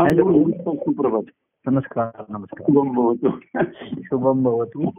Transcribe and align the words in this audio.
Hello. 0.00 0.50
सुप्रभात. 0.74 1.22
नमस्कार 1.66 2.22
नमस्कार. 2.28 2.64
शुभम 2.66 2.92
भवतो. 2.94 3.30
शुभम 4.02 4.42
भवतू. 4.42 4.90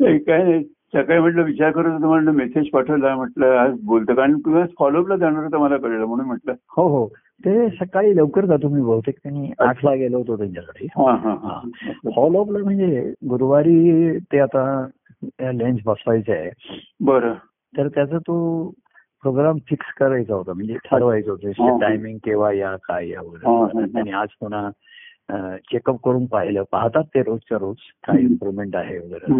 काय 0.00 0.42
नाही, 0.42 0.64
सकाळी 0.64 1.18
म्हटलं 1.20 1.42
विचार 1.42 1.70
करत 1.70 1.92
होतो 1.92 2.06
म्हटलं 2.06 2.30
मेसेज 2.30 2.70
पाठवला 2.70 3.14
म्हटलं 3.16 3.46
आज 3.46 3.72
बोलतो 3.82 4.14
कारण 4.14 4.38
तुम्ही 4.38 4.62
आज 4.62 4.68
फॉलोअपला 4.78 5.16
जाणार 5.16 5.44
होतं 5.44 5.58
मला 5.58 5.76
कळलं 5.76 6.04
म्हणून 6.04 6.26
म्हटलं. 6.26 6.52
हो 6.76 6.88
हो. 6.88 7.06
ते 7.44 7.68
सकाळी 7.70 8.16
लवकर 8.16 8.44
जातो 8.44 8.68
मी 8.68 8.82
बहुतेक. 8.82 9.14
त्यांनी 9.22 9.50
आठला 9.58 9.94
गेलो 9.94 10.18
होतो 10.18 10.36
त्यांच्याकडे 10.36 10.84
हा 10.84 11.14
हा 11.14 11.30
हा. 11.30 11.60
हा. 11.84 12.10
फॉलोअपला 12.16 12.58
म्हणजे 12.58 13.12
गुरुवारी 13.30 14.18
ते 14.18 14.38
आता 14.38 14.86
लेन्स 15.40 15.80
बसवायचे 15.86 16.32
आहे. 16.32 16.50
बरं. 17.00 17.34
तर 17.76 17.88
त्याचा 17.88 18.18
तो 18.18 18.68
प्रोग्राम 19.22 19.58
फिक्स 19.68 19.92
करायचा 19.98 20.34
होता. 20.34 20.52
म्हणजे 20.52 20.76
ठरवायचं. 20.84 21.30
होतं 21.32 21.78
टायमिंग 21.80 22.18
केव्हा 22.24 22.52
या 22.52 22.74
काय 22.84 23.08
या 23.08 23.20
वगैरे. 23.20 23.92
त्यांनी 23.92 24.10
आज 24.10 24.28
पुन्हा 24.40 25.58
चेकअप 25.70 26.00
करून 26.04 26.26
पाहिलं. 26.26 26.62
पाहतात 26.72 27.04
ते 27.14 27.22
रोजच्या 27.22 27.58
रोज 27.58 27.76
काय. 28.04 28.20
इम्प्रुव्हमेंट 28.22 28.76
आहे 28.76 28.98
वगैरे. 28.98 29.32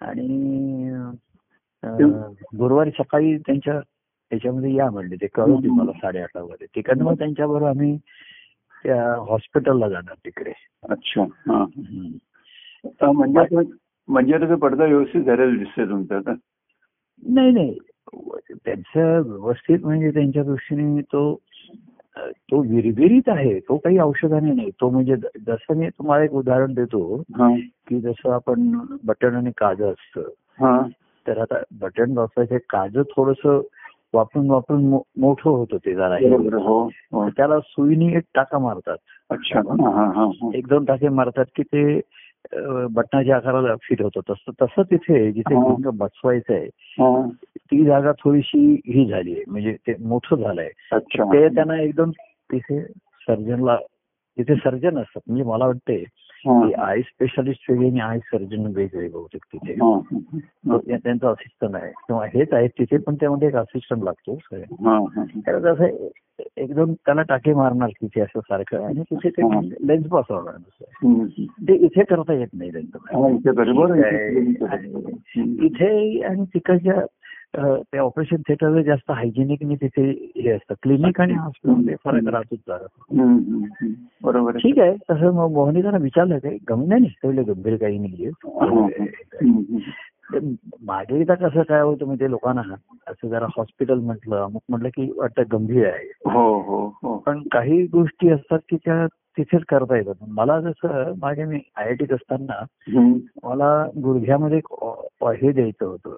आणि 0.00 0.90
गुरुवारी 2.58 2.90
सकाळी 2.90 3.36
त्यांच्या 3.38 3.74
याच्यामध्ये 4.30 4.74
या 4.74 4.90
म्हणले. 4.90 5.16
ते 5.16 5.26
कळवते 5.26 5.68
मला 5.68 5.92
साडेआठला 5.92 6.42
वगैरे. 6.42 6.66
तिकडनं 6.76 7.04
मग 7.04 7.18
त्यांच्याबरोबर 7.18 7.68
आम्ही 7.68 7.96
त्या 8.84 9.02
हॉस्पिटलला 9.28 9.88
जाणार 9.88 10.14
तिकडे. 10.24 10.52
अच्छा 10.90 11.24
म्हणजे 13.12 13.56
म्हणजे 14.08 14.38
त्याचा 14.38 14.54
पडदा 14.54 14.84
व्यवस्थित 14.84 15.22
झालेला 15.22 15.58
दिसतोय 15.58 15.84
तुमचा 15.84 16.18
नाही 17.22 17.50
नाही. 17.50 17.78
त्यांचं 18.12 19.20
व्यवस्थित 19.30 19.78
म्हणजे 19.82 20.10
त्यांच्या 20.10 20.42
दृष्टीने 20.42 21.00
तो 21.02 21.38
तो 22.18 22.60
विरविरीत 22.60 23.28
आहे 23.28 23.60
तो 23.60 23.76
काही 23.76 23.98
औषधाने 23.98 24.52
नाही. 24.52 24.70
तो 24.70 24.90
म्हणजे 24.90 25.16
जसं 25.46 25.76
मी 25.76 25.88
तुम्हाला 25.88 26.24
एक 26.24 26.32
उदाहरण 26.32 26.74
देतो 26.74 27.22
की 27.88 28.00
जसं 28.00 28.30
आपण 28.32 28.78
बटन 29.04 29.34
आणि 29.34 29.50
काज 29.56 29.82
असतं. 29.82 30.20
हा. 30.60 30.80
तर 31.26 31.38
आता 31.38 31.54
बटन 31.80 32.18
वापरायचं 32.18 32.56
काज 32.70 32.98
थोडस 33.16 33.46
वापरून 34.14 34.50
वापरून 34.50 34.84
मोठं 35.18 35.50
होतं 35.50 35.76
ते 35.76 35.94
जरा. 35.94 36.16
हे. 36.16 37.30
त्याला 37.36 37.60
सुईनी 37.60 38.14
एक 38.14 38.22
टाका 38.34 38.58
मारतात. 38.58 38.96
अच्छा 39.30 39.58
हा 39.58 39.90
हा 39.90 40.04
हा 40.04 40.24
हा. 40.24 40.50
एक 40.54 40.66
दोन 40.68 40.84
टाके 40.84 41.08
मारतात 41.08 41.44
की 41.56 41.62
ते 41.62 42.00
बटनाच्या 42.90 43.36
आकाराला 43.36 43.76
फिट 43.82 44.02
होतं 44.02 44.20
तसं 44.30 44.50
तसं 44.62 44.82
तिथे 44.82 45.32
जिथे. 45.32 45.54
लिंग 45.54 45.90
बसवायचं 45.94 46.54
आहे. 46.54 46.68
ती 47.56 47.84
जागा 47.84 48.12
थोडीशी 48.12 48.80
ही 48.86 49.10
झाली 49.10 49.32
आहे 49.32 49.42
म्हणजे 49.48 49.72
ते 49.72 49.94
मोठं 50.00 50.36
झालंय 50.36 50.68
ते 50.92 51.48
त्यांना 51.48 51.80
एकदम 51.80 52.10
तिथे 52.20 52.82
सर्जनला 53.20 53.76
तिथे 54.38 54.54
सर्जन 54.54 54.98
असतात 54.98 55.20
म्हणजे 55.26 55.44
मला 55.44 55.66
वाटते. 55.66 55.96
की 55.96 56.04
आय 56.78 57.00
स्पेशालिस्ट 57.00 57.70
वेगळे 57.70 57.88
आणि 57.88 58.00
आय 58.00 58.18
सर्जन 58.18 58.72
वेगळे 58.76 59.08
बहुतेक 59.08 59.44
तिथे 59.52 59.74
त्यांचा 60.96 61.30
असिस्टंट 61.30 61.74
आहे 61.74 61.92
किंवा 61.92 62.26
हेच 62.26 62.52
आहे 62.52 62.68
तिथे 62.68 62.96
पण 62.96 63.14
त्यामध्ये 63.14 63.48
एक 63.48 63.56
असिस्टंट 63.56 64.02
लागतो. 64.02 64.38
तर 65.46 65.68
असं 65.72 66.08
एकदम 66.56 66.92
त्याला 66.92 67.22
टाके 67.22 67.54
मारणार 67.54 67.88
तिथे 67.88 68.20
असं 68.20 68.40
सारखं 68.40 68.84
आणि 68.84 69.02
तिथे 69.02 69.28
ते. 69.28 69.42
लेन्स 69.86 70.06
बसवणार 70.06 70.54
हम्म. 71.04 71.26
ते 71.68 71.74
इथे 71.74 72.04
करता 72.04 72.32
येत 72.32 72.48
नाही 72.54 72.70
हा, 72.70 73.28
इथे. 75.36 76.22
आणि 76.22 76.44
तिकडच्या 76.44 76.94
ते 77.58 77.98
ऑपरेशन 77.98 78.36
थिएटर 78.36 78.82
जास्त 78.82 79.10
हायजेनिकने 79.10 79.74
तिथे 79.74 80.32
हे 80.36 80.50
असतं. 80.50 80.74
क्लिनिक 80.82 81.20
आणि 81.20 81.34
हॉस्पिटलमध्ये 81.34 81.94
फरक 82.04 82.28
राहतोच 82.28 82.58
हम्म. 83.20 83.92
बरोबर. 84.22 84.56
ठीक 84.56 84.78
आहे. 84.78 84.96
तसं 85.10 85.34
मग 85.34 85.50
मोहनी 85.50 85.82
त्यांना 85.82 85.98
विचारलं 85.98 86.38
काही 86.38 86.58
गंभीर 86.70 86.98
नाही 86.98 87.42
गंभीर 87.42 87.76
काही 87.76 87.98
नाहीये. 87.98 88.30
मागे 90.82 91.20
एकदा 91.20 91.34
कसं 91.34 91.62
काय 91.62 91.80
होतं 91.80 92.06
म्हणजे 92.06 92.30
लोकांना 92.30 92.62
असं 93.06 93.28
जरा 93.28 93.46
हॉस्पिटल 93.56 93.98
म्हटलं 93.98 94.36
अमुक 94.36 94.62
म्हटलं 94.68 94.88
की 94.88 95.12
वाटतं 95.16 95.42
गंभीर 95.52 95.86
आहे. 95.86 96.30
हो 96.30 96.60
हो 96.60 96.86
हो. 97.02 97.16
पण 97.16 97.42
काही 97.52 97.86
गोष्टी 97.86 98.28
असतात 98.28 98.58
की 98.70 98.76
त्या 98.76 99.06
तिथेच 99.06 99.62
करता 99.68 99.96
येतात. 99.96 100.14
मला 100.28 100.60
जसं 100.60 101.12
मागे 101.18 101.44
मी 101.44 101.58
आय 101.76 101.84
आय 101.84 101.94
टीत 101.94 102.12
असताना. 102.12 102.64
मला 103.44 103.86
गुडघ्यामध्ये 104.02 104.60
हे 105.22 105.52
द्यायचं 105.52 105.86
होतं. 105.86 106.16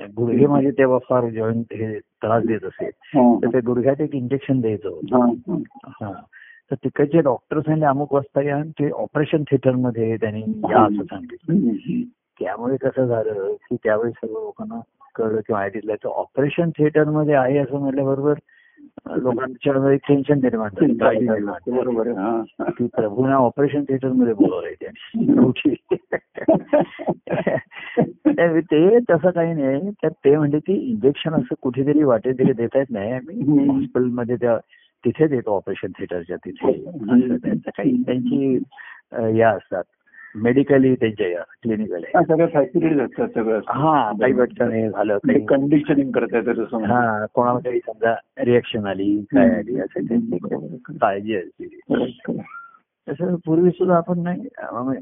गुडघे 0.00 0.46
माझे 0.46 0.70
तेव्हा 0.70 0.98
फार 0.98 1.28
जॉईंट 1.28 1.64
हे 1.72 1.98
त्रास 1.98 2.44
देत 2.44 2.64
असे. 2.64 2.86
हा, 2.86 3.38
तर 3.42 3.48
ते 3.48 3.60
गुडघ्यात 3.60 4.00
एक 4.00 4.14
इंजेक्शन 4.14 4.60
द्यायचं 4.60 4.88
होतं. 4.88 5.56
हा, 5.86 6.12
तर 6.70 6.74
तिकडचे 6.74 7.20
डॉक्टर 7.20 7.60
सांगले 7.60 7.84
अमुक 7.84 8.14
वाजता 8.14 8.42
या 8.42 8.62
ते 8.62 8.90
ऑपरेशन 8.90 9.42
थिएटरमध्ये 9.42 10.16
त्यांनी 10.16 10.40
या 10.40 10.82
असं 10.82 11.02
सांगितलं. 11.02 11.58
त्यामुळे 12.40 12.76
कसं 12.76 13.04
झालं 13.04 13.52
की 13.52 13.76
त्यावेळी 13.84 14.10
सर्व 14.10 14.32
लोकांना 14.32 14.80
कळलं 15.14 15.40
किंवा 15.40 15.68
तर 15.94 16.08
ऑपरेशन 16.08 16.70
थिएटरमध्ये 16.70 17.34
आहे 17.34 17.58
असं 17.58 17.78
म्हटल्याबरोबर 17.78 18.34
लोकांच्या 19.16 19.94
टेन्शन 19.94 20.34
निर्माण. 20.34 20.70
की 22.70 22.86
प्रभूना 22.86 23.34
ऑपरेशन 23.34 23.82
थिएटरमध्ये 23.82 24.34
बोलवलंय 24.34 24.74
त्यांनी. 24.80 25.74
तर 28.38 28.60
ते 28.60 28.98
तसं 28.98 29.30
काही 29.30 29.54
नाही. 29.54 29.90
तर 29.90 30.08
ते 30.08 30.36
म्हणजे 30.36 30.58
की 30.58 30.72
इंजेक्शन 30.72 31.34
असं 31.34 31.54
कुठेतरी 31.62 32.02
वाटेतरी 32.02 32.52
देता 32.52 32.78
येत 32.78 32.86
नाही. 32.90 33.12
आम्ही. 33.12 33.68
हॉस्पिटलमध्ये 33.68 34.36
त्या 34.36 34.58
तिथे 35.04 35.26
देतो 35.26 35.56
ऑपरेशन 35.56 35.88
थिएटरच्या 35.88 36.36
तिथे. 36.36 36.72
काही 37.66 38.02
त्यांची 38.02 38.62
या 39.12 39.50
असतात. 39.50 39.82
मेडिकली 40.34 40.94
त्यांच्या 40.94 41.28
या 41.28 41.42
क्लिनिकल 41.62 42.04
हा, 42.14 42.22
सगळ्या 42.22 42.46
फॅसिलिटीज 42.46 43.00
असतात 43.00 43.28
सगळं. 43.28 43.60
हा 43.66 44.12
काही 44.12 44.32
हे 44.78 44.90
झालं 44.90 45.18
काही 45.18 45.46
कंडिशनिंग 45.46 46.10
करता 46.10 46.36
येतं 46.36 46.84
हा 46.84 47.26
कोणाला 47.26 47.58
काही 47.58 47.78
समजा 47.78 48.14
रिएक्शन 48.38 48.86
आली 48.86 49.24
काय 49.32 49.50
आली 49.50 49.80
असं 49.80 50.04
त्यांची 50.08 50.38
काळजी 51.00 51.36
असते. 51.36 51.68
तसं 53.08 53.34
पूर्वी 53.46 53.70
सुद्धा 53.70 53.96
आपण 53.96 54.18
नाही 54.18 54.40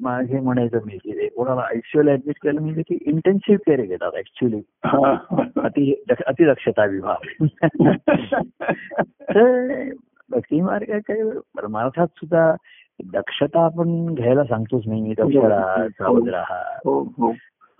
मागे 0.00 0.40
म्हणायचं 0.40 0.78
मी 0.86 0.96
की 0.96 1.28
कोणाला 1.28 1.60
आयसीयूला 1.60 2.12
ऍडमिट 2.12 2.36
केलं 2.42 2.60
म्हणजे 2.60 2.82
की 2.82 2.98
इंटेन्सिव्ह 3.06 3.58
केअर 3.66 3.80
घेतात 3.80 4.10
ऍक्च्युली 4.18 4.60
हा. 4.84 5.16
अति 5.64 6.04
अतिदक्षता 6.26 6.84
विभाग. 6.84 7.44
तर 9.20 9.82
भक्ती 10.30 10.60
मार्ग 10.60 10.98
काय 10.98 11.22
परमार्थात 11.56 12.06
सुद्धा 12.06 12.54
दक्षता 13.02 13.64
आपण 13.64 14.14
घ्यायला 14.14 14.44
सांगतोच 14.44 14.82
नाही 14.86 15.12
दक्ष 15.12 15.36
राहा 15.36 15.88
सावध 15.88 16.28
राहा 16.28 16.78
हो 16.78 17.34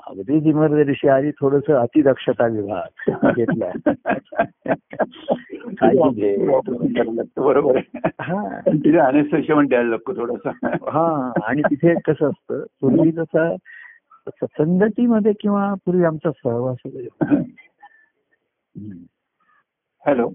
अगदी 0.07 0.51
इमर्जन्सी 0.51 1.09
आली 1.09 1.31
थोडस 1.31 1.71
अतिदक्षता 1.71 2.47
विभाग 2.47 3.31
घेतला. 3.37 3.71
बरोबर 7.37 7.79
हा. 8.21 8.61
तिथे 8.61 8.99
अनेस्थेशिया 8.99 9.57
पण 9.57 9.67
द्यायला 9.67 9.91
लागतो 9.91 10.17
थोडासा. 10.17 10.69
हा 10.73 11.33
आणि 11.45 11.63
तिथे 11.63 11.95
कसं 11.95 12.29
असतं 12.29 12.65
पूर्वी 12.81 13.13
जसं 13.13 13.57
संगतीमध्ये 14.43 15.33
किंवा 15.41 15.75
पूर्वी 15.75 16.05
आमचा 16.05 16.31
सहवास. 16.31 16.77
हॅलो. 20.07 20.31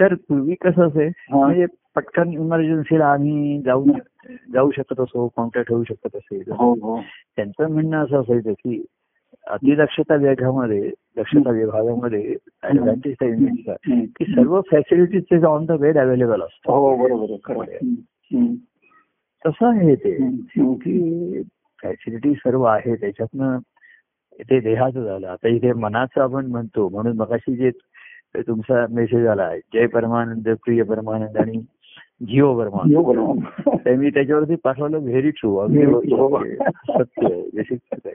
तर 0.00 0.14
पूर्वी 0.14 0.54
कसं 0.54 0.86
असे 0.86 1.06
हा. 1.06 1.36
म्हणजे 1.36 1.66
पटकन 1.98 2.32
इमर्जन्सीला 2.32 3.06
आम्ही 3.06 3.62
जाऊ 3.62 3.84
जाऊ 4.52 4.70
शकत 4.70 5.00
असो 5.00 5.28
कॉन्टॅक्ट 5.36 5.72
होऊ 5.72 5.84
शकत 5.84 6.16
असेल 6.16 6.42
हो 6.50 6.72
हो. 6.72 7.00
त्यांचं 7.36 7.72
म्हणणं 7.72 8.04
असं 8.04 8.20
असायचं 8.20 8.52
की 8.52 8.84
अतिदक्षता 9.46 10.14
विभागामध्ये 10.14 10.90
दक्षता 11.16 11.50
विभागामध्ये. 11.50 12.34
की 14.06 14.24
सर्व 14.24 14.60
facilities 14.60 15.44
on 15.44 15.64
the 15.64 15.72
bed 15.72 15.98
available 15.98 16.42
असतात. 16.42 16.70
हो. 16.70 16.94
तसं 19.46 19.66
आहे 19.66 19.94
ते. 19.94 20.14
की 20.74 21.42
फॅसिलिटी 21.82 22.32
सर्व 22.34 22.62
आहे 22.62 22.94
त्याच्यातनं 22.94 23.58
ते 24.40 24.60
देहाचं 24.60 25.04
झालं. 25.04 25.26
आता 25.26 25.48
इथे 25.48 25.72
मनाचं 25.72 26.20
आपण 26.20 26.46
म्हणतो 26.46 26.88
म्हणून 26.88 27.16
मगाशी 27.16 27.56
जे 27.56 27.70
तुमचा 28.36 28.86
मेसेज 28.90 29.26
आला 29.26 29.56
जय 29.56 29.86
परमानंद 29.86 30.48
प्रिय 30.64 30.82
परमानंद 30.82 31.36
आणि 31.36 31.62
जिओ 32.22 32.54
बरोबर. 32.54 32.80
तर 33.76 33.94
मी 33.94 34.10
त्याच्यावरती 34.10 34.54
पाठवलं 34.54 34.98
व्हेरी 34.98 35.30
ट्रू 35.30 35.56
अगदी. 35.56 35.86
सत्य. 36.90 38.10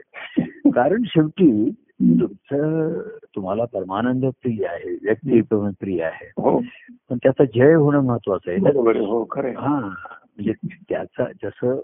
कारण 0.70 1.02
शेवटी 1.06 1.70
तुमचं 2.02 2.98
तुम्हाला 3.36 3.64
परमानंद 3.64 4.26
प्रिय 4.26 4.66
आहे 4.66 4.98
व्यक्ती 5.02 5.40
प्रिय 5.80 6.02
आहे 6.02 6.32
हो 6.36 6.62
पण 7.10 7.16
त्याचा 7.16 7.44
जय 7.44 7.74
होणं 7.74 8.00
महत्वाचं 8.00 8.50
आहे. 8.50 8.60
हो. 8.60 9.22
हा 9.56 9.80
म्हणजे 9.80 10.52
त्याचा 10.88 11.24
जसं 11.42 11.80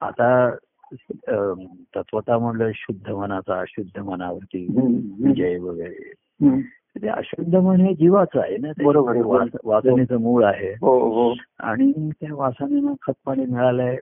आता 0.00 0.50
तत्वता 1.96 2.38
म्हणलं 2.38 2.70
शुद्ध 2.74 3.10
मनाचा 3.10 3.60
अशुद्ध 3.60 4.00
मनावरती. 4.00 4.66
जय 5.34 5.58
वगैरे. 5.58 6.12
ते 6.96 7.08
अशुद्ध 7.08 7.56
मन 7.56 7.80
हे 7.80 7.94
जीवाचं 7.94 8.40
आहे 8.40 8.56
ना 8.56 8.68
बरोबर 8.84 9.44
वासनेचं 9.64 10.16
मूळ 10.16 10.44
आहे. 10.44 10.72
हो 10.80 10.98
हो. 10.98 11.34
आणि 11.58 12.10
त्या 12.20 12.34
वासनेनं 12.34 12.92
खतपाणी 13.02 13.46
मिळालंय. 13.46 13.96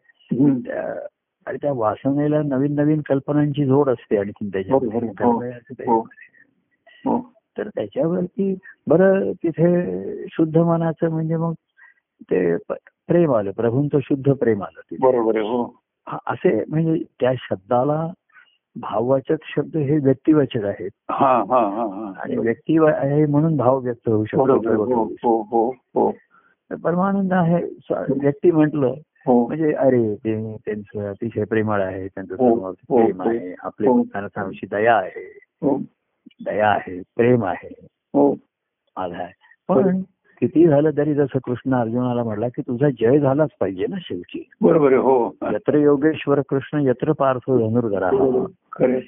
आणि 1.46 1.56
त्या 1.62 1.72
वासनेला 1.72 2.42
नवीन 2.42 2.74
नवीन 2.74 3.00
कल्पनांची 3.00 3.64
जोड 3.64 3.88
असते 3.88 4.18
आहे. 4.18 4.30
त्याच्यामध्ये. 4.48 5.90
हो. 5.90 7.30
तर 7.58 7.68
त्याच्यावरती 7.68 8.58
बरं 8.86 9.32
तिथे 9.32 9.92
शुद्ध 10.26 10.58
मनाचं 10.58 11.10
म्हणजे 11.10 11.36
मग 11.36 11.52
ते 12.22 12.56
प्रेम 12.82 13.34
आलं. 13.34 13.50
प्रभूंचं 13.50 13.98
शुद्ध 14.02 14.32
प्रेम 14.32 14.62
आलं 14.62 14.94
बरोबर 15.00 15.36
असे 16.26 16.64
म्हणजे 16.68 17.04
त्या 17.20 17.32
शब्दाला 17.38 18.06
भाववाचक 18.80 19.36
शब्द 19.44 19.76
हे 19.76 19.98
व्यक्तिवाचक 19.98 20.64
आहेत. 20.64 20.90
हा 21.10 21.36
हा 21.38 21.60
हा 21.60 21.84
हा. 21.84 22.12
आणि 22.16 22.36
व्यक्ती 22.36 22.78
आहे 22.86 23.26
म्हणून 23.26 23.56
भाव 23.56 23.78
व्यक्त 23.78 24.08
होऊ 24.08 24.24
शकतो. 24.24 24.44
हो 25.28 25.42
हो 25.42 25.70
हो 25.94 26.12
परमानंद 26.84 27.32
आहे 27.32 27.62
व्यक्ती 28.20 28.50
म्हटलं 28.50 28.94
म्हणजे 29.26 29.72
अरे 29.72 30.14
ते 30.14 30.56
त्यांचं 30.56 31.10
अतिशय 31.10 31.44
प्रेमळ 31.44 31.82
आहे 31.82 32.08
त्यांचं 32.08 32.34
प्रेम. 32.36 33.22
आहे 33.22 33.54
आपल्या. 33.62 33.92
माणसांविषयी 33.92 34.68
दया 34.70 34.96
आहे. 34.96 35.38
हो. 35.62 35.78
दया 36.44 36.68
आहे 36.68 37.02
प्रेम 37.16 37.44
आहे. 37.44 37.86
हो. 38.14 38.36
आधार. 38.96 39.26
पण 39.68 40.00
किती 40.40 40.68
झालं 40.68 40.90
तरी 40.90 41.14
जसं 41.14 41.38
कृष्ण 41.38 41.74
अर्जुनाला 41.74 42.24
म्हटला 42.24 42.48
की 42.48 42.62
तुझा 42.62 42.88
जय 42.90 43.18
झालाच 43.18 43.48
पाहिजे 43.60 43.86
ना 43.86 43.96
शेवटी. 44.00 44.50
बरोबर 44.60 44.92
हो. 44.92 45.36
यत्र 45.42 45.78
योगेश्वर 45.78 46.40
कृष्ण 46.48 46.80
यत्र 46.86 47.12
पार्थ 47.12 47.50
धनुर्धरा. 47.50 48.10
खरे 48.72 49.00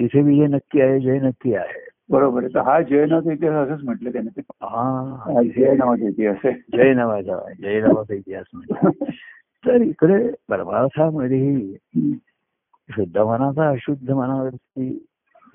तिथे 0.00 0.22
विजय 0.22 0.46
नक्की 0.46 0.80
आहे 0.80 1.00
जय 1.00 1.18
नक्की 1.18 1.54
आहे. 1.54 1.90
बरोबर 2.10 2.42
आहे. 2.42 2.54
तर 2.54 2.60
हा 2.60 2.80
जयनाचा 2.80 3.32
इतिहास 3.32 3.68
असंच 3.68 3.84
म्हटलं 3.84 4.12
त्याने 4.12 4.28
ते. 4.28 4.40
हा. 4.62 5.16
हा 5.26 5.42
जय 5.42 5.74
नावाचा 5.74 6.08
इतिहास 6.08 6.36
आहे. 6.44 6.54
जय 6.76 6.94
नावाचा 6.94 7.52
जय 7.60 7.80
नावाचा 7.80 8.14
इतिहास 8.14 8.46
म्हणजे 8.54 9.04
तर 9.66 9.80
इकडे 9.80 10.30
परमार्थामध्येही 10.48 11.72
हम्म. 11.74 12.12
शुद्ध 12.90 13.18
मनाचा 13.18 13.68
अशुद्ध 13.68 14.10
मनावरती 14.10 15.06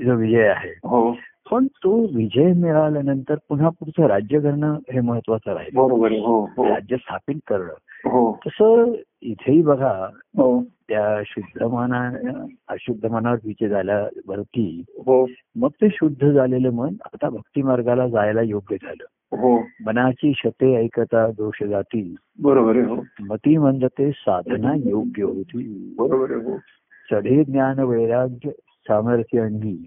जो 0.02 0.16
विजय 0.16 0.48
आहे 0.48 0.70
हो. 0.70 1.12
पण 1.52 1.68
तो 1.68 2.08
विजय 2.16 2.54
मिळाल्यानंतर 2.54 3.36
पुन्हा 3.50 3.70
पुढचं 3.70 4.06
राज्य 4.06 4.40
करणं 4.40 4.80
हे 4.94 5.00
महत्वाचं 5.00 5.54
राहील. 5.54 5.76
बरोबर 5.76 6.12
हो 6.12 6.46
हो. 6.46 6.70
राज्य 6.70 6.96
स्थापित 6.98 7.36
करणं. 7.48 7.74
हो. 8.10 8.40
तसं 8.48 8.94
इथेही 9.22 9.62
बघा 9.62 10.10
त्या 10.90 11.22
शुद्ध 11.26 11.64
मना 11.64 12.12
अशुद्ध 12.68 13.06
मनावर 13.06 13.38
विजय 13.46 13.68
झाल्यावरती 13.68 14.84
मग 15.56 15.70
ते 15.70 15.90
शुद्ध 15.92 16.32
झालेलं 16.32 16.70
मन 16.70 16.94
आता 17.06 17.30
भक्ती 17.30 17.62
मार्गाला 17.62 18.08
जायला 18.08 18.42
योग्य 18.42 18.76
झालं. 18.76 19.06
मनाची 19.86 20.34
शते 20.36 20.76
ऐकता 20.76 21.32
दोष 21.32 21.64
जाती. 21.64 22.16
बरोबर 22.40 23.02
मती 23.20 23.58
म्हणते 23.58 24.12
साधना 24.12 24.74
योग्य 24.86 25.24
होती. 25.24 25.96
बरोबर 25.98 26.58
चढे 27.12 27.44
ज्ञान 27.44 27.80
वैराग्य 27.80 28.50
सामर्थ्य 28.66 29.40
अंगी 29.40 29.86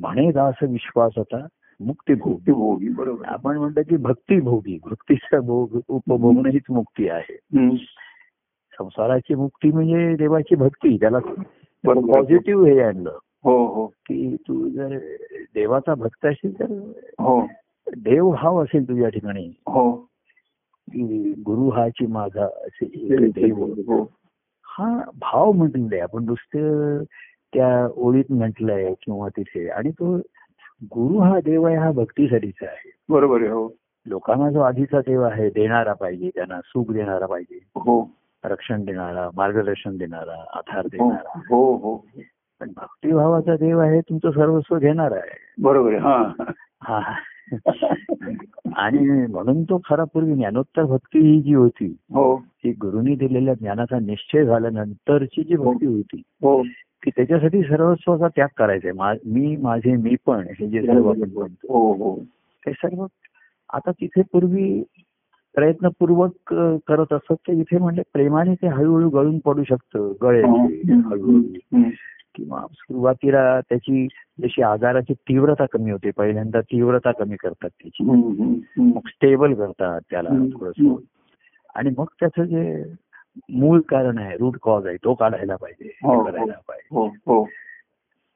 म्हणे 0.00 0.30
दास 0.32 0.54
विश्वास 0.62 1.12
होता 1.16 1.46
मुक्ती 1.80 2.14
भोग 2.14 2.80
बरोबर. 2.96 3.24
आपण 3.24 3.58
म्हणतो 3.58 3.80
की 3.88 3.96
भक्ती 3.96 4.40
भोगी. 4.40 4.78
भक्तीचा 4.84 5.40
भोग 5.40 5.80
उपभोगणं 5.88 6.48
हीच 6.48 6.62
मुक्ती 6.70 7.08
आहे. 7.08 7.38
संसाराची 8.78 9.34
मुक्ती 9.34 9.72
म्हणजे 9.72 10.16
देवाची 10.16 10.54
भक्ती. 10.54 10.96
त्याला. 10.96 11.18
पॉझिटिव्ह 11.86 12.66
हे 12.66 12.80
आणलं. 12.80 13.18
हो 13.44 13.74
हो. 13.74 13.86
की 13.86 14.36
तू 14.36 14.68
जर 14.68 14.98
देवाचा 15.54 15.94
भक्त 15.94 16.26
असेल 16.26 16.60
तर 16.60 16.70
हो. 17.18 17.46
देव 17.96 18.30
भाव 18.30 18.62
असेल 18.62 18.88
तुझ्या 18.88 19.08
ठिकाणी. 19.08 19.46
हो. 19.66 19.96
की 20.88 21.34
गुरु 21.46 21.68
हाची 21.68 22.06
माझा 22.06 22.44
असे 22.44 22.86
एक 22.94 23.30
देव. 23.30 23.56
हो. 23.56 24.10
हा 24.64 24.98
भाव 25.20 25.52
म्हटलेला 25.52 25.88
आहे 25.92 26.02
आपण 26.02 26.24
नुसतं 26.24 26.98
त्या 27.54 27.88
ओळीत 27.96 28.24
म्हटलंय 28.30 28.94
किंवा 28.94 29.28
तिथे. 29.28 29.68
आणि 29.68 29.90
तो 29.90 30.16
गुरु 30.84 31.18
हा 31.18 31.40
देव 31.44 31.64
आहे 31.64 31.76
हा 31.76 31.92
भक्तीसाठीचा 31.92 32.66
आहे. 32.66 32.90
बरोबर 33.08 33.40
आहे 33.40 33.50
हो. 33.50 33.68
लोकांना 34.06 34.50
जो 34.50 34.60
आधीचा 34.60 35.00
देव 35.00 35.22
आहे 35.22 35.50
देणारा 35.50 35.92
पाहिजे 35.92 36.30
त्यांना 36.34 36.60
सुख 36.60 36.92
देणारा 36.92 37.26
पाहिजे. 37.26 37.58
हो. 37.76 38.10
रक्षण 38.44 38.84
देणारा 38.84 39.30
मार्गदर्शन 39.36 39.96
देणारा 39.96 40.44
आधार 40.54 40.80
हो 40.80 40.88
देणारा. 40.88 41.40
हो 41.48 41.76
हो. 41.76 42.06
पण 42.60 42.70
भक्तिभावाचा 42.76 43.56
देव 43.56 43.78
आहे 43.78 44.00
तुमचं 44.00 44.30
सर्वस्व 44.30 44.78
घेणार 44.78 45.12
आहे. 45.12 45.36
बरोबर 45.62 45.90
आहे 45.90 45.98
हा. 45.98 46.32
हा. 46.82 47.12
आणि 48.76 49.26
म्हणून 49.32 49.62
तो 49.62 49.80
खरा 49.88 50.04
पूर्वी 50.04 50.34
ज्ञानोत्तर 50.34 50.82
भक्ती 50.82 51.18
ही 51.18 51.42
जी 51.42 51.54
होती 51.54 51.96
हो. 52.10 52.36
ती 52.36 52.70
गुरुनी 52.70 53.14
दिलेल्या 53.14 53.54
ज्ञानाचा 53.54 53.98
निश्चय 53.98 54.44
झाल्यानंतरची 54.44 55.42
जी 55.42 55.56
भक्ती 55.56 55.86
होती 55.86 56.22
हो. 56.42 56.62
की 57.06 57.10
त्याच्यासाठी 57.16 57.62
सर्वस्वाचा 57.62 58.28
त्याग 58.28 58.48
करायचा 58.56 58.88
आहे 58.88 58.96
मा- 58.96 59.60
माझे 59.62 59.96
मी 59.96 60.14
पण 60.26 60.46
हे 60.60 60.66
जे 60.66 60.80
सर्व 60.82 61.08
आपण 61.08 61.30
म्हणतो 61.34 61.72
हो 61.72 61.92
हो 61.92 62.16
ते 62.66 62.72
सर्व 62.72 63.06
आता 63.72 63.90
तिथे 63.90 64.22
पूर्वी 64.22 64.82
प्रयत्नपूर्वक 65.54 66.54
करत 66.86 67.12
असत 67.12 67.32
तर 67.32 67.52
इथे 67.52 67.78
म्हणजे 67.78 68.02
प्रेमाने 68.12 68.54
ते 68.54 68.66
हळूहळू 68.66 69.08
गळून 69.08 69.38
पडू 69.38 69.64
शकतं 69.64 70.12
गळेल 70.22 70.44
ते 70.44 70.92
हळूहळू. 70.92 71.42
किंवा 72.34 72.60
सुरुवातीला 72.72 73.60
त्याची 73.60 74.06
जशी 74.42 74.62
आजाराची 74.62 75.14
तीव्रता 75.14 75.64
कमी 75.66 75.90
होते 75.90 76.10
पहिल्यांदा 76.10 76.60
तीव्रता 76.60 77.12
कमी 77.12 77.36
करतात 77.36 77.68
त्याची. 77.68 78.04
मग 78.04 78.98
स्टेबल 79.06 79.54
करतात 79.54 80.00
त्याला. 80.10 80.28
थोडस 80.28 81.02
आणि 81.74 81.90
मग 81.98 82.04
त्याचं 82.20 82.44
जे 82.44 82.82
मूळ 83.52 83.80
कारण 83.80 84.18
आहे 84.18 84.36
रूट 84.36 84.56
कॉज 84.62 84.86
आहे 84.86 84.96
तो 84.96 85.14
काढायला 85.14 85.56
पाहिजे 85.56 85.90
हो, 86.02 86.24
हे. 86.24 86.30
करायला 86.30 86.52
पाहिजे 86.68 86.88
हो 86.90 87.06
हो 87.06 87.44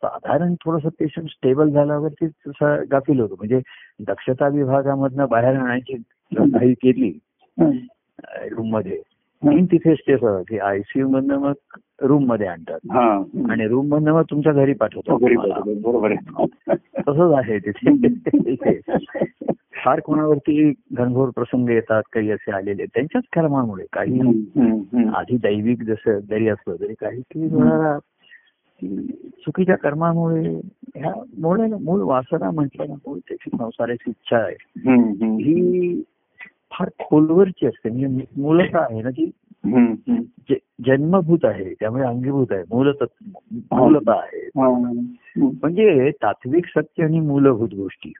साधारण 0.02 0.54
थोडस 0.54 0.82
पेशंट 0.98 1.28
स्टेबल 1.28 1.70
झाल्यावरती 1.70 2.26
तसं 2.26 2.82
गाफील 2.90 3.20
होतो 3.20 3.34
म्हणजे 3.34 3.60
दक्षता 4.00 4.48
विभागामधनं 4.48 5.26
बाहेर 5.28 5.56
आणण्याची 5.56 6.02
घाई 6.32 6.74
केली. 6.74 7.18
रूममध्ये 8.50 9.02
आणि 9.48 9.66
तिथे 9.72 9.94
स्टेस 9.94 10.20
की 10.22 10.58
आयसीयू 10.58 11.08
मधनं 11.08 11.38
मग 11.38 11.52
रूममध्ये 12.00 12.46
आणतात. 12.46 12.78
हा. 12.90 13.22
आणि 13.50 13.68
रूम 13.68 13.88
मधनं 13.88 14.12
मग 14.12 14.22
तुमच्या 14.22 14.52
घरी 14.52 14.72
पाठवतात. 14.72 15.18
बरोबर 15.66 16.14
तसंच 16.78 17.32
आहे 17.32 17.58
तिथे. 17.58 18.80
फार 19.84 20.00
कोणावरती 20.00 20.72
घनघोर 20.92 21.28
प्रसंग 21.28 21.68
येतात 21.68 22.02
काही 22.12 22.30
असे 22.30 22.52
आलेले 22.52 22.84
त्यांच्याच 22.84 23.24
कर्मामुळे 23.32 23.84
काही. 23.92 24.20
आधी 25.14 25.36
दैविक 25.36 25.82
जसं 25.82 26.18
जरी 26.18 26.48
असलं 26.48 26.74
तरी 26.80 26.94
काही 26.94 27.20
की 27.20 27.48
चुकीच्या 29.16 29.76
कर्मामुळे 29.76 30.60
ह्या 30.94 31.12
मूळ 31.38 31.60
मूळ 31.80 32.00
वासना 32.00 32.50
म्हटलं 32.50 32.88
ना 32.88 32.94
मूळ 32.94 33.18
त्याची 33.18 33.50
संसाराची 33.58 34.10
इच्छा 34.10 34.36
आहे. 34.36 34.56
ही 35.20 36.02
फार 36.72 36.88
खोलवरची 36.98 37.66
असते. 37.66 37.90
म्हणजे 37.90 38.24
मूलता 38.36 38.78
आहे 38.78 39.02
ना 39.02 39.10
ती 39.10 39.30
जन्मभूत 40.86 41.44
आहे 41.44 41.74
त्यामुळे 41.80 42.04
अंगीभूत 42.04 42.46
आहे. 42.50 42.62
मूलत 42.70 43.02
मूलता 43.72 44.12
आहे. 44.12 44.48
म्हणजे 44.56 46.10
तात्विक 46.10 46.66
सत्य 46.66 47.04
आणि 47.04 47.20
मूलभूत 47.20 47.68
गोष्टी. 47.76 48.12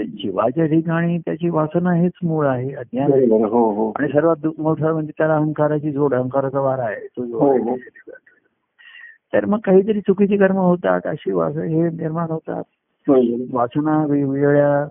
जीवाच्या 0.00 0.66
ठिकाणी 0.66 1.18
त्याची 1.18 1.48
वासना 1.48 1.92
हेच 1.94 2.12
मूळ 2.22 2.46
आहे 2.46 2.72
अज्ञान. 2.74 3.12
हो 3.32 3.70
हो. 3.70 3.92
आणि 3.98 4.08
सर्वात 4.08 4.46
मोठं 4.58 4.92
म्हणजे 4.92 5.12
त्याला 5.18 5.36
अहंकाराची 5.36 5.92
जोड 5.92 6.14
अहंकाराचा 6.14 6.60
वारा 6.60 6.82
आहे 6.82 7.06
तो 7.06 7.22
हो. 7.22 7.76
तर 9.32 9.44
मग 9.44 9.58
काहीतरी 9.64 10.00
चुकीची 10.00 10.36
कर्म 10.36 10.56
होतात 10.56 11.00
अशी 11.04 11.32
वास 11.32 11.56
हे 11.56 11.82
निर्माण 11.82 12.30
होतात. 12.30 12.62
वासना 13.52 14.06
वेगवेगळ्या 14.06 14.86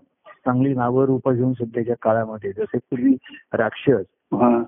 चांगली 0.49 0.73
नावं 0.73 1.05
रूपं 1.05 1.33
घेऊन 1.33 1.53
सध्याच्या 1.53 1.95
काळामध्ये 2.01 2.51
जसे 2.51 2.77
पूर्वी 2.77 3.15
राक्षस 3.53 4.05
हा. 4.33 4.63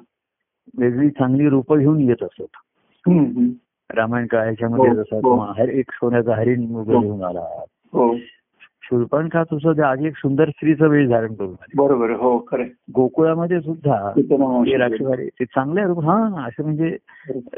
वेगळी 0.78 1.10
चांगली 1.10 1.50
रूपं 1.50 1.78
घेऊन 1.80 2.00
येत 2.00 2.24
असत. 2.24 2.58
रामायण 3.94 4.28
काळाच्यामध्ये 4.28 4.90
हो, 4.90 4.96
जसा 4.96 5.16
हो. 5.16 5.38
हर 5.38 5.70
एक 5.70 5.92
सोन्याचा 5.94 6.36
हरिण 6.36 6.72
हो. 6.72 6.84
घेऊन 6.84 7.24
आला 7.24 7.64
तुझं 9.44 9.72
ते 9.72 9.82
आधी 9.82 10.08
एक 10.08 10.16
सुंदर 10.16 10.50
स्त्रीचं 10.50 10.88
वेळ 10.88 11.10
धारण 11.10 11.34
करून. 11.34 11.54
बरोबर. 11.76 12.10
हो 12.10 12.46
खरं. 12.52 12.64
गोकुळामध्ये 12.96 13.62
सुद्धा 13.62 14.12
ते 14.18 15.46
चांगले 15.46 15.84
रूप 15.84 16.00
हा 16.04 16.46
असं 16.48 16.64
म्हणजे 16.64 16.98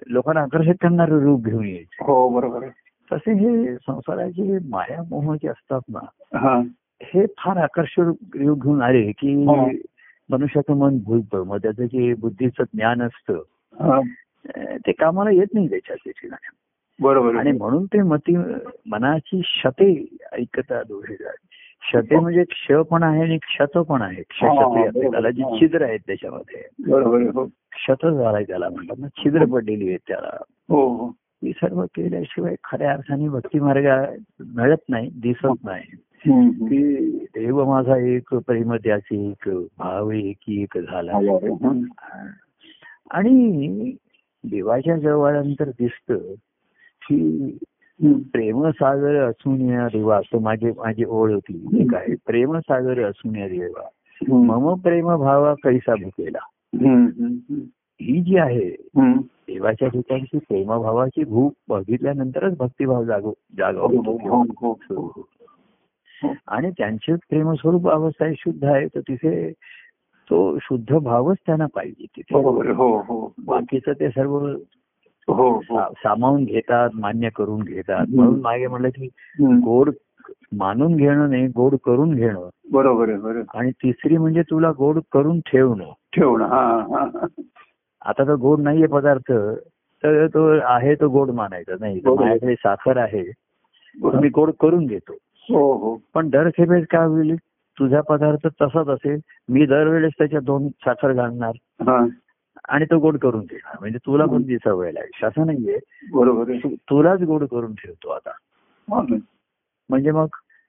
लोकांना 0.08 0.42
आकर्षित 0.42 0.76
करणारे 0.82 1.24
रूप 1.24 1.46
घेऊन 1.46 1.66
यायचे 1.66 2.04
हो 2.04 2.30
बरोबर. 2.30 2.68
तसे 3.14 3.34
हे 3.34 3.76
संसाराचे 3.76 4.58
माया 4.70 5.04
मोह 5.10 5.36
जे 5.36 5.48
असतात 5.48 5.82
ना 5.90 6.62
हा 7.02 7.08
हे 7.14 7.26
फार 7.38 7.58
आकर्षक 7.58 8.36
रूप 8.36 8.64
घेऊन 8.64 8.82
आले 8.82 9.12
की 9.12 9.34
हा. 9.46 9.66
मनुष्याचं 10.30 10.78
मन 10.78 10.98
भुलतं 10.98 11.44
मग 11.48 11.58
त्याचं 11.58 11.86
जे 11.86 12.14
बुद्धीचं 12.14 12.64
ज्ञान 12.64 13.02
असतं 13.02 13.42
हा. 13.80 14.00
ते 14.88 14.92
कामाला 14.92 15.30
येत 15.32 15.54
नाही 15.54 15.68
त्याच्या 15.68 15.96
ठिकाणी 15.96 16.56
बरोबर 17.00 17.36
आणि. 17.36 17.52
म्हणून 17.52 17.86
ते 17.86 18.02
मती 18.02 18.36
मनाची 18.90 19.42
शते 19.46 19.94
ऐकता 20.34 20.82
दोषे 20.84 21.16
क्षते 21.16 22.16
म्हणजे 22.16 22.44
क्ष 22.44 22.72
पण 22.90 23.04
आहे 23.04 23.22
आणि 23.22 23.38
क्षत 23.38 23.78
पण 23.78 24.02
आहे 24.02 24.22
क्ष 24.22 24.44
हा, 24.44 24.50
हा, 24.50 24.56
क्षत्रिय 24.56 24.88
असते. 24.88 25.00
बरोबर. 25.00 25.12
त्याला 25.12 25.30
जी 25.30 25.42
हा. 25.44 25.56
छिद्र 25.60 25.82
आहेत 25.82 26.00
त्याच्यामध्ये 26.08 26.62
बरोबर 26.88 27.22
हो 27.34 27.46
क्षत 27.46 28.06
झालाय 28.06 28.44
त्याला 28.44 28.70
म्हणतात 28.70 29.00
ना 29.00 29.08
छिद्र 29.08 29.46
पडलेली 29.46 29.88
आहेत 29.88 30.00
त्याला 30.08 30.38
हो 30.70 30.88
हो 30.88 31.08
ही 31.44 31.52
सर्व 31.52 31.86
केल्याशिवाय 31.86 32.56
खऱ्या 32.64 32.92
अर्थाने 32.92 33.30
भक्ती 33.30 33.60
मार्ग 33.60 33.88
मिळत 34.56 34.90
नाही 34.90 35.10
दिसत 35.14 35.64
नाही. 35.64 35.84
की 36.52 37.08
देव 37.18 37.66
माझा 37.66 37.98
एक 37.98 38.36
प्रेम 38.36 38.74
त्याचे 38.74 39.30
एक 39.30 39.50
भाव 39.78 40.12
एक 40.12 40.36
एक 40.48 40.78
झाला. 40.78 41.12
आणि 43.12 43.92
देवाच्या 44.44 44.98
जवळनंतर 44.98 45.70
दिसत 45.70 46.12
की. 47.10 47.58
प्रेमसागर 48.34 49.30
असून 49.30 49.62
या 49.62 49.88
देवा 49.88 50.18
असं 50.18 50.42
माझी 50.42 50.68
माझी 50.78 51.06
ओळ 51.06 51.34
होती. 51.34 51.68
एक 51.80 51.96
आहे. 51.96 52.16
प्रेमसागर 52.26 53.04
असून 53.04 53.36
या 53.36 53.48
देवा. 53.48 53.88
मम 54.28 54.74
प्रेम 54.74 55.06
भावा 55.06 55.54
कैसा 55.54 55.96
भुकेला. 55.96 56.40
ही 58.02 58.22
जी 58.22 58.38
आहे. 58.38 58.70
देवाच्या 59.24 59.88
ठिकाणची 59.88 60.38
प्रेमभावाची 60.38 61.24
भूक 61.24 61.54
बघितल्यानंतरच 61.68 62.58
भक्तिभाव 62.58 63.04
जागो 63.04 63.34
जागा. 63.58 63.80
आणि 66.48 66.72
त्यांचे 66.72 67.16
प्रेमस्वरूप 67.16 67.90
अवस्था 67.90 68.26
आहे 68.26 68.34
शुद्ध 68.38 68.66
आहे 68.66 68.88
तर 68.88 69.00
तिथे 69.00 69.52
तो 70.30 70.58
शुद्ध 70.62 70.94
भावच 70.94 71.38
त्यांना 71.46 71.66
पाहिजे 71.66 72.06
तिथे. 72.06 72.36
हो 72.74 72.98
हो. 72.98 73.34
बाकीचं 73.46 73.92
ते 73.94 74.10
सर्व 74.10 74.38
हो 75.28 75.52
हो. 75.52 75.80
सामावून 75.80 76.44
घेतात 76.44 76.90
मान्य 76.94 77.30
करून 77.30 77.62
घेतात. 77.62 78.06
म्हणून 78.10 78.42
मागे 78.42 78.68
म्हणलं 78.68 78.90
की. 78.90 79.08
गोड 79.42 79.90
मानून 80.52 80.96
घेणं 80.96 81.30
नाही 81.30 81.48
गोड 81.48 81.76
करून 81.86 82.16
घेणं. 82.16 82.50
बरोबर 82.72 83.42
आणि 83.56 83.72
तिसरी 83.72 84.18
म्हणजे 84.18 84.42
तुला 84.42 84.72
गोड 84.72 85.00
करून 85.12 85.40
ठेवणं. 85.40 85.86
ठेवणं 86.16 86.46
हा 86.46 86.78
हा. 86.80 87.26
आता 88.06 88.24
तर 88.28 88.36
गोड 88.36 88.60
नाहीये 88.60 88.88
पदार्थ 88.88 89.32
तर 90.04 90.28
तो 90.28 90.60
आहे 90.62 90.96
तो 90.96 91.10
गोड 91.10 91.30
मानायचा. 91.32 91.76
नाही. 91.80 92.02
माझ्याकडे 92.06 92.56
साखर 92.56 92.98
आहे. 92.98 93.32
मी 93.98 94.30
गोड 94.30 94.52
करून 94.52 94.86
घेतो. 94.86 95.14
हो 95.50 95.74
हो. 95.74 95.98
पण 96.14 96.30
दर 96.30 96.50
खेपेस 96.50 96.86
काय 96.90 97.06
होईल? 97.06 97.36
तुझा 97.80 98.02
पदार्थ 98.02 98.48
तसाच 98.62 98.88
असेल 98.88 99.20
मी 99.50 99.66
दरवेळेस 99.66 100.14
त्याच्यात 100.18 100.42
दोन 100.42 100.68
साखर 100.68 101.14
घालणार. 101.14 101.52
हा. 101.82 102.08
आणि 102.70 102.86
तो 102.86 103.00
गोड 103.00 103.18
करून 103.18 103.46
देणार. 103.46 103.78
म्हणजे 103.80 103.98
तुला 103.98 104.26
पण 104.26 104.42
ती 104.42 104.58
सवय 104.58 104.92
लागेल. 104.92 105.26
असं 105.26 105.46
नाहीये. 105.46 105.80
बरोबर 106.12 106.52
तुलाच 106.66 107.22
गोड 107.22 107.44
करून 107.44 107.74
ठेवतो 107.74 108.10
आता. 108.10 108.32
म्हणजे 109.90 110.12
मग 110.12 110.28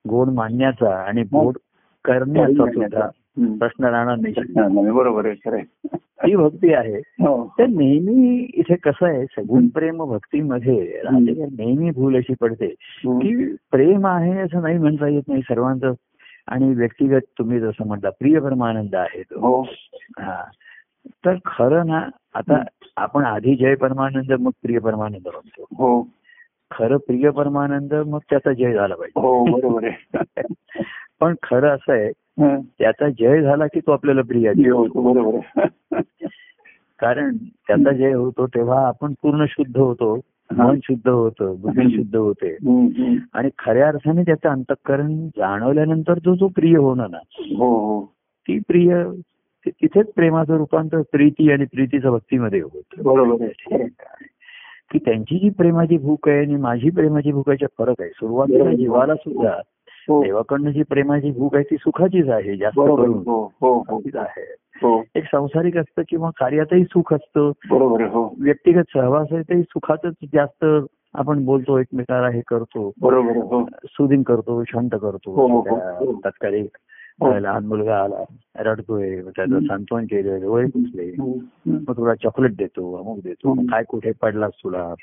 गोड 0.08 0.28
मानण्याचा 0.28 0.98
आणि 0.98 1.22
गोड 1.22 1.56
करण्याचा 2.04 2.72
सुद्धा. 2.72 3.08
प्रश्न 3.38 3.84
राहणार 3.84 4.16
नाही. 4.16 4.34
हा, 4.40 4.92
बरोबर 4.92 5.26
आहे. 5.26 5.62
ती 5.96 6.36
भक्ती 6.36 6.74
आहे 6.74 6.96
हो. 6.96 7.54
तर 7.58 7.66
नेहमी 7.66 8.50
इथे 8.54 8.74
कसं 8.74 9.06
आहे 9.06 9.24
सगुण 9.24 9.66
प्रेम 9.68 10.04
भक्तीमध्ये 10.04 11.02
नेहमी 11.12 11.90
भूल 11.90 12.16
अशी 12.16 12.34
पडते. 12.40 12.66
की 13.06 13.56
प्रेम 13.70 14.06
आहे 14.06 14.38
असं 14.40 14.62
नाही 14.62 14.78
म्हणता 14.78 15.08
येत 15.08 15.22
नाही 15.28 15.42
सर्वांचं. 15.42 15.92
आणि 16.48 16.74
व्यक्तिगत 16.74 17.20
तुम्ही 17.38 17.60
जसं 17.60 17.86
म्हटलं 17.86 18.10
प्रिय 18.10 18.40
परमानंद 18.40 18.94
आहे 18.94 19.22
तो 19.22 19.40
हो. 19.40 19.62
हा. 20.18 20.44
तर 21.08 21.34
खरं 21.46 21.86
ना 21.86 22.08
आता 22.34 22.62
आपण 22.96 23.24
आधी 23.24 23.54
जय 23.54 23.74
परमानंद 23.74 24.32
मग 24.32 24.50
प्रिय 24.62 24.78
परमानंद 24.78 25.28
म्हणतो. 25.28 25.62
हो. 25.62 26.02
खरं 26.70 26.96
प्रिय 26.96 27.30
परमानंद 27.30 27.94
मग 27.94 28.18
त्याचा 28.30 28.52
जय 28.52 28.72
झाला 28.72 28.94
पाहिजे. 28.94 29.20
हो 29.20 29.44
बरोबर 29.44 29.84
आहे. 29.84 30.12
पण 31.20 31.34
खरं 31.42 31.68
असं 31.68 31.92
आहे 31.92 32.06
हा. 32.06 32.23
त्याचा 32.40 33.08
जय 33.08 33.42
झाला 33.42 33.66
की 33.66 33.80
तो 33.80 33.92
आपल्याला 33.92 34.22
प्रिय 34.22 34.52
बरोबर 34.94 35.66
कारण 36.98 37.36
त्याचा 37.36 37.92
जय 37.92 38.12
होतो 38.12 38.46
तेव्हा 38.46 38.86
आपण 38.86 39.12
पूर्ण 39.22 39.44
शुद्ध 39.48 39.76
होतो 39.76 40.20
मन 40.52 40.78
शुद्ध 40.84 41.08
होतं 41.08 41.54
बुद्धी 41.58 41.96
शुद्ध 41.96 42.16
होते. 42.16 42.56
आणि 43.32 43.48
खऱ्या 43.58 43.88
अर्थाने 43.88 44.22
त्याचं 44.22 44.48
अंतःकरण 44.48 45.26
जाणवल्यानंतर 45.26 46.14
जो 46.14 46.34
जो 46.34 46.48
प्रिय 46.48 46.76
होणं 46.76 47.06
ना 47.10 47.18
हो 47.58 47.76
हो. 47.76 48.04
ती 48.48 48.58
प्रिय 48.58 49.04
तिथेच 49.66 50.06
प्रेमाचं 50.16 50.56
रूपांतर 50.56 51.00
प्रीती 51.12 51.52
आणि 51.52 51.64
प्रीतीचं 51.64 52.10
भक्तीमध्ये 52.10 52.60
होत. 52.60 53.02
बरोबर. 53.04 53.46
की 54.92 54.98
त्यांची 54.98 55.38
जी 55.38 55.50
प्रेमाची 55.50 55.98
भूक 55.98 56.28
आहे 56.28 56.38
आणि 56.38 56.56
माझी 56.56 56.90
प्रेमाची 56.90 57.32
भूक 57.32 57.50
आहे 57.50 57.66
फरक 57.78 57.94
आहे 58.00 58.10
सुरुवातीला. 58.10 58.74
जीवाला 58.74 59.14
सुद्धा 59.14 59.60
देवाकडनं 60.10 60.70
जी 60.70 60.82
प्रेमाची 60.82 61.30
भूक 61.30 61.54
आहे 61.54 61.64
ती 61.64 61.76
सुखाचीच 61.76 62.28
आहे 62.28 62.56
जास्त 62.56 62.80
करून. 62.80 63.18
हो 63.18 63.52
हो 63.60 63.78
हो. 63.78 64.00
आहे. 64.14 64.54
हो. 64.82 65.02
एक 65.14 65.24
संसारिक 65.24 65.76
असतं 65.76 66.02
किंवा 66.08 66.30
कार्यातही 66.30 66.84
सुख 66.84 67.14
असतं. 67.14 67.52
हो. 68.04 68.34
व्यक्तिगत 68.40 68.82
सहवास 68.94 69.26
आहे 69.30 69.42
ते 69.42 69.62
सुखातच 69.62 70.14
जास्त 70.34 70.64
आपण 71.14 71.44
बोलतो 71.44 71.78
एकमेकाला 71.78 72.28
हे 72.28 72.40
करतो. 72.48 72.92
हो. 73.42 73.64
सुदिन 73.84 74.22
करतो 74.22 74.64
शांत 74.64 74.90
करतो. 74.92 75.30
हो, 75.30 76.14
हो, 77.20 77.26
हो. 77.26 77.32
हो. 77.32 77.38
लहान 77.38 77.66
मुलगा 77.66 77.96
आला 78.02 78.22
रडतोय 78.60 79.20
त्याचं. 79.22 79.60
सांत्वन 79.60 80.04
केलं 80.04 80.40
डोळे 80.40 80.66
पुसले 80.66 81.02
हम्म, 81.04 81.30
हम्म. 81.30 81.78
मग 81.88 81.96
तुला 81.96 82.14
चॉकलेट 82.14 82.56
देतो 82.56 82.92
अमुक 82.94 83.18
देतो. 83.24 83.54
काय 83.70 83.82
कुठे 83.88 84.12
पडलास 84.22 84.52
तुला. 84.64 84.94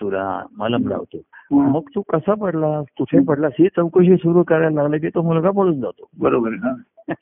तुला 0.00 0.42
मलम 0.58 0.88
लावतो. 0.88 1.20
मग 1.52 1.80
तू 1.94 2.00
कसा 2.00 2.34
पडलास 2.34 2.84
कुठे 2.98 3.22
पडलास 3.24 3.52
ही 3.58 3.68
चौकशी 3.68 4.16
सुरू 4.16 4.42
करायला 4.42 4.82
लागली 4.82 4.98
की 4.98 5.08
तो 5.08 5.22
मुलगा 5.22 5.50
पळून 5.50 5.80
जातो 5.80 6.08
बरोबर 6.18 6.52
हा. 6.52 6.74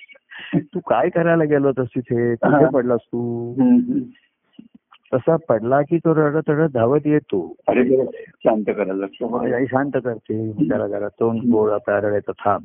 तू 0.55 0.81
काय 0.81 1.09
करायला 1.09 1.45
गेलो 1.45 1.67
होतास 1.67 1.87
तिथे 1.87 2.35
कुठे 2.35 2.65
हा. 2.65 2.71
पडलास 2.71 3.01
तू. 3.01 3.55
तसा 5.14 5.37
पडला 5.49 5.83
की 5.83 5.99
तो 5.99 6.14
रडत 6.14 6.42
रडत 6.49 6.71
धावत 6.75 7.00
येतो. 7.04 7.54
अरे. 7.69 8.04
शांत 8.45 8.64
करायला 8.66 9.57
आई 9.57 9.66
शांत 9.66 9.90
करते. 9.95 10.52
त्याला 10.69 10.88
जरा 10.88 11.09
तोंड 11.09 11.71
आता 11.71 12.00
रडायचं 12.00 12.33
थांब. 12.33 12.64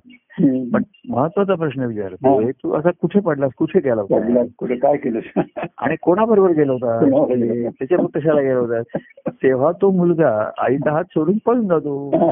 पण 0.74 0.84
महत्त्वाचा 1.10 1.56
प्रश्न 1.56 1.84
विचारतो 1.84 2.52
तू 2.52 2.74
असा 2.74 2.90
कुठे 3.02 3.20
पडलास? 3.20 3.52
कुठे 3.58 3.80
गेला 3.80 4.02
होता? 4.02 4.44
कुठे 4.58 4.76
काय 4.76 4.98
केलं? 4.98 5.42
आणि 5.78 5.96
कोणाबरोबर 5.96 6.52
गेलो 6.52 6.74
होता? 6.74 7.06
गेला? 7.06 7.70
त्याच्यावर 7.70 8.20
कशाला 8.20 8.42
गेला 8.42 8.60
होता. 8.60 8.98
तेव्हा 9.30 9.72
तो 9.72 9.92
मुलगा 9.92 10.50
आईचा 10.58 10.92
हात 10.92 11.04
सोडून 11.04 11.38
पळून 11.46 11.68
जातो. 11.68 12.30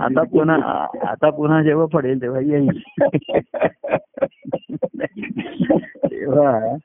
आता 0.00 0.22
पुन्हा 0.22 0.86
आता 1.06 1.30
पुन्हा 1.30 1.62
जेव्हा 1.62 1.86
पडेल 1.86 2.22
तेव्हा 2.22 2.40
येईल 2.40 2.80
तेव्हा 6.04 6.76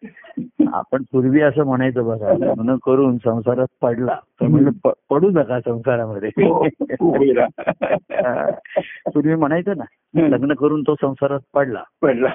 आपण 0.73 1.03
पूर्वी 1.11 1.41
असं 1.41 1.63
म्हणायचं 1.63 2.05
बघा 2.05 2.33
लग्न 2.33 2.75
करून 2.75 3.17
संसारात 3.17 3.67
पडला 3.81 4.17
तर 4.41 4.47
म्हणलं 4.47 4.69
प- 4.83 4.91
पडू 5.09 5.29
नका 5.29 5.59
संसारामध्ये 5.59 6.29
हो, 6.37 6.65
राहा. 7.35 7.61
हा. 8.11 8.49
पूर्वी 9.13 9.35
म्हणायचं 9.35 9.73
ना 9.77 10.27
लग्न 10.27 10.53
करून 10.53 10.81
तो 10.81 10.95
संसारात 11.01 11.39
पडला 11.53 11.83
पडला 12.01 12.29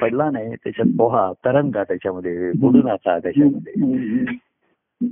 पडला 0.00 0.30
नाही 0.30 0.54
त्याच्यात 0.54 0.96
पोहा 0.98 1.32
तरंगा 1.44 1.82
त्याच्यामध्ये 1.84 2.52
बुडू 2.52 2.78
नका 2.78 3.18
त्याच्यामध्ये. 3.18 4.24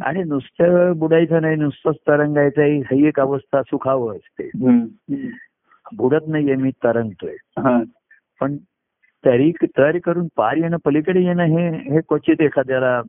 आणि 0.04 0.22
नुसतं 0.22 0.92
बुडायचं 0.96 1.42
नाही 1.42 1.56
नुसतंच 1.56 1.96
तरंगायचं 2.08 2.62
ही 2.62 2.82
ही 2.92 3.06
एक 3.06 3.20
अवस्था 3.20 3.62
सुखावं 3.62 4.16
असते. 4.16 4.50
बुडत 5.96 6.28
नाहीये 6.28 6.54
मी 6.54 6.70
तरंगतोय 6.70 7.34
हा. 7.58 7.82
पण 8.40 8.56
तरी 9.24 9.52
तरी 9.64 9.98
करून 9.98 10.26
पार 10.36 10.56
येणं 10.56 10.76
पलीकडे 10.84 11.20
येणं 11.20 11.42
हे 11.42 11.68
हे 11.68 12.00
क्वचित 12.00 12.40
एखाद्याला 12.40 13.02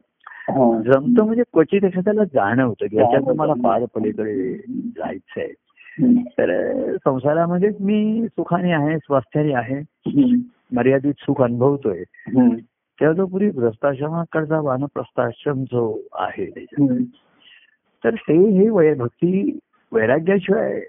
हा. 0.50 0.82
जमतं 0.82 1.25
म्हणजे 1.25 1.44
क्वचित 1.53 1.84
एखाद्याला 1.84 2.24
जाणवतं 2.24 2.86
की 2.86 2.98
याच्यात 2.98 3.36
मला 3.36 3.53
पार 3.53 3.86
पलीकडे 3.96 4.53
जायचंय 4.70 5.48
हम्म. 6.00 6.15
तर 6.18 6.74
संसारामध्ये 6.96 7.70
मी 7.80 8.27
सुखाने 8.27 8.72
आहे 8.72 8.98
स्वास्थ्याने 8.98 9.53
आहे. 9.53 9.82
मर्यादित 10.75 11.13
सुख 11.20 11.41
अनुभवतोय. 11.41 12.03
तेव्हा 12.27 13.13
जो 13.13 13.25
पूर्वी 13.25 13.50
भ्रष्टाश्रमाकडचा 13.50 14.60
वानप्रस्थाश्रम 14.60 15.63
जो 15.63 16.01
आहे. 16.13 16.65
तर 18.03 18.13
हे 18.13 18.50
हे 18.50 18.70
वय 18.70 18.94
भक्ती 18.94 19.60
वैराग्याशिवाय. 19.93 20.81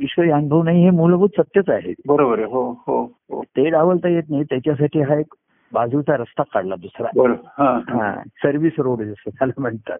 ईश्वरी 0.00 0.30
अनुभव 0.30 0.62
नाही 0.62 0.84
हे 0.84 0.90
मूलभूत 0.90 1.28
सत्यच 1.38 1.68
आहे. 1.68 1.94
बरोबर 2.06 2.38
आहे. 2.38 2.46
हो 2.46 2.70
हो 2.86 3.02
हो. 3.04 3.42
ते 3.42 3.70
डावलता 3.70 4.08
येत 4.08 4.22
नाही 4.30 4.42
त्याच्यासाठी 4.44 5.00
हा 5.00 5.14
एक 5.18 5.34
बाजूचा 5.72 6.16
रस्ता 6.16 6.42
काढला 6.42 6.74
दुसरा. 6.76 7.08
बरोबर 7.16 7.48
हा 7.58 7.80
हा. 7.88 8.04
हा 8.04 8.22
सर्व्हिस 8.22 8.72
रोड 8.78 9.02
जसं 9.02 9.30
त्याला 9.30 9.60
म्हणतात. 9.60 9.98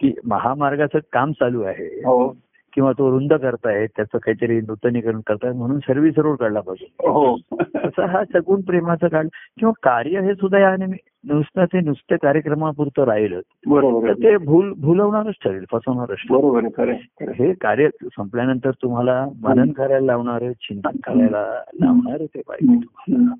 की 0.00 0.12
महामार्गाचं 0.24 0.98
काम 1.12 1.32
चालू 1.32 1.62
आहे. 1.62 1.86
हो. 1.86 2.36
किंवा 2.74 2.92
तो 2.92 3.10
रुंद 3.10 3.32
करतायत 3.34 3.88
त्याचं 3.96 4.18
काहीतरी 4.18 4.60
नूतनीकरण 4.60 5.20
करतायत 5.26 5.54
म्हणून 5.54 5.78
सर्व्हिस 5.78 6.18
रोड 6.18 6.36
काढला 6.36 6.60
पाहिजे. 6.60 7.08
हो. 7.08 7.36
तसा 7.84 8.06
हा 8.06 8.24
सगुण 8.24 8.60
प्रेमाचा 8.60 9.08
काढ 9.08 9.26
किंवा 9.58 9.72
कार्य 9.82 10.20
हे 10.20 10.34
सुद्धा 10.34 10.58
या 10.58 10.76
नुसतं 10.76 11.64
ते 11.64 11.80
नुसतं 11.80 12.16
कार्यक्रमापुरतं 12.16 13.04
राहिलं. 13.04 13.40
बरोबर 13.66 14.08
तर 14.08 14.12
ते 14.12 14.36
भूल 14.36 14.72
भुलवणारच 14.76 15.34
ठरेल 15.44 15.64
फसवणारच 15.72 16.16
बरोबर. 16.30 16.90
हे 17.30 17.52
कार्य 17.52 17.88
संपल्यानंतर 18.02 18.70
तुम्हाला 18.70 19.26
मनन 19.42 19.72
करायला 19.72 20.06
लावणार 20.06 20.52
चिंतन 20.52 20.96
करायला 21.04 21.62
लावणार 21.80 22.24
ते 22.24 22.40
पाहिजे. 22.48 23.34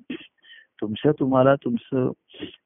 तुमचं 0.81 1.11
तुम्हाला 1.19 1.55
तुमचं 1.55 2.11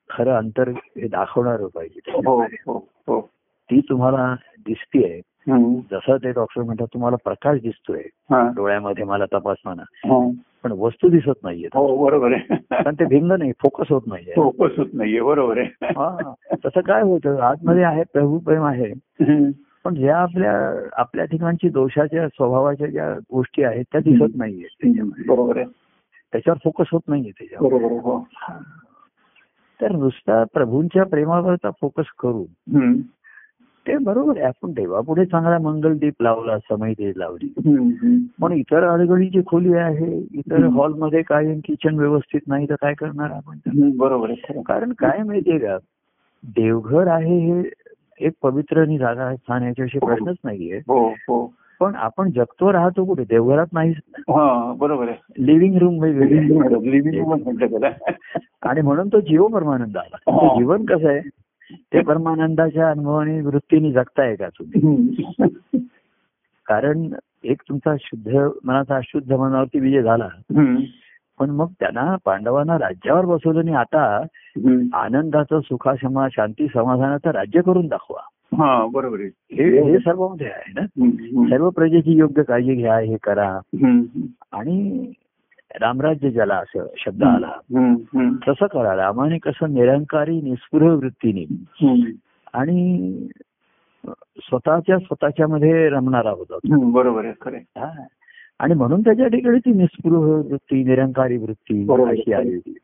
खरं 0.09 0.35
अंतर 0.35 0.67
हे 0.69 1.07
दाखवणार 1.07 1.65
पाहिजे. 1.75 2.11
हो 2.11 2.41
हो 2.41 2.87
हो. 3.07 3.29
ती 3.71 3.79
तुम्हाला 3.79 4.35
दिसतीये. 4.65 5.21
जसं 5.91 6.17
ते 6.17 6.31
डॉक्टर 6.31 6.61
म्हणतात 6.61 6.87
तुम्हाला 6.93 7.17
प्रकाश 7.23 7.61
दिसतोय. 7.61 8.01
डोळ्यामध्ये 8.55 9.03
मला 9.03 9.25
तपासताना. 9.25 9.83
पण 10.63 10.71
वस्तू 10.71 11.09
दिसत 11.09 11.43
नाहीये. 11.43 11.65
हो 11.65 12.05
बरोबर 12.05 12.31
आहे. 12.31 12.55
कारण 12.55 12.93
ते 12.93 13.05
भिंग 13.05 13.31
नाही 13.31 13.51
फोकस 13.51 13.85
होत 13.89 14.01
नाहीये. 14.07 14.33
फोकस 14.35 14.71
होत 14.77 14.85
नाहीये 14.93 15.21
बरोबर 15.21 15.57
आहे. 15.57 15.85
हा. 15.85 16.33
तसं 16.65 16.81
काय 16.81 17.01
होतं 17.01 17.39
आतमध्ये 17.39 17.83
आहे 17.83 18.03
प्रभू 18.13 18.39
प्रेम 18.39 18.63
आहे. 18.63 18.93
पण 19.83 19.95
ज्या 19.95 20.17
आपल्या 20.17 20.85
आपल्या 20.93 21.25
ठिकाणची 21.25 21.69
दोषाच्या 21.69 22.27
स्वभावाच्या 22.27 22.87
ज्या 22.87 23.13
गोष्टी 23.13 23.63
आहेत 23.63 23.83
त्या 23.91 24.01
दिसत 24.01 24.33
नाहीये 24.35 24.67
त्याच्यामध्ये. 24.81 25.25
बरोबर 25.25 25.57
आहे. 25.57 25.65
त्याच्यावर 26.31 26.57
फोकस 26.63 26.89
होत 26.91 27.01
नाहीये 27.07 27.31
त्याच्यावर. 27.31 27.73
हो. 27.81 28.27
तर 29.81 29.91
नुसता 29.91 30.43
प्रभूंच्या 30.53 31.03
प्रेमावरचा 31.03 31.69
फोकस 31.81 32.05
करून. 32.19 33.01
ते 33.87 33.97
बरोबर 33.97 34.37
आहे. 34.37 34.45
आपण 34.45 34.71
देवापुढे 34.71 35.25
चांगला 35.25 35.57
मंगलदीप 35.59 36.21
लावला 36.21 36.57
समयदीप 36.59 37.17
लावली. 37.17 37.47
पण 38.41 38.51
इतर 38.51 38.83
अडगळीची 38.83 39.41
खोली 39.47 39.73
आहे 39.73 40.17
इतर. 40.17 40.63
हॉलमध्ये 40.73 41.21
काय 41.21 41.53
किचन 41.65 41.99
व्यवस्थित 41.99 42.41
नाही 42.47 42.65
तर 42.69 42.75
काय 42.81 42.93
करणार 42.93 43.31
आपण 43.31 43.89
बरोबर 43.97 44.29
आहे. 44.29 44.61
कारण 44.61 44.91
काय 44.99 45.23
माहितीये 45.23 45.57
का? 45.57 45.77
देवघर 46.43 47.07
आहे 47.07 47.37
हे 47.39 47.61
एक 48.25 48.33
पवित्र 48.41 48.81
आणि 48.81 48.97
जागा 48.97 49.23
आहे, 49.23 49.37
स्थान 49.37 49.63
याच्याविषयी 49.63 50.05
प्रश्नच 50.05 50.35
नाहीये. 50.45 50.77
हो 50.77 51.07
हो. 51.09 51.53
पण 51.79 51.95
आपण 51.95 52.29
जगतो 52.31 52.71
राहतो 52.73 53.05
कुठे? 53.05 53.23
देवघरात 53.23 53.67
नाही 53.73 53.91
हा 54.29 54.73
बरोबर 54.77 55.09
आहे. 55.09 55.45
Living 55.45 55.77
room. 55.77 56.03
लिव्हिंग 56.03 57.13
रूम 57.19 57.33
आणि 58.61 58.81
म्हणून 58.81 59.07
तो 59.07 59.19
जीव 59.19 59.47
परमानंद 59.47 59.97
आला 59.97 60.31
हा. 60.31 60.57
जीवन 60.57 60.85
कसं 60.85 61.07
आहे? 61.07 61.19
ते 61.71 62.01
परमानंदाच्या 62.01 62.89
अनुभवाने 62.89 63.41
वृत्तीने 63.41 63.91
जगताय 63.91 64.35
का 64.35 64.47
तुम्ही. 64.47 65.07
कारण 66.65 67.13
एक 67.43 67.61
तुमचा 67.69 67.95
शुद्ध 67.99 68.49
मनाचा 68.63 68.95
अशुद्ध 68.95 69.33
मनावरती 69.33 69.79
विजय 69.79 70.01
झाला. 70.01 70.27
पण 71.39 71.49
मग 71.49 71.67
त्यांना 71.79 72.15
पांडवांना 72.25 72.77
राज्यावर 72.77 73.25
बसवलं 73.25 73.59
आणि 73.59 73.73
आता. 73.73 74.25
आनंदाचं 74.93 75.59
सुखाशमा 75.59 76.27
शांती 76.31 76.67
समाधानाचं 76.67 77.29
राज्य 77.29 77.61
करून 77.61 77.87
दाखवा 77.87 78.21
हा 78.57 78.85
बरोबर 78.93 79.19
हे 79.19 79.91
हे 79.91 79.97
सर्वांमध्ये 79.97 80.47
आहे 80.47 80.73
ना. 80.75 81.09
सर्व 81.49 81.69
प्रजेची 81.69 82.11
योग्य 82.11 82.43
काळजी 82.43 82.75
घ्या 82.75 82.97
हे 82.97 83.17
करा. 83.23 83.59
आणि 84.51 85.11
रामराज्य 85.75 86.31
ज्याला 86.31 86.55
असं 86.55 86.87
शब्द 86.97 87.23
आला. 87.23 87.51
तसं 88.47 88.65
करा 88.67 88.95
रामाने 88.95 89.37
कसं 89.37 89.73
निरंकारी 89.73 90.41
निस्पृह 90.41 90.95
वृत्तीने. 90.95 91.45
आणि 92.53 93.27
स्वतःच्या 94.37 94.97
स्वतःच्या 94.99 95.47
मध्ये 95.47 95.89
रमणारा 95.89 96.29
होता. 96.29 96.57
बरोबर 96.73 97.25
आहे. 97.25 97.33
आणि 98.59 98.73
म्हणून 98.73 99.01
त्याच्या 99.01 99.27
ठिकाणी 99.27 99.59
ती 99.59 99.73
निस्पृह 99.73 100.41
वृत्ती 100.49 100.83
निरंकारी 100.83 101.37
वृत्ती. 101.37 101.85
अशी 102.09 102.33
आली 102.33 102.55
होती. 102.55 102.77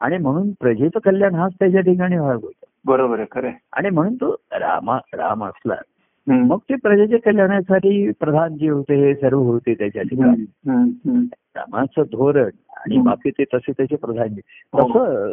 आणि 0.00 0.18
म्हणून 0.18 0.50
प्रजेचं 0.50 0.98
कल्याण 0.98 1.34
हाच 1.34 1.52
त्याच्या 1.60 1.80
ठिकाणी 1.80 2.16
व्हावं 2.16 2.34
होतं 2.34 2.64
बरोबर 2.86 3.20
आहे. 3.20 3.52
आणि 3.72 3.90
म्हणून 3.90 4.14
तो 4.14 4.36
रामा 4.52 4.98
राम 5.14 5.44
असला. 5.44 5.74
मग 6.26 6.58
ते 6.58 6.74
प्रजेच्या 6.74 7.18
कल्याणासाठी 7.24 8.10
प्रधान 8.10 8.56
जे 8.56 8.68
होते 8.68 8.94
हे 8.94 9.14
सर्व 9.14 9.38
होते 9.38 9.74
त्याच्या 9.74 10.02
ठिकाणी 10.02 10.44
रामाचं 11.58 12.02
धोरण 12.02 12.50
आणि. 12.76 12.98
बाकी 12.98 13.30
ते 13.30 13.44
तसे 13.44 13.72
त्याचे 13.72 13.96
प्रधान 13.96 14.28
हो. 14.72 14.88
तसं 14.88 15.32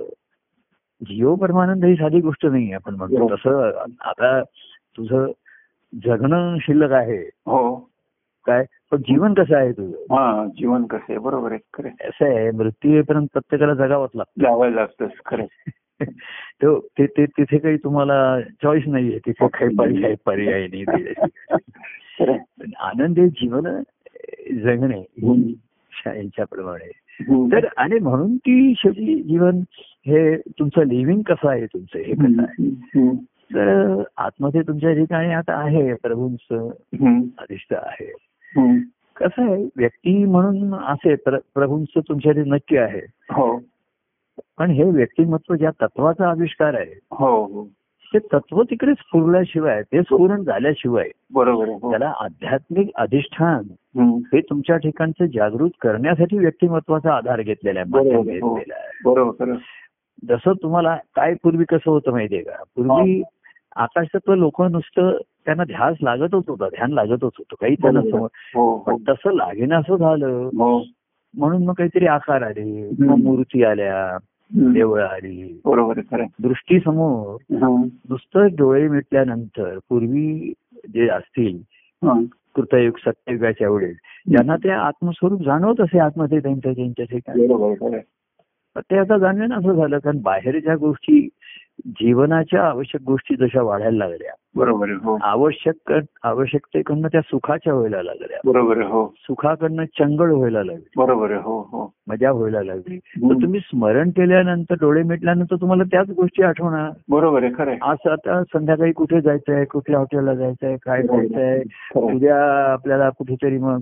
जीव 1.01 1.36
परमानंद 1.36 1.86
ही 1.86 1.96
साधी 1.96 2.20
गोष्ट 2.20 2.46
नाही 2.46 2.74
आपण 2.74 2.96
म्हणतो. 2.96 3.15
बरोबर. 3.15 3.36
तसं 3.36 3.79
आता 4.01 4.44
तुझं 4.98 5.31
जगणं 6.05 6.57
शिल्लक 6.61 6.92
आहे. 6.92 7.22
हो. 7.46 7.75
काय? 8.46 8.66
पण 8.92 8.98
जीवन 8.98 9.33
कसं 9.33 9.55
आहे 9.55 9.72
तुझं? 9.72 10.16
हा 10.16 10.46
जीवन 10.46 10.85
कसं 10.85 11.05
आहे? 11.09 11.18
बरोबर 11.18 11.51
आहे 11.51 11.59
खरं. 11.74 11.90
असं 11.90 12.25
आहे 12.25 12.51
मृत्यू 12.51 12.92
येईपर्यंत 12.92 13.27
प्रत्येकाला 13.33 13.74
जगावंच 13.74 14.09
लागतं. 14.16 14.42
लावायला 14.42 14.75
लागतंच 14.75 15.11
खरं. 15.25 15.46
तो 16.61 16.79
ते 16.79 17.05
तिथे 17.05 17.57
काही 17.57 17.77
तुम्हाला 17.77 18.42
चॉईस 18.42 18.83
नाहीये 18.88 19.20
तिथे 19.20 19.48
काही 19.48 19.75
पर्याय 19.75 20.16
पर्याय 20.25 20.68
नाही 20.68 20.85
आनंदी 22.79 23.29
जीवन 23.29 23.81
जगणे 24.64 25.03
यांच्याप्रमाणे 26.05 26.92
हम्म. 27.29 27.48
तर 27.51 27.68
आणि 27.77 28.00
म्हणून 28.00 28.38
ती 28.38 28.74
शेवटी 28.77 29.24
जीवन 29.24 29.60
हे 30.08 30.38
तुमचं 30.38 30.84
लिव्हिंग 30.84 31.22
कसं 31.22 31.50
आहे 31.50 31.66
तुमचं 31.66 32.00
हे 32.00 32.14
कसं 32.14 32.42
आहे. 32.42 33.16
तर 33.53 34.01
आतमध्ये 34.18 34.62
तुमच्या 34.62 34.94
ठिकाणी 34.94 35.34
आता 35.34 35.53
आहे 35.53 35.94
प्रभूंचं. 35.94 36.70
अधिष्ठ 37.38 37.74
आहे. 37.74 38.12
कसं 39.16 39.51
आहे 39.51 39.64
व्यक्ती 39.77 40.25
म्हणून 40.25 40.74
असे 40.74 41.16
प्र- 41.16 41.40
प्रभूंचं 41.53 42.00
तुमच्याकडे 42.00 42.44
नक्की 42.44 42.77
आहे 42.77 43.01
हो 43.29 43.60
पण 44.58 44.70
हे 44.70 44.84
व्यक्तिमत्व 44.84 45.55
ज्या 45.55 45.72
तत्वाचा 45.81 46.29
आविष्कार 46.29 46.74
आहे 46.74 47.00
हो 47.12 47.46
हो 47.46 47.68
ते 48.14 48.20
तत्व 48.20 48.64
तिकडे 48.64 48.94
स्फुरल्याशिवाय 48.94 49.81
ते 49.81 50.01
स्फुरण 50.01 50.44
झाल्याशिवाय 50.44 51.10
बरोबर 51.34 51.68
आहे 51.68 51.77
हो. 51.81 51.90
त्याला 51.90 52.14
आध्यात्मिक 52.20 52.90
अधिष्ठान. 52.96 53.64
हे 53.98 54.40
तुमच्या 54.42 54.77
ठिकाणचं 54.77 55.25
जागृत 55.25 55.70
करण्यासाठी 55.81 56.38
व्यक्तिमत्वाचा 56.38 57.14
आधार 57.14 57.42
घेतलेला 57.42 57.79
आहे 57.79 57.90
बरोबर, 57.90 58.16
हो. 58.16 58.22
घेतलेला 58.24 58.74
आहे 58.75 59.00
बरोबर 59.05 59.46
खरं 59.46 59.55
जसं 60.29 60.53
तुम्हाला 60.64 60.96
काय 61.16 61.34
पूर्वी 61.44 61.64
कसं 61.64 61.92
होतं 61.92 62.12
माहितीये 62.12 62.42
का 62.42 62.64
पूर्वी 62.75 63.22
आकाशातलं 63.75 64.36
लोक 64.38 64.62
नुसतं 64.62 65.18
त्यांना 65.46 65.64
ध्यास 65.64 65.96
लागतच 66.01 66.44
होता 66.48 66.68
ध्यान 66.68 66.92
लागतच 66.92 67.24
होतं 67.24 67.55
काही 67.62 67.75
त्यांना. 67.75 68.01
समज 68.01 68.29
हो 68.55 68.77
पण 68.77 68.96
तसं 69.10 69.34
लागेनासं 69.34 69.96
झालं 69.96 70.50
हो 70.58 70.84
म्हणून 71.38 71.66
मग 71.66 71.74
काहीतरी 71.74 72.05
आकार 72.05 72.42
आले. 72.42 72.92
मग 73.00 73.18
मूर्ती 73.18 73.64
आल्या. 73.64 74.18
देवळ 74.51 75.01
आली 75.01 75.62
बरोबर. 75.66 76.22
दृष्टी 76.40 76.79
समोर 76.79 77.55
हं. 77.55 77.88
नुसतं 78.10 78.48
डोळे 78.58 78.88
मिटल्यानंतर 78.88 79.77
पूर्वी 79.90 80.53
जे 80.94 81.08
असतील 81.10 81.60
हं. 82.03 82.24
कृतयुग 82.55 82.98
सत्ययुगाच्या 82.98 83.70
वेळेस 83.70 83.96
ज्यांना 84.29 84.55
ते 84.55 84.70
आत्मस्वरूप 84.70 85.41
जाणवत 85.44 85.81
असे 85.81 86.00
आतमध्ये 86.00 86.39
त्यांच्या 86.39 86.72
त्यांच्या 86.72 87.05
ठिकाणी. 87.05 87.48
ते 88.79 88.98
आता 88.98 89.18
जाणवेन 89.18 89.53
असं 89.53 89.74
झालं 89.74 89.98
कारण 89.98 90.22
बाहेरच्या 90.22 90.75
गोष्टी 90.75 91.27
जीवनाच्या 91.87 92.63
आवश्यक 92.63 93.01
गोष्टी 93.01 93.35
जशा 93.35 93.61
वाढायला 93.61 93.98
लागल्या 93.98 94.31
बरोबर 94.55 94.89
आहे 94.89 94.98
हो. 95.03 95.18
आवश्यक 95.22 95.91
आवश्यकतेकडनं 96.24 97.07
त्या 97.07 97.22
सुखाच्या 97.22 97.74
व्हायला 97.74 98.01
लागल्या. 98.03 98.37
बरोबर 98.46 98.77
आहे 98.77 98.87
हो. 98.87 99.05
सुखाकडनं 99.20 99.85
चंगळ 99.85 100.31
व्हायला 100.31 100.63
लागली. 100.63 100.83
बरोबर 100.98 101.31
आहे 101.31 101.39
हो 101.44 101.59
हो. 101.72 101.94
मजा 102.07 102.31
व्हायला 102.31 102.61
लागली. 102.63 102.98
तर. 102.98 103.33
तुम्ही 103.41 103.59
स्मरण 103.59 104.09
केल्यानंतर 104.09 104.75
डोळे 104.81 105.03
मिटल्यानंतर 105.03 105.55
तुम्हाला 105.55 105.83
त्याच 105.83 106.09
गोष्टी 106.09 106.44
आठवणार. 106.44 106.89
बरोबर 107.09 107.44
आहे 107.44 107.51
खरं 107.57 107.72
आहे. 107.72 107.79
आज 107.81 108.07
आता 108.11 108.41
संध्याकाळी 108.44 108.91
कुठे 108.91 109.22
जायचंय 109.22 109.65
कुठल्या 109.65 110.00
हॉटेलला 110.00 110.35
जायचंय 110.35 110.75
काय 110.85 111.01
जायचंय? 111.03 111.44
आहे. 111.44 111.61
उद्या 112.15 112.37
आपल्याला 112.74 113.09
कुठेतरी 113.09 113.57
मग 113.57 113.81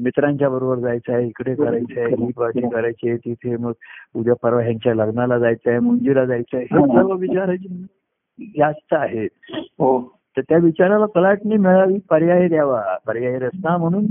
मित्रांच्या 0.00 0.48
बरोबर 0.48 0.78
जायचंय 0.78 1.26
इकडे 1.26 1.54
करायचंय 1.54 2.06
ही 2.06 2.32
पार्टी 2.32 2.60
करायची 2.60 3.08
आहे, 3.08 3.16
तिथे 3.18 3.56
मग 3.56 3.72
उद्या 4.16 4.34
परवा 4.42 4.60
ह्यांच्या 4.62 4.94
लग्नाला 4.94 5.38
जायचंय 5.38 5.78
मुंजीला 5.78 6.24
जायचंय 6.24 6.60
हे. 6.60 6.86
सर्व 6.86 7.12
विचाराची 7.14 7.86
जास्त 8.40 8.94
आहेत 8.94 9.28
हो. 9.54 10.16
तर 10.36 10.40
त्या 10.40 10.58
विचाराला 10.58 11.06
कलाटणी 11.06 11.56
मिळावी 11.56 11.98
पर्याय 12.10 12.48
द्यावा. 12.48 12.96
पर्याय 13.06 13.38
रस्ता 13.38 13.76
म्हणून 13.76 14.06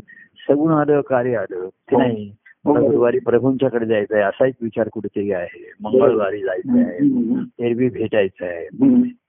सगुण 0.47 0.73
आलं 0.73 1.01
कार्य 1.01 1.35
आलं 1.35 1.69
ते 1.69 1.95
हो. 1.95 2.01
नाही 2.01 2.31
मला 2.65 2.79
गुरुवारी 2.79 3.19
प्रभूंच्याकडे 3.19 3.85
जायचंय 3.85 4.21
असा 4.21 4.45
एक 4.45 4.55
विचार 4.61 4.89
कुठेतरी 4.93 5.31
आहे. 5.31 5.71
मंगळवारी 5.81 6.41
जायचं 6.41 6.79
आहे. 6.79 6.97
एरवी 7.67 7.89
भेटायचं 7.89 8.45
आहे. 8.45 8.67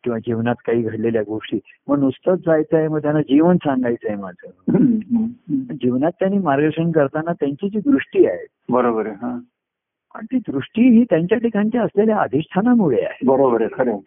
किंवा 0.05 0.19
जीवनात 0.19 0.55
काही 0.67 0.83
घडलेल्या 0.83 1.23
गोष्टी. 1.23 1.59
मग 1.89 1.99
नुसतंच 1.99 2.39
जायचं 2.39 2.77
आहे 2.77 2.89
मग 2.89 3.03
त्यांना 3.03 3.21
जीवन 3.21 3.57
सांगायचं 3.57 4.09
आहे 4.09 4.17
माझं. 4.17 5.27
जीवनात 5.75 6.13
त्यांनी 6.13 6.39
मार्गदर्शन 6.39 6.91
करताना 6.91 7.33
त्यांची 7.33 7.69
जी 7.69 7.79
दृष्टी 7.79 8.27
आहे. 8.27 8.47
बरोबर 8.69 9.07
आहे 9.07 9.15
हा. 9.15 9.39
आणि 10.15 10.27
ती 10.33 10.53
दृष्टी 10.53 10.99
ही 10.99 11.05
त्यांच्या 11.05 11.39
ठिकाणच्या 11.39 11.83
असलेल्या 11.83 12.17
अधिष्ठानामुळे 12.17 13.03
आहे. 13.03 13.27
बरोबर 13.27 13.61
आहे 13.61 13.71
खरं 13.73 13.91
आहे. 13.91 14.01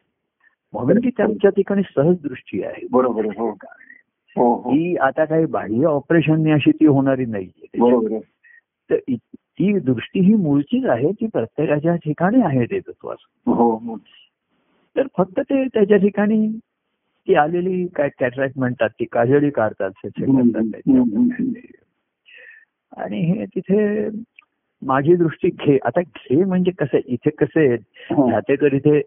म्हणून 0.74 0.98
ती 0.98 1.10
त्यांच्या 1.10 1.52
ठिकाणी 1.52 1.82
सहज 1.96 2.16
दृष्टी 2.24 2.64
आहे. 2.64 2.88
बरोबर 2.92 3.26
हो. 3.26 3.50
हो 4.36 4.54
हो. 4.56 4.72
ही 4.72 4.96
आता 4.96 5.26
काही 5.26 5.46
बाह्य 5.46 5.86
ऑपरेशनने 5.86 6.52
अशी 6.52 6.72
ती 6.72 6.86
होणारी 6.86 7.26
नाहीये. 7.26 7.68
तर 8.90 8.96
ती 9.16 9.80
दृष्टी 9.80 10.20
ही 10.20 10.34
मूळचीच 10.34 10.86
आहे 10.86 11.12
ती 11.12 11.28
प्रत्येकाच्या 11.28 11.96
ठिकाणी 11.96 12.42
आहे 12.42 12.66
ते 12.66 12.80
तत्वास 12.80 13.18
तर 14.96 15.08
फक्त 15.18 15.40
ते 15.40 15.68
त्याच्या 15.68 15.98
ठिकाणी 15.98 16.48
ती 17.28 17.34
आलेली 17.34 17.88
काय 17.88 18.10
कॅटरॅक्ट 18.20 18.60
म्हणतात 18.60 18.90
ती 18.90 19.06
काजळी 19.12 19.50
काढतात. 19.50 19.92
आणि 22.98 23.20
हे 23.20 23.46
तिथे 23.46 24.10
माझी 24.82 25.16
दृष्टी 25.16 25.50
घे 25.50 25.78
आता 25.86 26.02
घे 26.02 26.44
म्हणजे 26.44 26.72
कसं 26.72 26.98
इथे 27.06 27.30
कसं 27.30 27.60
आहे? 27.60 27.74
हा. 27.74 28.30
ह्यातेकर 28.30 28.74
इथे 28.74 29.02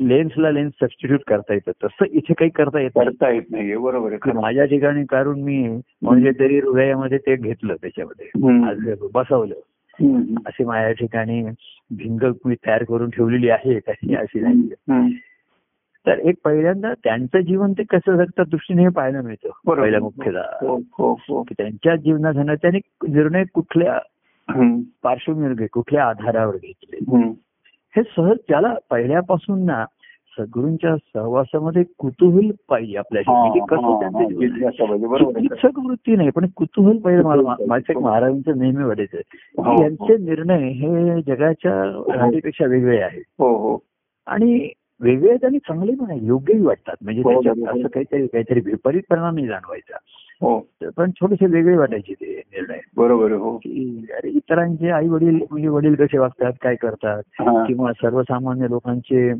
लेन्सला 0.00 0.50
लेन्स 0.50 0.72
सबस्टिट्यूट 0.80 1.20
करता 1.26 1.54
येतं. 1.54 1.70
तसं 1.84 2.04
इथे 2.04 2.34
काही 2.34 2.50
करता 2.50 2.80
येत 2.80 2.90
नाही. 2.96 3.08
करता 3.08 3.30
येत 3.30 3.42
नाहीये. 3.50 3.76
बरोबर 3.76 4.12
आहे. 4.12 4.32
माझ्या 4.32 4.64
ठिकाणी 4.64 5.04
कारण 5.04 5.40
मी 5.40 5.80
म्हणजे 6.02 6.30
तरी 6.30 6.58
हृदयामध्ये 6.58 7.18
ते 7.18 7.36
घेतलं 7.36 7.74
त्याच्यामध्ये. 7.74 8.94
बसवलं. 9.14 9.54
अशी 10.46 10.64
माझ्या 10.64 10.92
ठिकाणी 10.92 11.44
भिंग 11.90 12.32
मी 12.44 12.54
तयार 12.54 12.84
करून 12.84 13.10
ठेवलेली 13.10 13.48
आहे. 13.48 13.78
काही 13.78 14.14
अशी 14.14 14.40
नाही. 14.40 14.68
तर 16.06 16.18
एक 16.18 16.34
पहिल्यांदा 16.44 16.94
त्यांचं 17.04 17.40
जीवन 17.40 17.72
ते 17.72 17.82
कसं 17.82 18.16
जगतात 18.16 18.44
दृष्टीने 18.50 18.82
हे 18.82 18.88
पाहायला 18.88 19.22
मिळतं. 19.22 19.74
पहिल्या 19.74 20.00
मुख्यतः. 20.00 20.38
हो 20.38 20.76
हो 20.76 21.12
हो. 21.12 21.44
त्यांच्या 21.58 21.96
जीवनात 21.96 22.56
त्यांनी 22.56 22.80
निर्णय 23.08 23.44
कुठल्या. 23.54 23.98
पार्श्वभूमीवर 25.02 25.52
घे 25.52 25.66
कुठल्या 25.66 26.08
आधारावर 26.08 26.56
घेतले. 26.56 26.98
हे 27.96 28.02
सहज 28.02 28.36
त्याला 28.48 28.74
पहिल्यापासून 28.90 29.64
ना 29.64 29.84
सद्गुरूंच्या 30.38 30.96
सहवासामध्ये 30.96 31.84
कुतूहल 31.98 32.50
पाहिजे 32.68 32.96
आपल्याशी. 32.96 33.30
हा, 33.30 33.40
म्हणजे 33.40 33.60
हा, 33.60 33.66
कसं 33.66 34.00
त्यांचं 34.00 35.68
हा. 35.76 35.86
वृत्ती 35.86 36.16
नाही 36.16 36.30
पण 36.30 36.46
कुतूहल 36.56 36.98
पाहिजे 36.98 37.22
मला. 37.22 37.54
माझं 37.66 37.92
एक 37.92 37.98
महाराजांचं 37.98 38.58
नेहमी 38.58 38.84
वाटायचं 38.84 39.18
हो, 39.18 39.76
की 39.76 39.82
यांचे 39.82 40.16
निर्णय 40.24 40.68
हे 40.68 41.20
जगाच्या 41.20 42.02
राहणीपेक्षा 42.16 42.66
वेगळे 42.66 43.00
आहेत. 43.00 43.22
हो 43.38 43.56
हो. 43.56 43.78
आणि 44.26 44.68
वेगळे 45.00 45.28
आहेत 45.30 45.44
आणि 45.44 45.58
चांगले 45.58 45.94
पण 45.94 46.10
आहे 46.10 46.26
योग्यही 46.26 46.62
वाटतात. 46.62 46.94
म्हणजे 47.02 47.22
हो, 47.24 47.32
त्याच्यात. 47.32 47.76
असं 47.76 47.88
काहीतरी 47.88 48.26
काहीतरी 48.26 48.60
विपरीत 48.60 49.02
परिणाम 49.10 49.34
नाही 49.34 49.46
जाणवायचा. 49.46 49.96
हो. 50.40 50.66
पण 50.96 51.10
थोडेसे 51.10 51.46
वेगळे 51.46 51.76
वाटायचे 51.76 52.12
ते 52.14 52.42
निर्णय. 52.52 52.78
बरोबर 52.96 53.32
हो. 53.32 53.56
अरे 53.56 54.28
इतरांचे 54.28 54.90
आई 54.90 55.08
वडील 55.08 55.38
म्हणजे 55.50 55.68
वडील 55.68 55.94
कसे 55.94 56.18
वागतात 56.18 56.52
काय 56.62 56.74
करतात. 56.74 57.22
किंवा 57.40 57.92
सर्वसामान्य 57.92 58.66
लोकांचे 58.70 59.32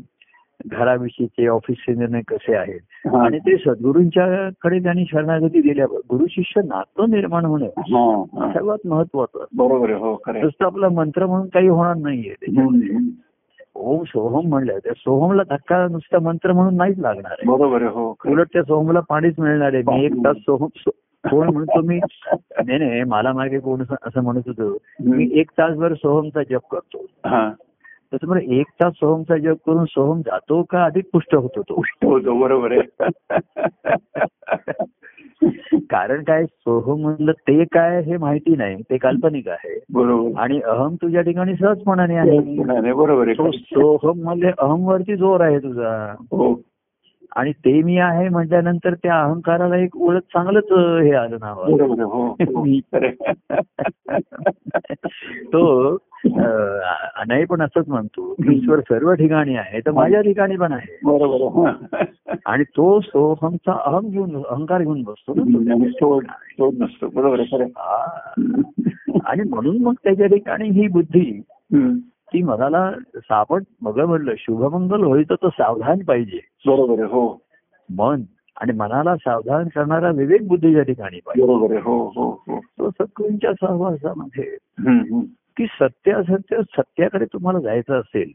घराविषयीचे 0.65 1.47
ऑफिसचे 1.47 1.93
निर्णय 1.93 2.21
कसे 2.27 2.55
आहेत. 2.55 3.07
आणि 3.15 3.39
ते 3.39 3.57
सद्गुरूंच्या 3.57 4.49
कडे 4.61 4.79
त्यांनी 4.79 5.05
शरणागती 5.11 5.61
दिल्यावर 5.61 5.97
गुरु 5.97 6.25
शिष्य 6.29 6.61
नातं 6.61 7.09
निर्माण 7.09 7.45
होणं. 7.45 7.65
सर्वात 8.53 8.87
महत्वाचं 8.87 9.45
बरोबर 9.55 9.91
हो 9.91 10.21
आपला 10.59 10.89
मंत्र 10.89 11.25
म्हणून 11.25 11.47
काही 11.47 11.67
होणार 11.67 11.95
नाहीये. 11.95 12.35
ओम 13.79 14.03
सोहम 14.03 14.49
म्हणलं 14.49 14.77
त्या 14.77 14.93
सोहमला 14.97 15.43
धक्का 15.43 15.87
नुसता 15.87 16.19
मंत्र 16.19 16.51
म्हणून 16.51 16.77
नाहीच 16.77 16.99
लागणार 16.99 17.31
आहे. 17.31 17.57
बरोबर 17.57 17.81
हो. 17.81 18.15
उलट 18.25 18.47
त्या 18.53 18.63
सोहमला 18.63 18.99
पाणीच 18.99 19.39
मिळणार 19.39 19.73
आहे. 19.73 19.83
मी 19.83 20.05
एक 20.05 20.13
तास 20.13 20.37
सोहम 20.37 20.89
कोण 21.29 21.49
म्हणतो 21.49 21.81
मी 21.81 21.99
नाही 22.65 22.77
नाही 22.77 23.03
मला 23.03 23.33
मागे 23.33 23.59
कोण 23.59 23.81
असं- 23.81 24.21
म्हणत 24.21 24.41
होतो. 24.47 24.77
मी 24.99 25.29
एक 25.33 25.49
तासभर 25.51 25.93
सोहमचा 25.93 26.43
जप 26.43 26.67
करतो. 26.71 27.05
हा. 27.25 27.51
तसं 28.13 28.27
मला 28.27 28.39
एक 28.53 28.65
तास 28.67 28.93
सोहमचा 28.93 29.37
जप 29.37 29.57
करून 29.65 29.85
सोहम 29.85 30.21
जातो 30.21 30.63
का 30.63 30.85
अधिक 30.85 31.09
पुष्ट 31.13 31.35
होतो 31.35 31.61
तो? 31.61 31.81
होतो 32.03 32.39
बरोबर 32.39 32.71
आहे. 32.71 32.81
कारण 35.89 36.23
काय? 36.23 36.45
सोहम 36.45 37.01
म्हणलं 37.01 37.31
ते 37.31 37.63
काय 37.63 38.01
हे 38.01 38.17
माहिती 38.17 38.55
नाही. 38.55 38.75
ते 38.75 38.97
काल्पनिक 38.97 39.47
आहे. 39.47 39.79
बरोबर. 39.93 40.39
आणि 40.39 40.61
अहम 40.61 40.95
तुझ्या 40.95 41.21
ठिकाणी 41.21 41.55
सहजपणाने 41.55 42.15
आहे. 42.15 42.93
बरोबर 42.93 43.51
सोहम 43.55 44.23
म्हणजे 44.23 44.51
अहम 44.57 44.87
वरती 44.87 45.15
जोर 45.15 45.41
आहे 45.41 45.59
तुझा. 45.59 46.15
हो. 46.19 46.61
आणि 47.35 47.51
ते 47.51 47.83
मी 47.83 47.97
आहे 47.97 48.29
म्हटल्यानंतर 48.29 48.93
त्या 48.93 49.21
अहंकाराला 49.21 49.77
एक 49.77 49.97
ओळख 49.97 50.19
चांगलंच 50.19 51.03
हे 51.03 51.13
आलं 51.13 51.37
नाव 51.41 51.65
हो. 51.65 52.79
तो 55.53 55.95
नाही 57.27 57.45
पण 57.45 57.61
असंच 57.61 57.83
म्हणतो 57.87 58.35
ईश्वर 58.51 58.79
सर्व 58.79 59.13
ठिकाणी 59.13 59.55
आहे 59.55 59.79
तर 59.79 59.91
माझ्या 59.91 60.21
ठिकाणी 60.21 60.55
पण 60.55 60.71
आहे 60.71 60.97
बरोबर 61.03 61.67
आहे. 61.67 62.05
आणि 62.45 62.63
तो 62.63 62.99
सोहमचा 62.99 63.77
अहम 63.85 64.09
घेऊन 64.09 64.35
अहंकार 64.35 64.81
घेऊन 64.81 65.03
बसतो 65.03 65.33
ना 65.33 65.75
नसतो 66.59 67.07
बरोबर. 67.07 67.39
हा. 67.61 68.05
आणि 69.25 69.49
म्हणून 69.49 69.77
मग 69.81 69.93
त्याच्या 70.03 70.27
ठिकाणी 70.27 70.69
ही 70.69 70.87
बुद्धी. 70.87 71.41
ती 72.33 72.43
मनाला 72.43 72.91
सापड 73.15 73.63
मग 73.81 73.99
म्हणलं 73.99 74.33
शुभमंगल 74.37 75.03
होईल 75.03 75.29
तर 75.29 75.47
सावधान 75.47 75.99
पाहिजे 75.99 76.39
बरोबर 76.65 77.03
हो 77.03 77.41
मन 77.89 78.21
आणि 78.61 78.73
मनाला 78.73 79.15
सावधान 79.15 79.67
करणारा 79.75 80.09
विवेक 80.09 80.47
बुद्धीच्या 80.47 80.83
ठिकाणी 80.83 81.19
पाहिजे 81.19 81.47
बरोबर 81.47 81.75
हो 81.75 82.11
हो 82.15 82.43
हो 82.47 82.59
तो 82.59 82.89
सद्गुरूंच्या 82.89 83.53
सहवासामध्ये. 83.53 84.57
की 85.57 85.65
सत्य 85.65 86.11
असत्य 86.11 86.61
सत्याकडे 86.61 87.25
तुम्हाला 87.25 87.59
जायचं 87.59 87.99
असेल. 87.99 88.31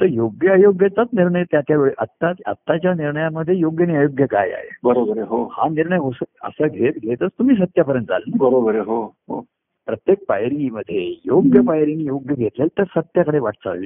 तर 0.00 0.04
योग्य 0.04 0.48
अयोग्याचाच 0.50 1.08
निर्णय 1.12 1.44
त्या 1.44 1.60
त्या 1.60 1.76
वेळी. 1.78 1.94
आत्ता 1.98 2.32
आत्ताच्या 2.46 2.94
निर्णयामध्ये 2.94 3.54
योग्य 3.54 3.84
आणि 3.84 3.96
अयोग्य 3.96 4.26
काय 4.26 4.50
आहे? 4.50 4.78
बरोबर 4.84 5.18
हो. 5.18 5.44
हा 5.52 5.68
निर्णय 5.68 5.98
असा 6.42 6.68
घेत 6.68 6.92
घेतच 7.02 7.30
तुम्ही 7.38 7.56
सत्यापर्यंत 7.56 8.10
आल 8.10 8.22
बरोबर 8.38 8.74
हो 8.78 9.04
हो. 9.04 9.44
प्रत्येक 9.86 10.18
पायरीमध्ये 10.28 11.20
योग्य 11.24 11.60
पायरीने 11.60 12.04
योग्य 12.04 12.34
घेतलं 12.34 12.66
तर 12.66 12.82
सत्याकडे 12.84 13.38
वाटचाल. 13.38 13.84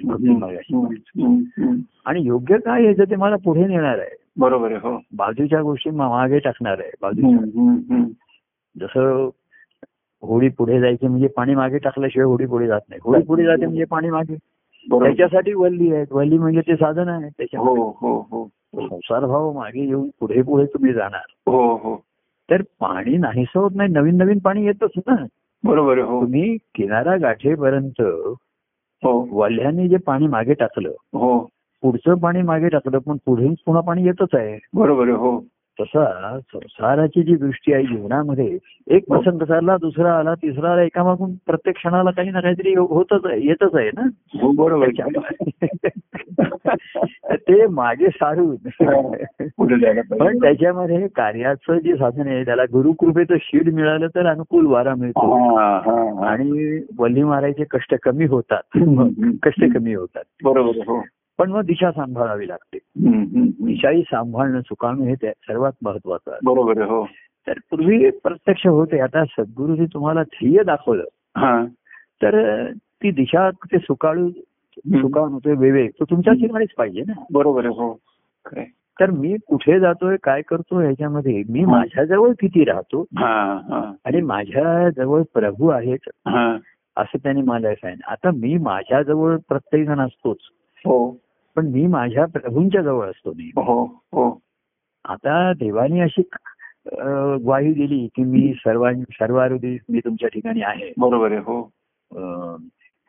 आणि 2.06 2.22
योग्य 2.22 2.56
काय 2.58 2.86
आहे 2.86 3.10
ते 3.10 3.16
मला 3.16 3.36
पुढे 3.36 3.66
नेणार 3.66 3.98
आहे. 3.98 4.16
बरोबर 4.36 4.66
आहे 4.66 4.76
हो. 4.76 5.00
बाजूच्या 5.16 5.62
गोष्टी 5.62 5.90
मागे 5.90 6.38
टाकणार 6.38 6.78
आहे 6.78 6.90
बाजूच्या. 7.02 8.04
जसं 8.78 9.28
होडी 10.22 10.48
पुढे 10.48 10.80
जायची 10.80 11.06
म्हणजे 11.06 11.26
पाणी 11.26 11.54
मागे 11.54 11.78
टाकल्याशिवाय 11.78 12.26
होडी 12.26 12.46
पुढे 12.46 12.66
जात 12.66 12.80
नाही. 12.88 13.00
होडी 13.04 13.22
पुढे 13.22 13.44
जाते 13.44 13.66
म्हणजे 13.66 13.84
पाणी 13.84 14.10
मागे. 14.10 14.34
त्याच्यासाठी 14.86 15.52
वल्ली 15.54 15.94
आहेत. 15.94 16.06
वल्ली 16.10 16.38
म्हणजे 16.38 16.60
ते 16.60 16.76
साधन 16.76 17.08
आहे 17.08 17.24
हो 17.24 17.28
त्याच्यामध्ये. 17.28 17.82
हो 17.82 18.26
हो 18.30 18.48
संसार 18.88 19.26
भाव 19.26 19.52
मागे 19.52 19.80
येऊन 19.80 20.08
पुढे 20.20 20.42
पुढे 20.42 20.64
तुम्ही 20.64 20.92
जाणार. 20.92 21.50
हो 21.50 21.76
हो. 21.76 21.96
तर 22.50 22.62
पाणी 22.80 23.16
नाहीसं 23.16 23.60
होत 23.60 23.70
नाही. 23.74 23.88
नवीन 23.92 24.16
नवीन 24.16 24.38
पाणी 24.38 24.66
येतच 24.66 24.90
ना. 24.96 25.24
बरोबर 25.64 25.98
हो. 25.98 26.20
तुम्ही 26.20 26.56
किनारा 26.56 27.16
गाठेपर्यंत 27.16 28.00
हो. 29.04 29.40
वल्ह्यांनी 29.40 29.88
जे 29.88 29.96
पाणी 29.96 30.26
मागे 30.26 30.54
टाकलं 30.54 30.88
हो. 30.88 31.48
पुढचं 31.82 32.14
पाणी 32.14 32.42
मागे 32.42 32.68
टाकलं 32.68 32.98
पण 32.98 33.16
पुढे 33.26 33.48
पुन्हा 33.66 33.82
पाणी 33.82 34.04
येतच 34.04 34.34
आहे. 34.34 34.58
बरोबर 34.74 35.08
हो. 35.08 35.44
तसा 35.80 36.38
संसाराची 36.52 37.22
जी 37.22 37.36
दृष्टी 37.36 37.72
आहे 37.72 37.82
जीवनामध्ये 37.82 38.58
एक 38.90 39.04
प्रसंग 39.08 39.42
चालला 39.42 39.76
दुसरा 39.76 40.18
आला 40.18 40.34
तिसरा 40.34 40.72
आला 40.72 40.82
एकामागून 40.82 41.34
प्रत्येक 41.46 41.76
क्षणाला 41.76 42.10
काही 42.10 42.30
ना 42.30 42.40
काहीतरी 42.40 42.74
होतच 42.74 43.26
आहे 43.26 43.46
येतच 43.46 43.74
आहे 43.74 43.90
ना? 43.96 44.02
हो 44.42 44.50
बरोबर. 44.50 44.88
ते 47.34 47.66
मागे 47.66 48.06
सारून. 48.08 48.56
पण 50.18 50.38
त्याच्यामध्ये 50.38 51.08
कार्याचं 51.08 51.78
जे 51.78 51.94
साधन 51.94 52.28
आहे 52.28 52.44
त्याला 52.44 52.64
गुरुकृपेचं 52.64 53.34
शीड 53.40 53.74
मिळालं 53.74 54.06
तर 54.06 54.26
अनुकूल 54.26 54.66
वारा 54.66 54.94
मिळतो. 54.94 55.56
हा, 55.56 55.78
हा, 55.78 56.20
हा. 56.20 56.28
आणि 56.28 56.80
वल्ली 56.98 57.22
मारायचे 57.22 57.64
कष्ट 57.64 57.94
कमी 58.02 58.24
होतात. 58.24 58.78
कष्ट 59.42 59.64
कमी 59.74 59.94
होतात. 59.94 60.24
बरोबर 60.44 60.76
हो. 60.76 61.04
पण 61.40 61.50
मग 61.50 61.60
दिशा 61.60 61.90
सांभाळावी 61.92 62.48
लागते. 62.48 62.78
दिशाही 63.64 64.02
सांभाळणं 64.02 64.60
चुकाणं 64.60 65.02
हे 65.02 65.14
सर्वात 65.14 65.72
महत्वाचं 65.82 66.30
आहे 66.30 66.40
बरोबर 66.44 66.80
आहे 66.80 66.90
हो. 66.90 67.04
तर 67.46 67.52
पूर्वी 67.52 68.10
प्रत्यक्ष 68.10 68.66
होते. 68.66 69.00
आता 69.00 69.24
सद्गुरूजी 69.24 69.84
तुम्हाला 69.84 70.22
ध्येय 70.22 70.62
दाखवलं. 70.62 71.04
हा. 71.36 71.64
तर 72.22 72.66
ती 72.72 73.10
दिशा 73.10 73.50
ते 73.50 73.78
सुकाळू 73.78 74.30
सुकावून 74.88 75.32
होते 75.32 75.54
विवेक 75.54 75.90
तो 76.00 76.04
तुमच्या 76.04 76.32
ठिकाणीच 76.32 76.68
पाहिजे 76.78 77.00
ना. 77.00 77.12
बरोबर 77.32 77.64
आहे 77.64 77.74
हो. 77.74 77.98
तर 79.00 79.10
मी 79.10 79.36
कुठे 79.46 79.80
जातोय 79.80 80.16
काय 80.22 80.42
करतोय 80.42 80.84
ह्याच्यामध्ये 80.84 81.42
मी 81.48 81.64
माझ्याजवळ 81.64 82.30
किती 82.40 82.64
राहतो? 82.64 83.04
आणि 84.04 84.20
माझ्या 84.20 84.90
जवळ 84.90 85.22
प्रभू 85.34 85.68
आहेत. 85.68 85.98
हा. 86.06 86.56
असं 86.96 87.18
त्यांनी 87.18 87.42
मला 87.42 87.74
सांगितलं. 87.74 88.10
आता 88.10 88.30
मी 88.30 88.58
माझ्याजवळ 88.58 89.36
प्रत्येक 89.48 89.86
जण 89.86 90.00
असतोच. 90.00 90.36
हो. 90.86 91.20
पण 91.56 91.66
मी 91.66 91.86
माझ्या 91.86 92.26
प्रभूंच्या 92.26 92.82
जवळ 92.82 93.06
असतो 93.06 93.32
मी 93.32 93.50
हो 93.56 93.84
हो. 93.84 94.40
आता 95.04 95.52
देवानी 95.52 96.00
अशी 96.00 96.22
ग्वाही 97.44 97.72
दिली 97.72 98.06
की 98.06 98.24
मी 98.24 98.52
सर्वां 98.56 99.00
सर्वारुदी 99.00 99.78
मी 99.88 99.98
तुमच्या 99.98 100.28
ठिकाणी 100.28 100.60
आहे. 100.62 100.92
बरोबर 100.98 101.32
आहे 101.32 101.40
हो. 101.40 101.62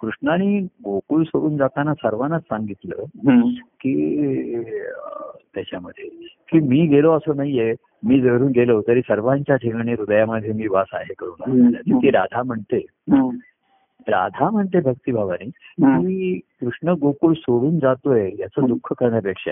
कृष्णाने 0.02 0.60
गोकुळ 0.60 1.24
सोडून 1.24 1.58
जाताना 1.58 1.94
सर्वांनाच 1.94 2.42
सांगितलं. 2.42 2.96
की 3.82 4.64
त्याच्यामध्ये 5.56 6.04
की 6.52 6.60
मी 6.60 6.88
गेलो 6.88 7.12
असं 7.12 7.36
नाहीये. 7.36 7.76
मी 8.04 8.22
जरून 8.22 8.52
गेलो 8.52 8.82
तरी 8.82 9.02
सर्वांच्या 9.02 9.56
ठिकाणी 9.56 9.94
हृदयामध्ये 9.94 10.54
मी 10.54 10.68
वास 10.68 10.88
आहे 10.94 11.14
करून 11.14 11.74
ती 11.74 12.10
राधा 12.10 12.44
म्हणते. 12.44 12.86
राधा 14.08 14.50
म्हणते 14.50 14.80
भक्तिभावाने. 14.80 15.50
की 16.02 16.40
कृष्ण 16.62 16.90
गोकुळ 16.90 17.34
सोडून 17.34 17.80
जातोय 17.80 18.32
याचं 18.40 18.66
दुःख 18.68 18.94
करण्यापेक्षा. 18.94 19.52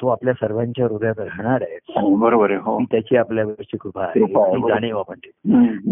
तो 0.00 0.08
आपल्या 0.08 0.34
सर्वांच्या 0.34 0.84
हृदयात 0.86 1.18
राहणार 1.18 1.62
आहे 1.62 1.78
हो, 1.88 2.14
बरोबर 2.14 2.50
आहे 2.50 2.58
हो 2.58 2.78
त्याची 2.90 3.16
आपल्यावरची 3.16 3.76
कृपा 3.76 4.04
आहे. 4.04 4.20
जाणीव 4.68 4.98
आपण. 4.98 5.14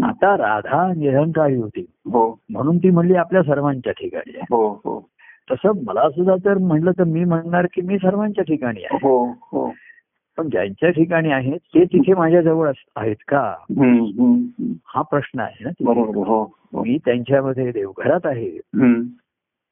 आता 0.03 0.37
राधा 0.37 0.93
निरंकारी 0.93 1.55
होती 1.55 1.85
हो 2.05 2.39
म्हणून 2.49 2.77
ती 2.77 2.89
म्हणली 2.89 3.15
आपल्या 3.15 3.43
सर्वांच्या 3.43 3.93
ठिकाणी 3.93 4.31
आहे 4.35 4.45
हो 4.49 4.69
हो 4.73 5.09
तसं 5.51 5.71
मला 5.85 6.09
सुद्धा 6.09 6.35
जर 6.35 6.57
म्हणलं 6.57 6.91
तर 6.91 7.03
मी 7.03 7.23
म्हणणार 7.23 7.67
की 7.73 7.81
मी 7.81 7.97
सर्वांच्या 7.97 8.43
ठिकाणी 8.43 8.83
आहे 8.83 8.97
हो 9.01 9.25
हो 9.25 9.73
पण 10.37 10.49
ज्यांच्या 10.49 10.89
ठिकाणी 10.89 11.31
आहेत 11.31 11.59
ते 11.59 11.83
तिथे 11.85 12.13
माझ्या 12.13 12.41
जवळ 12.41 12.71
आहेत 12.95 13.15
का. 13.27 13.53
हा 14.85 15.01
प्रश्न 15.01 15.39
आहे 15.39 15.63
ना. 15.63 15.69
मी 16.73 16.97
त्यांच्यामध्ये 17.05 17.71
देवघरात 17.71 18.25
आहे. 18.25 18.59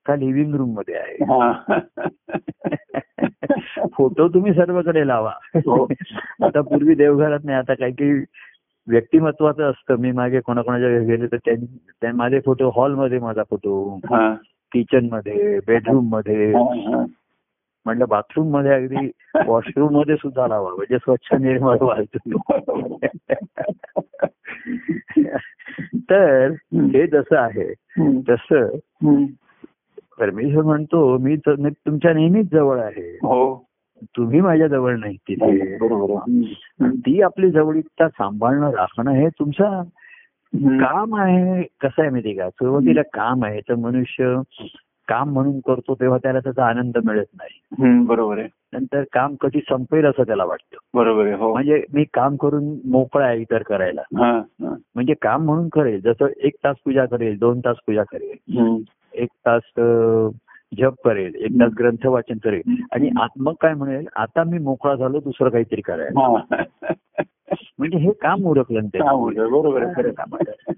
का 0.05 0.15
लिव्हिंग 0.15 0.55
रूममध्ये 0.55 0.95
आहे 0.95 1.23
हा. 1.23 1.53
फोटो 3.93 4.27
तुम्ही 4.27 4.53
सर्वकडे 4.53 5.07
लावा 5.07 5.31
हो. 5.55 5.87
आता 6.43 6.61
पूर्वी 6.61 6.95
देवघरात 6.95 7.39
नाही 7.43 7.57
आता 7.57 7.73
काही 7.73 7.91
काही 7.91 8.25
व्यक्तिमत्वाचं 8.87 9.63
असतं 9.63 9.95
मी 9.95 10.11
मागे 10.11 10.39
कोणाकोणाच्या 10.39 10.89
घरी 10.89 11.05
गेले 11.05 11.27
तर 12.03 12.11
माझे 12.11 12.39
फोटो 12.39 12.69
हॉलमध्ये 12.69 13.19
माझा 13.19 13.43
फोटो 13.49 13.95
हा. 13.95 14.35
किचनमध्ये 14.71 15.59
बेडरूममध्ये. 15.67 16.53
म्हणलं 17.85 18.05
बाथरूममध्ये 18.09 18.71
अगदी 18.71 19.11
वॉशरूममध्ये 19.47 20.15
सुद्धा 20.15 20.47
लावा 20.47 20.69
म्हणजे 20.69 20.97
स्वच्छ 20.97 21.33
निर्मळ 21.33 21.77
व्हायचं 21.81 22.17
तर 25.95 26.51
हे 26.73 27.07
जसं 27.07 27.37
आहे. 27.37 27.73
तसं. 28.21 28.67
परमेश्वर 30.19 30.63
म्हणतो 30.63 31.17
मी 31.17 31.35
तुमच्या 31.37 32.13
नेहमीच 32.13 32.51
जवळ 32.51 32.79
आहे 32.79 33.13
हो 33.15 33.65
तुम्ही 34.03 34.41
माझ्या 34.41 34.67
जवळ 34.67 34.97
नाही 34.99 35.15
तिथे. 35.15 35.75
हम्म. 36.15 36.89
ती 36.89 37.21
आपली 37.21 37.51
जवळीकता 37.51 38.09
सांभाळणं 38.09 38.71
राखणं 38.71 39.11
हे 39.11 39.29
तुमचं. 39.29 39.83
काम 40.55 41.15
आहे 41.15 41.63
कसं 41.63 42.01
आहे 42.01 42.09
माहिती 42.09 42.33
का 42.33 42.49
सुरुवातीला 42.49 43.01
काम 43.01 43.45
आहे 43.45 43.61
तर 43.61 43.75
मनुष्य 43.75 44.41
काम 45.09 45.29
म्हणून 45.29 45.59
करतो 45.59 45.93
तेव्हा 45.93 46.17
त्याला 46.17 46.39
त्याचा 46.39 46.65
आनंद 46.65 46.97
मिळत 47.05 47.25
नाही. 47.33 48.03
बरोबर 48.05 48.37
आहे. 48.37 48.47
नंतर 48.73 49.03
काम 49.13 49.35
कधी 49.35 49.59
संपेल 49.59 50.05
असं 50.05 50.23
त्याला 50.23 50.45
वाटतं. 50.45 50.77
बरोबर 50.93 51.25
आहे 51.25 51.33
हो. 51.33 51.53
म्हणजे 51.53 51.83
मी 51.93 52.03
काम 52.13 52.35
करून 52.35 52.77
मोकळा 52.85 53.25
आहे 53.25 53.41
इतर 53.41 53.63
करायला. 53.63 54.01
म्हणजे 54.95 55.13
काम 55.21 55.45
म्हणून 55.45 55.69
करेल 55.69 56.01
जसं 56.01 56.27
एक 56.37 56.53
तास 56.63 56.75
पूजा 56.85 57.05
करेल 57.05 57.37
दोन 57.39 57.59
तास 57.59 57.77
पूजा 57.87 58.03
करेल. 58.03 58.83
एक 59.13 59.29
तास 59.47 59.61
जप 60.77 60.93
करेल 61.05 61.35
एक 61.35 61.51
तास 61.51 61.71
ग्रंथ 61.79 62.05
वाचन 62.05 62.37
करेल. 62.43 62.61
आणि 62.91 63.09
मग 63.39 63.53
काय 63.61 63.73
म्हणेल 63.73 64.07
आता 64.15 64.43
मी 64.43 64.57
मोकळा 64.57 64.95
झालो 64.95 65.19
दुसरं 65.19 65.49
काहीतरी 65.49 65.81
करायला. 65.81 66.37
म्हणजे 67.79 67.97
हे 67.97 68.11
काम 68.11 68.47
हा, 68.47 68.61
त्याचं. 68.61 69.05
बरोबर 69.05 69.47
बरोबर 69.47 69.83
आहे 69.83 69.93
खरं 69.95 70.11
काम 70.11 70.35
आहे. 70.35 70.73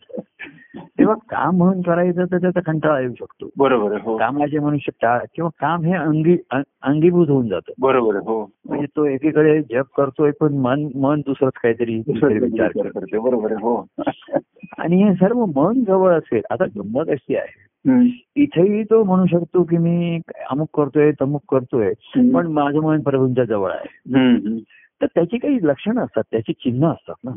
तेव्हा 1.01 1.15
काम 1.15 1.57
म्हणून 1.57 1.81
करायचं 1.81 2.25
तर 2.25 2.37
त्याचा 2.37 2.59
कंटाळा 2.59 2.99
येऊ 2.99 3.13
शकतो. 3.19 3.49
बरोबर 3.57 3.97
हो. 4.01 4.17
कामाचे 4.17 4.59
मनुष्य 4.59 4.91
टाळ 5.01 5.19
किंवा 5.35 5.49
काम 5.59 5.83
हे 5.83 5.93
अंगी 5.93 6.37
अंगीभूत 6.81 7.29
होऊन 7.29 7.47
जातं. 7.47 7.73
बरोबर 7.79 8.15
हो. 8.15 8.51
म्हणजे 8.65 8.85
तो 8.85 9.05
एकीकडे 9.05 9.61
जप 9.61 9.85
करतोय 9.97 10.31
पण 10.31 10.53
मन 10.53 10.87
मन 10.95 11.19
दुसरंच 11.19 11.53
काहीतरी 11.63 11.95
विचार 11.95 12.33
विचार 12.33 12.67
करतो 12.67 12.99
करते 12.99 13.17
बरोबर 13.17 13.51
आहे 13.51 13.61
हो. 13.61 13.87
आणि 14.77 15.03
हे 15.03 15.13
सर्व 15.13 15.45
मन 15.45 15.83
जवळ 15.83 16.13
असेल 16.13 16.41
आता 16.51 16.65
गंमत 16.65 17.09
अशी 17.09 17.35
आहे. 17.35 17.71
इथेही 18.35 18.83
तो 18.83 19.03
म्हणू 19.03 19.25
शकतो 19.25 19.63
की 19.63 19.77
मी 19.77 20.19
अमुक 20.49 20.69
करतोय 20.77 21.11
तमुक 21.21 21.41
करतोय 21.49 21.93
पण 22.15 22.47
माझं 22.47 22.79
मन 22.79 23.01
प्रभूंच्या 23.01 23.43
जवळ 23.43 23.71
आहे. 23.71 24.13
तर 25.01 25.05
त्याची 25.15 25.37
काही 25.37 25.59
लक्षणं 25.63 26.01
असतात 26.01 26.23
त्याची 26.31 26.53
चिन्ह 26.53 26.87
असतात 26.87 27.15
ना. 27.23 27.31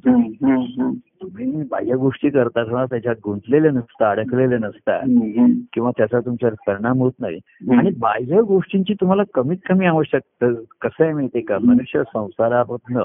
तुम्ही 1.21 1.63
बाह्य 1.71 1.95
गोष्टी 1.95 2.31
करता 2.31 2.65
तेव्हा 2.65 2.85
त्याच्यात 2.85 3.15
गुंतलेले 3.25 3.71
नसता 3.71 4.11
अडकलेले 4.11 4.59
नसता 4.59 4.97
हम्म. 4.97 5.53
किंवा 5.73 5.91
त्याचा 5.97 6.21
तुमच्यावर 6.21 6.55
परिणाम 6.67 6.99
होत 6.99 7.13
नाही. 7.21 7.41
आणि 7.79 7.91
बाह्य 7.99 8.41
गोष्टींची 8.41 8.95
तुम्हाला 8.95 9.23
कमीत 9.35 9.57
कमी 9.69 9.87
आवश्यकता 9.87 10.53
कसं 10.81 11.05
आहे 11.05 11.13
माहितीये 11.13 11.45
का 11.45 11.59
मनुष्य 11.59 12.03
संसारापासून. 12.03 13.03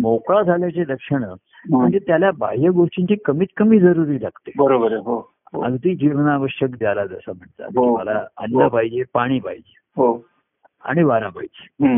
मोकळा 0.00 0.42
झाल्याची 0.42 0.80
लक्षणं 0.80 1.34
म्हणजे 1.70 1.98
त्याला 1.98 2.30
बाह्य 2.30 2.68
गोष्टींची 2.68 3.14
कमीत 3.24 3.46
कमी 3.56 3.80
जरुरी 3.80 4.22
लागते 4.22 4.52
बरोबर 4.56 4.92
हो 4.92 5.32
हो. 5.52 5.60
अगदी 5.60 5.94
जीवनावश्यक 5.94 6.70
द्यायला 6.70 7.06
जसं 7.06 7.32
म्हणतात 7.36 7.68
हो. 7.76 7.96
मला 7.96 8.24
अन्न 8.36 8.68
पाहिजे 8.68 9.02
पाणी 9.14 9.40
पाहिजे 9.40 9.74
हो 9.96 10.26
आणि 10.84 11.02
वारा 11.02 11.28
पाहिजे. 11.28 11.94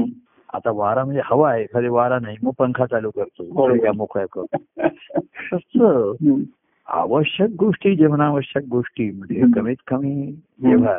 आता 0.55 0.71
वारा 0.71 1.05
म्हणजे 1.05 1.23
हवा 1.25 1.53
आहे 1.53 1.63
एखादी 1.63 1.89
वारा 1.89 2.19
नाही 2.19 2.37
मग 2.43 2.53
पंखा 2.59 2.87
चालू 2.87 3.11
करतो. 3.11 3.45
खिडक्या 3.45 3.93
मोकळ्या 3.93 4.27
करतो. 4.33 6.41
आवश्यक 6.87 7.51
गोष्टी 7.59 7.97
जीवनावश्यक 7.97 8.63
गोष्टी 8.71 9.11
म्हणजे. 9.11 9.43
कमीत 9.57 9.77
कमी 9.87 10.33
जेव्हा 10.63 10.99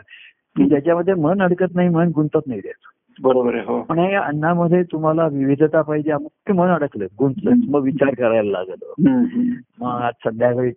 की 0.55 0.69
ज्याच्यामध्ये 0.69 1.13
मन 1.13 1.41
अडकत 1.41 1.75
नाही 1.75 1.89
मन 1.89 2.11
गुंतत 2.15 2.47
नाही 2.47 2.61
त्याचं 2.61 2.89
बरोबर 3.21 3.53
आहे 3.53 3.63
हो 3.63 3.81
पण 3.81 3.99
या 3.99 4.21
अन्नामध्ये 4.21 4.83
तुम्हाला 4.83 5.27
विविधता 5.27 5.81
पाहिजे 5.81 6.11
अमुक 6.11 6.51
मन 6.51 6.67
अडकलं 6.67 7.07
गुंतलं 7.19 7.51
मग 7.69 7.81
विचार 7.81 8.13
करायला 8.13 8.51
लागलं. 8.51 8.93
मग 9.79 9.87
आज 9.87 10.13
संध्याकाळी 10.23 10.71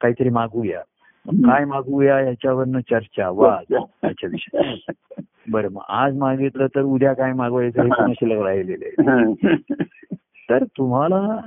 काहीतरी 0.00 0.28
मागूया 0.28 0.78
मग 0.78 0.87
काय 1.30 1.64
मागूया 1.64 2.20
याच्यावरनं 2.20 2.80
चर्चा 2.80 3.30
वाद 3.30 3.74
याच्याविषयी 4.04 4.84
बरं 5.50 5.68
मग 5.72 5.82
आज 5.88 6.16
मागितलं 6.16 6.66
तर 6.66 6.80
उद्या 6.80 7.12
काय 7.12 7.32
मागवायचं 7.32 7.82
हे 7.82 8.12
शिल्लक 8.12 8.42
राहिलेलं. 8.42 9.32
तर 10.50 10.64
तुम्हाला 10.64 11.40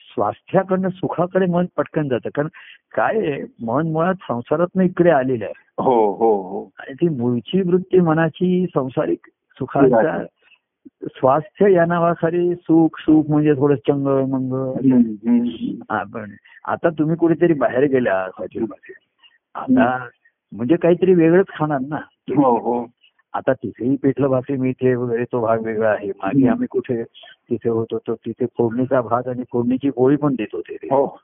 स्वास्थ्याकडनं 0.00 0.88
सुखाकडे 0.88 1.46
मन 1.46 1.66
पटकन 1.76 2.08
जातं. 2.08 2.28
कारण 2.34 2.48
काय 2.96 3.44
मन 3.62 3.92
मुळात 3.92 4.14
संसारात 4.14 4.80
इकडे 4.80 5.10
आलेलं 5.10 5.44
आहे. 5.44 5.54
हो 5.78 6.12
हो 6.12 6.42
हो. 6.42 6.70
आणि 6.78 6.94
ती 6.94 7.08
मूळची 7.08 7.62
वृत्ती 7.62 8.00
मनाची 8.00 8.66
संसारिक 8.74 9.18
सुखाचा 9.26 10.24
स्वास्थ्य 11.02 11.72
या 11.72 11.86
नावाखाली 11.86 12.54
सुख 12.54 12.98
सुख 12.98 13.24
म्हणजे 13.28 13.52
थोडं 13.52 13.74
चंगळ 13.74 14.22
मंगळ. 14.24 14.72
आपण 15.88 16.30
आता 16.64 16.88
तुम्ही 16.88 17.16
कुठेतरी 17.16 17.52
बाहेर 17.52 17.84
गेल्या 17.84 18.28
हॉटेलमध्ये. 18.38 19.07
आता 19.54 20.08
म्हणजे 20.52 20.76
काहीतरी 20.76 21.14
वेगळंच 21.14 21.46
खाणार 21.48 21.78
ना. 21.88 21.96
हो 22.36 22.58
हो. 22.58 22.86
आता 23.32 23.52
तिथेही 23.52 23.96
पिठलं 23.96 24.28
भाकरी 24.28 24.56
मिळते 24.56 24.94
वगैरे 24.94 25.24
तो 25.24 25.40
भाग 25.40 25.62
वेगळा 25.62 25.90
आहे. 25.90 26.08
मागे 26.08 26.48
आम्ही 26.48 26.66
कुठे 26.70 27.02
तिथे 27.50 27.68
होतो 27.68 27.98
तो 27.98 28.14
तिथे 28.14 28.46
फोडणीचा 28.46 29.00
भात 29.00 29.28
आणि 29.28 29.42
फोडणीची 29.52 29.90
पोळी 29.90 30.16
पण 30.16 30.34
देत 30.34 30.46
होते. 30.52 30.74
हो. 30.74 31.18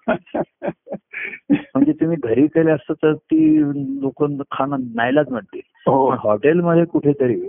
म्हणजे 1.51 1.93
तुम्ही 1.93 2.17
घरी 2.25 2.47
केले 2.47 2.71
असतं 2.71 2.95
तर 2.95 3.13
ती 3.13 3.61
लोक 4.01 4.25
खाणं 4.51 4.77
नाहीलाच 4.95 5.29
म्हणते 5.31 5.61
हो. 5.87 6.11
हॉटेलमध्ये 6.11 6.85
कुठेतरी 6.85 7.41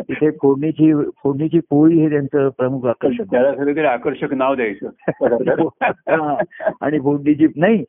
तिथे 0.00 0.30
फोडणीची 0.30 1.10
फोडणीची 1.22 1.60
पोळी 1.70 1.98
हे 1.98 2.08
त्यांचं 2.10 2.48
प्रमुख 2.48 2.86
आकर्षण 2.86 3.24
त्याला 3.24 3.90
आकर्षक 3.90 4.34
नाव 4.34 4.54
द्यायचं. 4.54 4.88
हा. 5.82 6.42
आणि 6.80 6.98
फोडणीची 6.98 7.46
नाही 7.56 7.84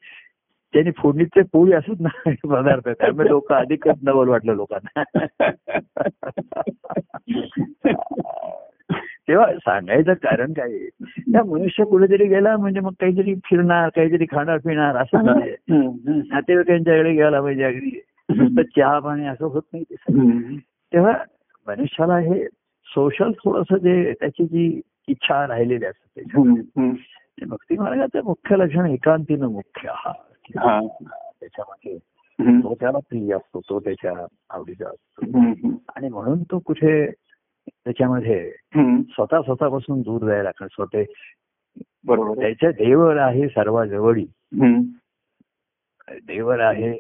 त्यांनी 0.76 0.92
फोडणीचे 0.98 1.42
पोळी 1.42 1.74
असत 1.74 2.00
ना 2.00 2.32
पदार्थ 2.48 2.90
त्यामुळे 2.90 3.28
लोक 3.30 3.54
अधिकच 3.54 3.96
नवल 4.04 4.28
वाटलं 4.28 4.56
लोकांना. 4.56 5.04
तेव्हा 9.28 9.54
सांगायचं 9.54 10.14
कारण 10.14 10.54
काय? 10.54 10.78
त्या 11.06 11.44
मनुष्य 11.44 11.84
कुठेतरी 11.84 12.26
गेला 12.26 12.58
म्हणजे 12.58 12.80
मग 12.80 12.92
काहीतरी 13.00 13.36
फिरणार 13.36 13.90
काहीतरी 13.90 14.26
खाणार 14.26 14.58
पिणार 14.58 14.96
असं 14.96 15.24
म्हणजे. 15.24 15.56
नातेवाईकांच्याकडे 16.30 17.12
गेला 17.12 17.42
पाहिजे 17.42 17.64
अगदी. 17.64 18.02
नुसतं 18.30 18.62
चहा 18.62 19.00
पाणी 19.00 19.26
असं 19.26 19.46
होत 19.46 19.62
नाही 19.74 19.84
ते. 19.84 19.96
तेव्हा 20.94 21.14
मनुष्याला 21.68 22.18
हे 22.18 22.48
सोशल 22.88 23.32
थोडस 23.32 23.74
जे 23.74 24.14
त्याची 24.14 24.46
जी 24.46 24.82
इच्छा 25.08 25.48
राहिलेली 25.48 25.86
असते 25.86 26.22
भक्ती 27.46 27.78
मार्गाचं 27.78 28.24
मुख्य 28.24 28.58
लक्षण 28.58 28.86
एकांतीनं 28.86 29.48
मुख्य 29.48 29.90
हा. 29.92 30.14
त्याच्यामध्ये. 30.50 31.98
तो 32.40 32.74
त्याला 32.74 32.98
प्रिय 32.98 33.34
असतो 33.34 33.60
तो 33.60 33.80
त्याच्या 33.80 34.26
आवडीचा 34.50 34.88
असतो. 34.88 35.26
आणि 35.96 36.10
म्हणून 36.10 36.44
तो 36.44 36.60
कुठे 36.60 37.12
त्याच्यामध्ये. 37.68 38.52
स्वतः 39.10 39.42
स्वतःपासून 39.42 40.02
दूर 40.02 40.28
जायला 40.28 40.52
कारण 40.52 40.68
स्वतः 40.72 41.04
बरोबर 42.06 42.30
आहे. 42.30 42.42
त्याच्या 42.42 42.72
देवर 42.72 43.18
आहे 43.18 43.48
सर्वाजवळी. 43.48 44.26
देवर 46.12 46.60
आहे 46.60 46.94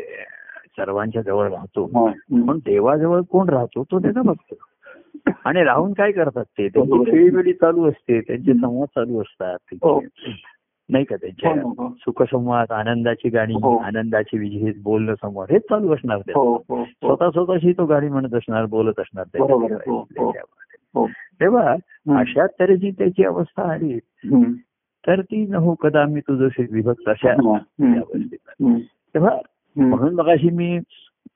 सर्वांच्या 0.77 1.21
जवळ 1.21 1.51
राहतो 1.51 1.85
हा. 1.85 2.11
पण 2.47 2.57
देवाजवळ 2.57 3.21
कोण 3.21 3.49
राहतो 3.49 3.83
तो 3.83 3.99
त्याचा 3.99 4.21
भक्त 4.21 4.53
आणि 5.45 5.63
राहून 5.63 5.93
काय 5.93 6.11
करतात 6.11 6.43
ते 6.43 6.67
त्यांची 6.67 6.91
बरोबर 6.91 7.07
आहे. 7.07 7.17
खेळीबिळी 7.17 7.53
चालू 7.53 7.89
असते 7.89 8.21
त्यांचे 8.21 8.53
संवाद 8.53 8.87
चालू 8.87 9.21
असतात 9.21 9.57
हो. 9.73 9.99
नाही 10.89 11.05
का 11.05 11.15
त्यांच्या 11.15 11.51
हो, 11.51 11.69
हो. 11.69 11.89
सुखसंवाद 11.99 12.71
आनंदाची 12.71 13.29
गाणी 13.29 13.53
हो. 13.53 13.77
आनंदाची 13.77 14.37
विजय 14.37 14.71
बोलणं 14.83 15.15
संवाद 15.15 15.51
हेच 15.51 15.61
चालू 15.61 15.93
असणार 15.93 16.19
ते 16.19 16.31
हो 16.35 16.55
हो 16.55 16.75
हो 16.77 16.85
स्वतः 16.85 17.29
स्वतःशी 17.29 17.73
तो 17.73 17.85
गाणी 17.85 18.09
म्हणत 18.09 18.33
असणार 18.33 18.65
बोलत 18.65 18.99
असणार. 18.99 19.25
हो, 19.39 19.67
हो. 19.67 20.33
हो 20.95 21.07
तेव्हा. 21.07 21.75
अशा 22.19 22.45
तऱ्हेची 22.47 22.91
त्याची 22.91 23.23
अवस्था 23.23 23.71
आली. 23.71 23.99
तर 25.07 25.21
ती 25.21 25.47
न 25.47 25.55
हो 25.55 25.73
कदा 25.73 26.05
मी 26.05 26.19
तुझं 26.19 26.63
विभक्त 26.71 27.09
अशा 27.09 27.31
अवस्थेत. 27.31 28.39
तेव्हा. 29.15 29.37
म्हणून 29.75 30.13
मगाशी 30.13 30.49
मी 30.49 30.79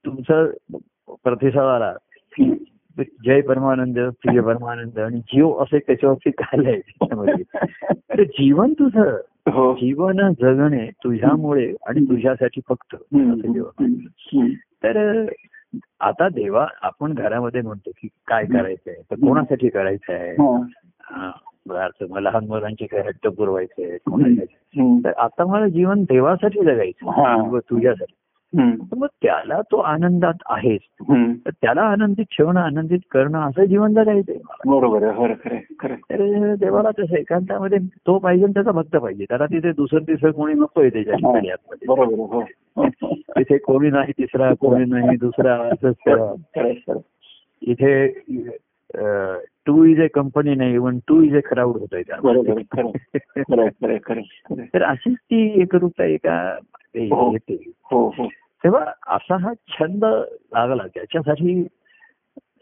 तुमचं 0.05 0.51
प्रतिसाद 1.09 1.65
आला 1.65 1.93
जय 3.25 3.41
परमानंद 3.41 3.99
प्रिय 3.99 4.41
परमानंद 4.41 4.99
आणि 4.99 5.19
जीव 5.19 5.57
असे 5.57 5.79
त्याच्यावरती 5.79 6.29
त्याच्यामध्ये 6.29 7.43
तर 7.93 8.23
जीवन 8.23 8.73
तुझं 8.73 9.01
हो 9.01 9.17
जीवन 9.47 10.33
जगणे 10.41 10.89
तुझ्यामुळे 11.03 11.73
आणि 11.87 12.03
तुझ्यासाठी 12.03 12.61
फक्त. 12.69 12.95
तर 14.83 15.25
आता 15.99 16.29
देवा 16.29 16.67
आपण 16.81 17.13
घरामध्ये 17.13 17.61
म्हणतो 17.61 17.91
की 18.01 18.07
काय 18.27 18.45
करायचंय? 18.45 18.93
तर 19.11 19.15
कोणासाठी 19.15 19.69
करायचंय? 19.69 20.31
हा. 20.31 20.61
हा, 21.01 21.31
लहान 22.19 22.45
मुलांचे 22.47 22.85
काय 22.85 23.01
हट्ट 23.01 23.27
पुरवायचे 23.27 23.97
कोणासाठी. 23.97 24.55
तर 25.03 25.11
आता 25.17 25.45
मला 25.45 25.67
जीवन 25.67 26.03
देवासाठी 26.03 26.59
जगायचं 26.63 27.09
हा. 27.09 27.49
व 27.49 27.59
तुझ्यासाठी. 27.59 28.13
मग 28.53 29.05
त्याला 29.05 29.61
तो 29.61 29.77
आनंदात 29.77 30.33
आहेच. 30.45 30.81
तर 31.45 31.49
त्याला 31.49 31.81
आनंदित 31.81 32.25
ठेवणं 32.25 32.59
आनंदित 32.59 32.99
करणं 33.11 33.39
असं 33.39 33.63
जीवन 33.63 33.93
जगायचंय. 33.93 34.37
बरोबर 34.67 35.33
तर 36.11 36.55
देवाला 36.55 36.91
कसं 36.91 37.15
एकांतामध्ये 37.15 37.77
तो 37.79 38.17
पाहिजे 38.19 38.45
त्याचा 38.45 38.71
भक्त 38.71 38.95
पाहिजे. 38.95 39.25
त्याला 39.29 39.45
तिथे 39.45 39.71
दुसरं 39.71 40.03
तिसरं 40.03 40.31
कोणी 40.31 40.53
नकोय 40.53 40.89
त्याच्या 40.89 41.13
आतमध्ये. 41.13 41.51
आहे, 41.51 42.15
हो. 42.15 42.41
तिथे 43.37 43.57
कोणी 43.57 43.89
नाही 43.89 44.11
तिसरा 44.11 44.53
कोणी 44.53 44.85
नाही 44.85 45.17
दुसरा 45.17 45.55
असंच 45.55 46.97
इथे 47.61 48.07
टू 49.65 49.83
इज 49.83 49.99
ए 49.99 50.07
कंपनी 50.07 50.55
नाही 50.55 50.73
even 50.73 50.99
two 51.07 51.21
is 51.21 51.35
a 51.35 51.39
crowd 51.39 51.77
होत 51.77 51.93
आहे 51.93 52.03
तर 54.73 54.83
अशीच 54.83 55.15
ती 55.15 55.61
एकरूपता 55.61 56.03
एका 56.03 56.57
ते 56.95 57.05
हो. 57.05 57.31
येते 57.31 57.71
हो 57.91 58.07
हो. 58.17 58.27
तेव्हा 58.63 58.85
असा 59.07 59.37
हा 59.37 59.53
छंद 59.53 60.05
लागला 60.05 60.83
त्याच्यासाठी 60.87 61.63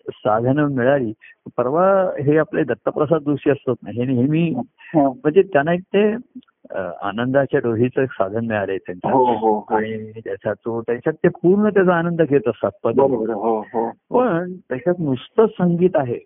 साधनं 0.09 0.67
मिळाली. 0.67 1.13
परवा 1.57 1.85
हे 2.19 2.37
आपले 2.37 2.63
दत्तप्रसाद 2.63 3.21
जोशी 3.21 3.49
असतात 3.49 3.75
ना 3.83 3.91
हे 3.91 4.05
नेहमी 4.05 4.53
हा. 4.53 5.01
म्हणजे 5.09 5.41
त्यांना 5.41 5.73
एक 5.73 5.81
ते 5.81 6.11
आनंदाच्या 7.01 7.59
डोहीचं 7.59 8.01
एक 8.01 8.11
साधन 8.11 8.45
मिळालंय 8.45 8.77
त्यांच्या. 8.77 9.11
हो 9.11 9.25
हो 9.25 9.33
हो. 9.35 9.75
आणि 9.75 10.11
त्याचा 10.19 10.53
तो 10.53 10.81
त्याच्यात 10.81 11.15
ते 11.15 11.27
पूर्ण 11.27 11.69
त्याचा 11.69 11.95
आनंद 11.95 12.21
घेत 12.21 12.47
असतात 12.47 12.71
पद. 12.83 12.99
हो 12.99 13.59
हो. 13.73 13.89
पण 14.11 14.53
त्याच्यात 14.69 14.95
नुसतं 14.99 15.45
संगीत 15.45 15.95
आहे. 15.95 16.19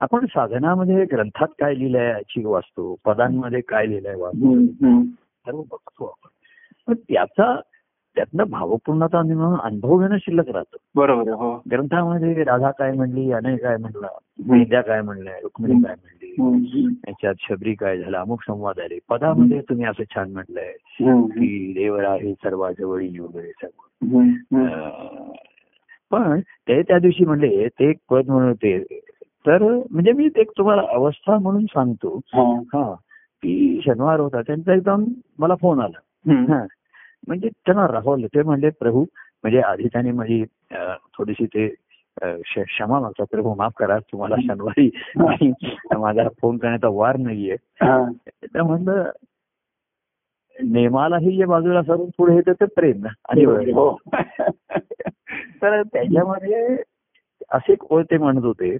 आपण 0.00 0.26
साधनामध्ये 0.26 1.04
ग्रंथात 1.04 1.48
काय 1.60 1.78
लिहिलंय 1.78 2.06
याची 2.06 2.44
वाचतो 2.44 2.96
पदांमध्ये 3.04 3.60
काय 3.60 3.86
लिहिलंय 3.86 4.14
वाचतो. 4.14 5.02
सर्व 5.46 5.62
बघतो 5.62 6.04
आपण. 6.04 6.28
पण 6.86 6.94
त्याचा 6.94 7.60
त्यातनं 8.16 8.44
भावपूर्णता 8.44 9.22
निर्माण 9.22 9.60
अनुभव 9.60 10.00
घेणं 10.00 10.16
शिल्लक 10.18 10.48
राहतं. 10.48 10.76
बरोबर 10.94 11.28
हो. 11.30 11.62
ग्रंथामध्ये 11.70 12.44
राधा 12.44 12.70
काय 12.70 12.92
म्हणली 12.92 13.32
अनय 13.32 13.56
काय 13.56 13.76
म्हणला 13.76 14.08
विद्या 14.50 14.80
काय 14.80 15.02
म्हणलंय 15.02 15.40
रुक्मिणी 15.42 15.82
काय 15.82 15.94
म्हणली 15.94 16.34
हम्म. 16.38 16.88
याच्यात 17.08 17.34
शबरी 17.38 17.74
काय 17.74 17.98
झाला 17.98 18.20
अमुक 18.20 18.42
संवाद 18.42 18.78
आले. 18.78 18.98
पदामध्ये 19.08 19.60
तुम्ही 19.60 19.84
असं 19.84 20.02
छान 20.14 20.32
म्हटलंय. 20.32 20.72
की 21.00 21.72
देवर 21.72 22.04
आहे 22.04 22.32
सर्वाजवळी 22.32 23.18
वगैरे 23.18 23.50
सर्व. 23.64 24.06
पण 26.10 26.40
ते 26.40 26.82
त्या 26.82 26.98
दिवशी 26.98 27.24
म्हणले 27.24 27.68
ते 27.68 27.90
एक 27.90 27.96
पद 28.10 28.22
म्हणून 28.26 28.48
होते. 28.48 29.00
तर 29.46 29.62
म्हणजे 29.90 30.12
मी 30.12 30.28
ते 30.28 30.40
एक 30.40 30.50
तुम्हाला 30.58 30.82
अवस्था 30.90 31.38
म्हणून 31.38 31.64
सांगतो. 31.64 32.20
हा. 32.34 32.94
की 33.42 33.80
शनिवार 33.84 34.20
होता 34.20 34.40
त्यांचा 34.42 34.74
एकदम 34.74 35.04
मला 35.38 35.54
फोन 35.54 35.80
आला. 35.80 35.98
म्हणजे 36.28 37.48
त्यांना 37.48 37.86
राहवलं 37.88 38.26
ते 38.26 38.42
म्हणले 38.42 38.70
प्रभू 38.70 39.02
म्हणजे 39.42 39.60
आधी 39.60 39.88
त्याने 39.92 40.10
माझी 40.12 40.44
थोडीशी 41.18 41.46
ते 41.46 41.68
क्षमा 42.20 42.98
मागतात. 43.00 43.26
प्रभू 43.30 43.54
माफ 43.54 43.72
करा. 43.78 43.98
तुम्हाला 44.12 44.36
शनिवारी 44.42 45.50
माझा 45.98 46.28
फोन 46.40 46.56
करण्याचा 46.58 46.88
वार 46.88 47.16
नाहीये. 47.16 47.56
हा. 47.82 48.04
तर 48.44 48.62
म्हणलं 48.62 49.10
नेमालाही 50.62 51.36
जे 51.36 51.44
बाजूला 51.44 51.82
सरून 51.82 52.10
पुढे 52.18 52.34
येतं 52.34 52.52
ते 52.52 52.64
प्रेम 52.66 53.00
ना. 53.02 53.08
आणि 53.28 53.44
हो 53.44 53.96
तर 55.62 55.82
त्याच्यामध्ये 55.82 56.76
असे 57.50 57.74
ओळ 57.90 58.02
ते 58.10 58.18
म्हणत 58.18 58.44
होते. 58.44 58.76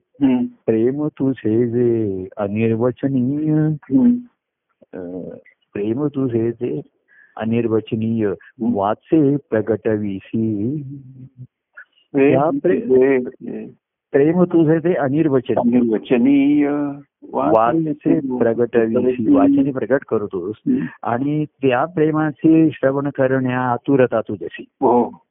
प्रेम 0.66 1.06
तुझे 1.06 1.68
जे 1.68 2.28
अनिर्वचनीय 2.36 3.68
प्रेम 5.72 6.06
तुझे 6.06 6.50
जे 6.52 6.80
अनिर्वचनीय 7.36 8.32
वाचे 8.60 9.36
प्रगटविसी. 9.36 10.76
प्रेम 14.12 14.42
तुझे 14.42 14.78
ते 14.78 14.94
अनिर्वचनीय. 14.94 15.78
निर्वचनीय 15.78 16.68
वाचे 17.32 18.20
प्रगटविसी. 18.20 19.34
वाचने 19.34 19.72
प्रकट 19.72 20.04
करतोस. 20.04 20.56
आणि 21.02 21.44
त्या 21.44 21.84
प्रेमाचे 21.84 22.70
श्रवण 22.70 23.08
करण्या 23.08 23.60
आतुरता 23.60 24.20
तुझशी 24.20 24.64
हो. 24.68 25.22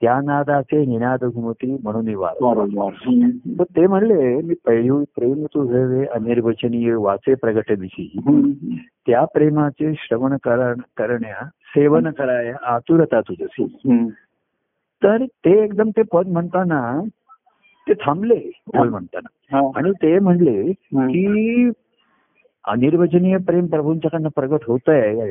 त्या 0.00 0.20
नादाचे 0.20 0.84
निनाद 0.84 1.24
घुमती 1.24 1.76
म्हणून. 1.84 2.04
तर 3.58 3.64
ते 3.64 3.86
म्हणले 3.86 4.42
मी 4.42 4.54
पहिली 4.66 4.90
प्रेम 4.90 5.44
तुझे 5.44 6.06
अनिर्वचनीय 6.06 6.94
वाचे 6.94 7.34
प्रगट 7.34 7.72
दिशी 7.72 8.20
हम्म. 8.26 8.50
त्या 9.06 9.24
प्रेमाचे 9.24 9.92
श्रवण 9.96 10.36
करण- 10.36 10.80
करण्या 10.96 11.44
सेवन 11.44 12.10
कराया 12.10 12.56
आतुरता 12.62 13.18
हम्म. 13.18 14.06
तर 15.04 15.24
ते 15.24 15.64
एकदम 15.64 15.90
ते 15.90 16.02
पद 16.02 16.26
म्हणताना 16.26 17.00
ते 17.88 17.92
थांबले 17.94 18.60
बोल 18.66 18.88
म्हणताना. 18.88 19.70
आणि 19.76 19.90
ते 19.90 20.18
म्हणले. 20.18 20.72
की 20.94 21.70
अनिर्वचनीय 22.68 23.36
प्रेम 23.36 23.66
प्रभूंच्याकडनं 23.66 24.28
प्रगट 24.28 24.58
होत 24.66 24.88
आहे. 24.88 25.30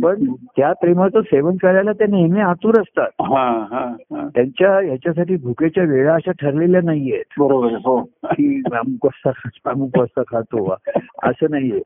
पण 0.00 0.24
त्या 0.56 0.72
प्रेमाचं 0.72 1.20
सेवन 1.20 1.56
करायला 1.56 1.92
ते 1.92 2.06
नेहमी 2.06 2.40
आतुर 2.40 2.80
असतात. 2.80 3.08
हा 3.20 3.66
हा 3.70 3.96
हा. 4.00 4.28
त्यांच्या 4.34 4.78
ह्याच्यासाठी 4.78 5.36
भुकेच्या 5.36 5.84
वेळा 5.84 6.14
अशा 6.14 6.32
ठरलेल्या 6.32 6.80
नाहीयेत. 6.84 7.24
बरोबर 7.38 7.72
हो. 7.72 7.98
अमुक 7.98 9.04
वाजता 9.04 9.30
खातो, 9.30 9.70
अमुक 9.70 9.98
वाजता 9.98 10.22
खातो 10.28 10.74
असं 11.22 11.46
नाहीये. 11.50 11.80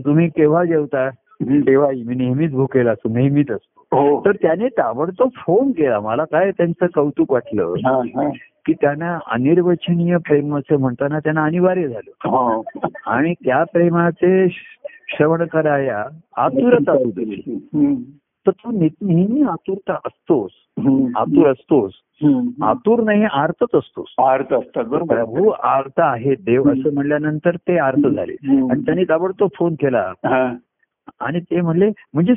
तुम्ही 0.00 0.28
केव्हा 0.28 0.64
जेवता? 0.64 1.10
तेव्हा 1.42 1.88
मी 2.06 2.14
नेहमीच 2.14 2.52
भुकेला 2.52 2.90
असतो 2.90 3.08
नेहमीच 3.08 3.50
असतो. 3.50 3.86
हो. 3.96 4.20
तर 4.24 4.32
त्याने 4.32 4.68
ताबडतोब 4.68 5.28
फोन 5.36 5.70
केला. 5.70 6.00
मला 6.00 6.24
काय 6.24 6.50
त्यांचं 6.50 6.86
कौतुक 6.94 7.32
वाटलं? 7.32 7.74
की 8.66 8.72
त्यांना 8.72 9.18
अनिर्वचनीय 9.26 10.16
प्रेमाचं 10.16 10.80
म्हणताना 10.80 11.18
त्यांना 11.18 11.44
अनिवार्य 11.44 11.88
झालं. 11.88 12.28
हो. 12.28 12.64
आणि 13.06 13.34
त्या 13.34 13.64
प्रेमाचे 13.64 14.48
श्रवण 15.08 15.46
कराया 15.46 16.04
आतुरता 16.36 16.94
तुझी. 16.94 17.42
तर 18.46 18.50
तू 18.50 18.70
नेहमी 18.70 19.42
आतुरता 19.42 19.92
असतोस. 19.92 20.50
आतुर 21.16 21.50
असतोस. 21.50 21.92
आतुर 22.62 23.02
नाही 23.02 23.24
आर्तच 23.32 23.74
असतोस. 23.74 24.14
अर्थ 24.18 24.54
असतात 24.54 24.84
बरोबर. 24.84 25.14
प्रभू 25.14 25.48
आर्त 25.48 25.92
आहे. 25.98 26.34
देव 26.34 26.72
असं 26.72 26.94
म्हणल्यानंतर 26.94 27.56
ते 27.56 27.78
आर्त 27.78 28.08
झाले. 28.08 28.32
आणि 28.70 28.82
त्यांनी 28.82 29.04
ताबडतोब 29.04 29.48
फोन 29.54 29.74
केला. 29.74 30.12
हा. 30.24 30.54
आणि 31.20 31.40
ते 31.40 31.60
म्हणले 31.60 31.90
म्हणजे 32.14 32.34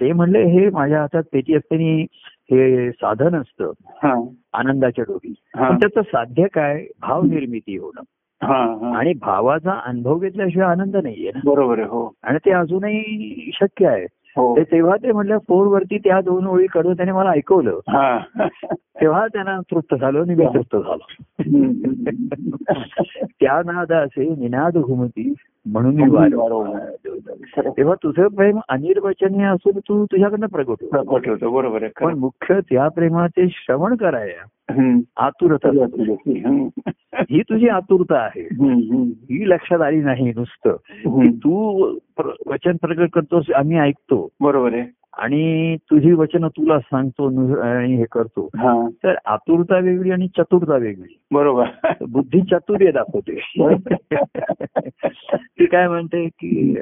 ते 0.00 0.12
म्हणले 0.12 0.42
हे 0.44 0.70
माझ्या 0.70 1.00
हातात 1.00 1.22
पेटी 1.32 1.54
असताना 1.54 2.04
हे 2.50 2.90
साधन 2.90 3.34
असतं. 3.34 3.72
हा. 3.88 4.28
आनंदाच्या 4.52 5.04
डोकी 5.08 5.34
हा. 5.56 5.68
त्याचं 5.68 6.02
साध्य 6.02 6.46
काय? 6.46 6.84
भाव 7.00 7.22
निर्मिती 7.22 7.76
होणं 7.76 8.00
हा. 8.42 8.62
हा. 8.62 8.96
आणि 8.96 9.12
भावाचा 9.20 9.80
अनुभव 9.84 10.18
घेतल्याशिवाय 10.18 10.68
आनंद 10.68 10.96
नाहीये 10.96 11.30
ना. 11.34 11.40
बरोबर 11.44 11.78
हो. 11.78 12.14
आणि 12.22 12.38
ते 12.38 12.50
अजूनही 12.50 13.50
शक्य 13.54 13.86
आहे. 13.88 14.06
हो. 14.36 14.56
ते 14.56 14.62
तेव्हा 14.62 14.96
ते 14.96 15.12
म्हणलं 15.12 15.38
फोनवरती 15.38 15.98
त्या 15.98 16.20
दोन 16.20 16.46
ओळी 16.46 16.66
कडून 16.66 16.96
त्याने 16.96 17.12
मला 17.12 17.30
ऐकवलं. 17.30 17.78
हा. 17.88 18.18
तेव्हा 18.74 19.26
त्यांना 19.26 19.60
तृप्त 19.60 19.94
झालो 19.94 20.22
आणि 20.22 20.34
मी 20.34 20.44
तृप्त 20.44 20.76
झालो. 20.76 21.06
त्या 23.24 23.72
नादाचे 23.72 24.34
निनाद 24.36 24.78
घुमती. 24.78 25.34
म्हणून 25.66 26.10
वारंवार. 26.10 27.70
तेव्हा 27.70 27.94
तुझं 27.94 28.26
प्रेम 28.28 28.58
अनिर्वचनीय 28.68 29.46
असून 29.46 29.78
तू 29.78 30.04
तुझ्याकडनं 30.04 30.46
प्रगट 30.46 30.68
होतो 30.68 30.86
प्रकट 30.86 31.28
होतं 31.28 31.52
बरोबर 31.52 31.82
आहे 31.82 32.04
पण 32.04 32.18
मुख्य 32.18 32.60
त्या 32.60 32.88
प्रेमाचे 32.88 33.48
श्रवण 33.50 33.96
कराया 33.96 34.46
खरं. 34.70 34.82
हम्म. 34.82 35.00
आतुरता. 35.16 35.68
ही 37.30 37.40
तुझी 37.40 37.68
आतुरता 37.68 38.16
आहे 38.16 38.48
ही 39.06 39.48
लक्षात 39.48 39.80
आली 39.80 39.96
नाही 39.96 40.32
नुसतं 40.36 40.70
की. 40.70 41.36
तू 41.36 41.82
वचन 42.46 42.72
प्रकट 42.72 43.10
करतोस 43.12 43.50
आम्ही 43.50 43.78
ऐकतो 43.78 44.28
बरोबर 44.40 44.72
आहे 44.72 45.03
आणि 45.18 45.76
तुझी 45.76 46.12
वचन 46.12 46.46
तुला 46.46 46.78
सांगतो 46.80 47.60
आणि 47.60 47.94
हे 47.94 48.04
करतो. 48.12 48.46
हा. 48.46 48.88
तर 49.04 49.14
आतुरता 49.24 49.78
वेगळी 49.78 50.10
आणि 50.10 50.28
चतुरता 50.28 50.76
वेगळी. 50.76 51.18
बरोबर. 51.32 51.64
बुद्धी 52.08 52.40
चातुर्य 52.40 52.90
दाखवते. 52.90 53.54
ती 55.34 55.66
काय 55.66 55.88
म्हणते 55.88 56.28
की 56.28 56.78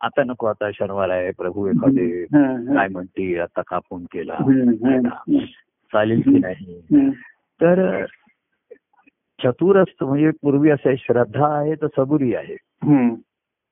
आता 0.00 0.22
नको 0.24 0.46
आता 0.46 0.70
शनिवार 0.74 1.08
आहे 1.08 1.30
प्रभू 1.30 1.66
एखादे 1.66 2.24
काय 2.76 2.88
म्हणते 2.88 3.38
आता 3.38 3.62
का 3.66 3.78
फोन 3.78 4.04
केला? 4.04 4.34
चालेल 5.92 6.20
की 6.20 6.38
नाही. 6.38 6.80
तर 7.60 8.04
चतुर 9.44 9.82
असतं 9.82 10.06
म्हणजे 10.06 10.30
पूर्वी 10.30 10.70
असं 10.70 10.88
आहे 10.88 10.96
श्रद्धा 10.96 11.58
आहे 11.58 11.74
तर 11.74 11.86
सबुरी 11.86 12.34
आहे. 12.34 12.56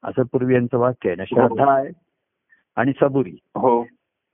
असं 0.02 0.22
पूर्वी 0.22 0.54
यांचं 0.54 0.78
वाक्य 0.78 1.08
आहे 1.08 1.16
ना 1.16 1.24
श्रद्धा 1.24 1.72
आहे 1.72 1.88
आणि 2.76 2.92
सबुरी. 3.00 3.38
हो. 3.54 3.86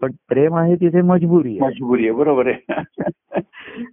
पण 0.02 0.10
प्रेम 0.28 0.54
आहे 0.54 0.74
तिथे 0.74 1.02
मजबुरी 1.02 1.58
मजबुरी 1.60 2.02
आहे 2.02 2.12
बरोबर 2.12 2.46
आहे. 2.46 2.72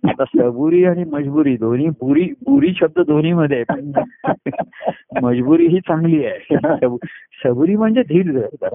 आता 0.09 0.23
सबुरी 0.25 0.83
आणि 0.85 1.03
मजबुरी 1.03 1.57
दोन्ही 1.57 1.89
पुरी 1.89 2.23
पुरी 2.45 2.73
शब्द 2.73 2.99
दोन्ही 2.99 3.33
मध्ये 3.33 3.57
आहे 3.57 3.63
पण 3.63 3.91
मजबुरी 5.23 5.67
ही 5.67 5.79
चांगली 5.79 6.25
आहे. 6.25 6.55
सब- 6.55 7.05
सबुरी 7.43 7.75
म्हणजे 7.75 8.01
धीर 8.01 8.31
धर. 8.31 8.67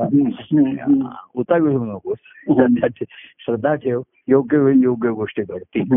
उता 1.35 1.59
घेऊ 1.59 1.85
नकोस 1.85 2.19
श्रद्धा 3.39 3.75
ठेव 3.75 4.01
योग्य 4.29 4.59
वेळी 4.59 4.81
योग्य 4.83 5.11
गोष्टी 5.11 5.43
घडतील. 5.43 5.93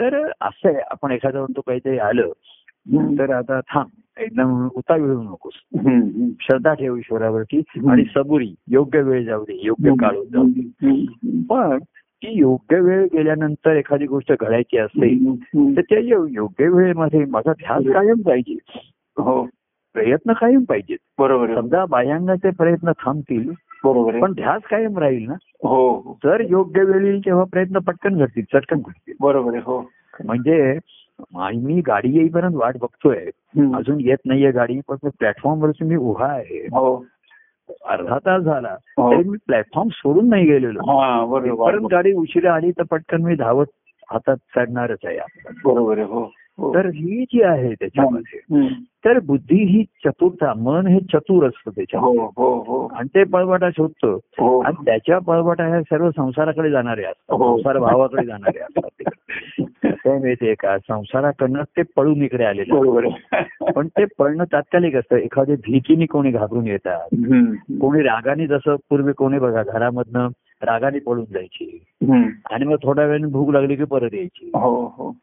तर 0.00 0.30
असं 0.40 0.68
आहे 0.68 0.80
आपण 0.90 1.10
एखादं 1.10 1.38
म्हणतो 1.38 1.60
काहीतरी 1.60 1.98
आलं. 1.98 2.30
तर 2.92 3.30
आता 3.30 3.60
थांब. 3.60 3.86
एकदम 4.18 4.68
उता 4.76 4.96
घेऊ 4.96 5.22
नकोस. 5.22 5.52
श्रद्धा 6.40 6.74
ठेव 6.74 6.96
ईश्वरावरती 6.96 7.62
आणि 7.88 8.04
सबुरी. 8.04 8.54
योग्य 8.68 9.02
वेळ 9.02 9.24
जाऊ 9.24 9.42
दे. 9.42 9.60
योग्य 9.62 9.90
काळ 10.00 10.16
जाऊ 10.32 10.44
दे 10.48 11.04
पण 11.50 11.78
ती 12.22 12.38
योग्य 12.38 12.80
वेळ 12.80 13.04
गेल्यानंतर 13.04 13.76
एखादी 13.76 14.06
गोष्ट 14.06 14.32
घडायची 14.40 14.78
असेल. 14.78 15.34
तर 15.76 15.80
त्या 15.80 15.98
योग्य 15.98 16.68
वेळेमध्ये 16.68 17.24
माझा 17.24 17.52
ध्यास 17.52 17.84
कायम 17.94 18.20
पाहिजे. 18.20 18.56
हो. 19.18 19.48
प्रयत्न 19.94 20.32
कायम 20.32 20.64
पाहिजेत. 20.64 20.98
बरोबर 21.18 21.54
समजा 21.54 21.84
बाह्यांगाचे 21.84 22.50
प्रयत्न 22.50 22.92
थांबतील 22.92 23.50
बरोबर 23.84 24.18
पण 24.18 24.32
ध्यास 24.32 24.62
कायम 24.62 24.98
राहील 24.98 25.26
ना? 25.26 25.34
हो. 25.42 26.12
तर 26.24 26.40
योग्य 26.40 26.84
वेळी 26.84 27.18
तेव्हा 27.18 27.44
प्रयत्न 27.44 27.78
पटकन 27.78 28.16
घडतील 28.16 28.42
चटकन 28.42 28.76
घडतील. 28.76 29.14
बरोबर 29.20 29.56
हो. 29.56 29.90
म्हणजे 30.24 30.78
मी 31.54 31.80
गाडी 31.80 32.16
येईपर्यंत 32.16 32.54
वाट 32.54 32.76
बघतोय. 32.76 33.24
अजून 33.74 34.00
येत 34.00 34.18
नाहीये 34.24 34.50
गाडी 34.50 34.80
पण 34.88 34.96
प्लॅटफॉर्मवरती 35.18 35.84
मी 35.84 35.96
उभा 35.96 36.26
आहे 36.26 36.58
हो 36.72 36.94
अर्धा 37.88 38.18
तास 38.18 38.42
झाला 38.42 38.76
हो. 38.98 39.10
तरी 39.12 39.28
मी 39.28 39.36
प्लॅटफॉर्म 39.46 39.88
सोडून 39.92 40.28
नाही 40.28 40.46
गेलेलो 40.46 40.80
हा 40.90 41.78
गाडी 41.90 42.12
उशिरा 42.12 42.54
आली 42.54 42.70
तर 42.70 42.82
पटकन 42.82 43.22
मी 43.22 43.34
धावत 43.34 43.66
हातात 44.10 44.36
चढणारच 44.56 44.98
आहे. 45.04 45.18
बरोबर 45.64 45.98
हो. 45.98 46.30
तर 46.60 46.86
ही 46.86 47.22
जी 47.22 47.42
आहे 47.42 47.74
त्याच्यामध्ये. 47.74 48.38
तर 49.04 49.18
बुद्धी 49.18 49.64
ही 49.64 49.84
चतुरता 49.84 50.54
मन 50.56 50.86
हे 50.86 50.98
चतुर 51.00 51.46
असतं 51.46 51.70
त्याच्यामध्ये. 51.70 52.20
हो 52.20 52.26
हो 52.26 52.60
हो. 52.60 52.86
आणि 52.86 53.08
ते 53.14 53.24
पळवाटा 53.24 53.70
शोधतं. 53.70 54.18
हो. 54.38 54.60
आणि 54.60 54.84
त्याच्या 54.84 55.18
पळवाटा 55.18 55.64
ह्या 55.64 55.82
सर्व 55.82 56.10
संसाराकडे 56.10 56.70
जाणारे 56.70 57.04
असतात. 57.04 57.36
हो. 57.36 57.56
संसार 57.56 57.78
भावाकडे 57.78 58.26
जाणारे 58.26 58.58
असतात 58.58 59.08
आहे 60.06 60.18
माहितीये 60.18 60.54
का? 60.54 60.78
संसाराकडनं 60.78 61.62
ते 61.62 61.82
पळून 61.96 62.22
इकडे 62.22 62.44
आलेले 62.44 62.72
पण 63.72 63.86
ते 63.86 64.04
पळणं 64.18 64.44
तात्कालिक 64.44 64.96
असतं. 64.96 65.16
एखाद्या 65.16 65.56
भीतीने 65.56 66.06
कोणी 66.06 66.30
घाबरून 66.30 66.66
येतात. 66.66 67.08
कोणी 67.80 68.02
रागाने 68.02 68.46
जसं 68.46 68.76
पूर्वी 68.90 69.12
कोणी 69.12 69.38
बघा 69.38 69.62
घरामधनं 69.62 70.28
रागाने 70.62 70.98
पळून 70.98 71.24
जायची. 71.24 71.82
आणि 72.50 72.64
मग 72.64 72.76
थोड्या 72.82 73.06
वेळाने 73.06 73.26
भूक 73.26 73.50
लागली 73.50 73.76
की 73.76 73.84
परत 73.84 74.14
यायची. 74.14 74.50
हो 74.54 74.84
हो. 74.84 75.16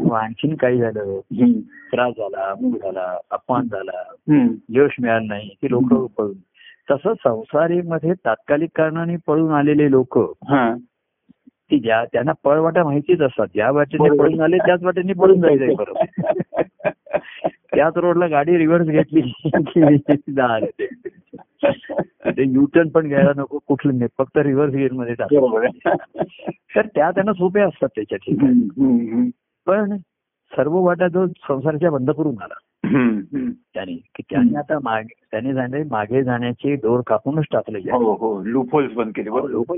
आणखीन 0.00 0.54
काही 0.56 0.78
झालं. 0.78 1.20
त्रास 1.60 2.12
झाला 2.18 2.54
मूग 2.60 2.76
झाला 2.76 3.18
अपमान 3.30 3.68
झाला. 3.68 4.02
यश 4.68 4.96
मिळालं 5.00 5.26
नाही 5.26 5.48
की 5.48 5.70
लोक 5.70 6.12
पळून. 6.18 6.34
तसं 6.90 7.12
संसारीमध्ये 7.24 8.12
तात्कालिक 8.12 8.70
कारणाने 8.74 9.16
पळून 9.26 9.52
आलेले 9.52 9.90
लोक 9.90 10.18
हा. 10.48 10.74
की 11.70 11.78
ज्या 11.78 12.04
त्यांना 12.04 12.32
पळवाटा 12.44 12.84
माहितीच 12.84 13.20
असतात. 13.20 13.46
ज्या 13.54 13.70
वाटेने 13.70 14.08
बरोबर. 14.08 14.26
पळून 14.26 14.40
आले 14.40 14.58
त्याच 14.58 14.82
वाटेने 14.82 15.12
पळून 15.12 15.40
जायचंय 15.40 15.74
परत 15.74 15.94
त्याच 17.74 17.96
रोडला 17.96 18.26
गाडी 18.26 18.58
रिव्हर्स 18.58 18.88
घेतली 18.88 19.20
ते. 20.80 20.88
युटर्न 22.38 22.88
पण 22.88 23.08
घ्यायला 23.08 23.32
नको 23.36 23.58
कुठलं 23.66 23.98
नाही. 23.98 24.08
फक्त 24.18 24.38
रिव्हर्स 24.38 24.74
गिअरमध्ये 24.74 25.14
टाक 25.14 25.28
बरोबर. 25.32 25.64
आहे 25.64 26.22
तर 26.76 26.86
त्या 26.86 27.10
त्यांना 27.10 27.32
सोप्या 27.32 27.66
असतात 27.66 27.88
त्याच्या 27.88 28.18
ठिकाणी. 28.18 29.30
पण 29.66 29.96
सर्व 30.52 30.78
वाटा 30.80 31.08
जो 31.08 31.26
संसाराच्या 31.26 31.90
बंद 31.90 32.10
करून 32.10 32.34
आला. 32.42 32.54
त्याने 33.74 33.94
की 34.14 34.22
त्याने 34.30 34.56
आता 34.58 34.78
मागे 34.82 35.14
त्याने 35.30 35.52
जाणे 35.54 35.82
मागे 35.90 36.22
जाण्याचे 36.22 36.74
दोर 36.76 37.00
कापूनच 37.06 37.44
टाकले 37.52 37.78
हो 37.90 38.12
हो 38.14 38.42
लूपहोल्स 38.44 38.92
बंद 38.92 39.12
केले 39.16 39.30
लोक 39.30 39.72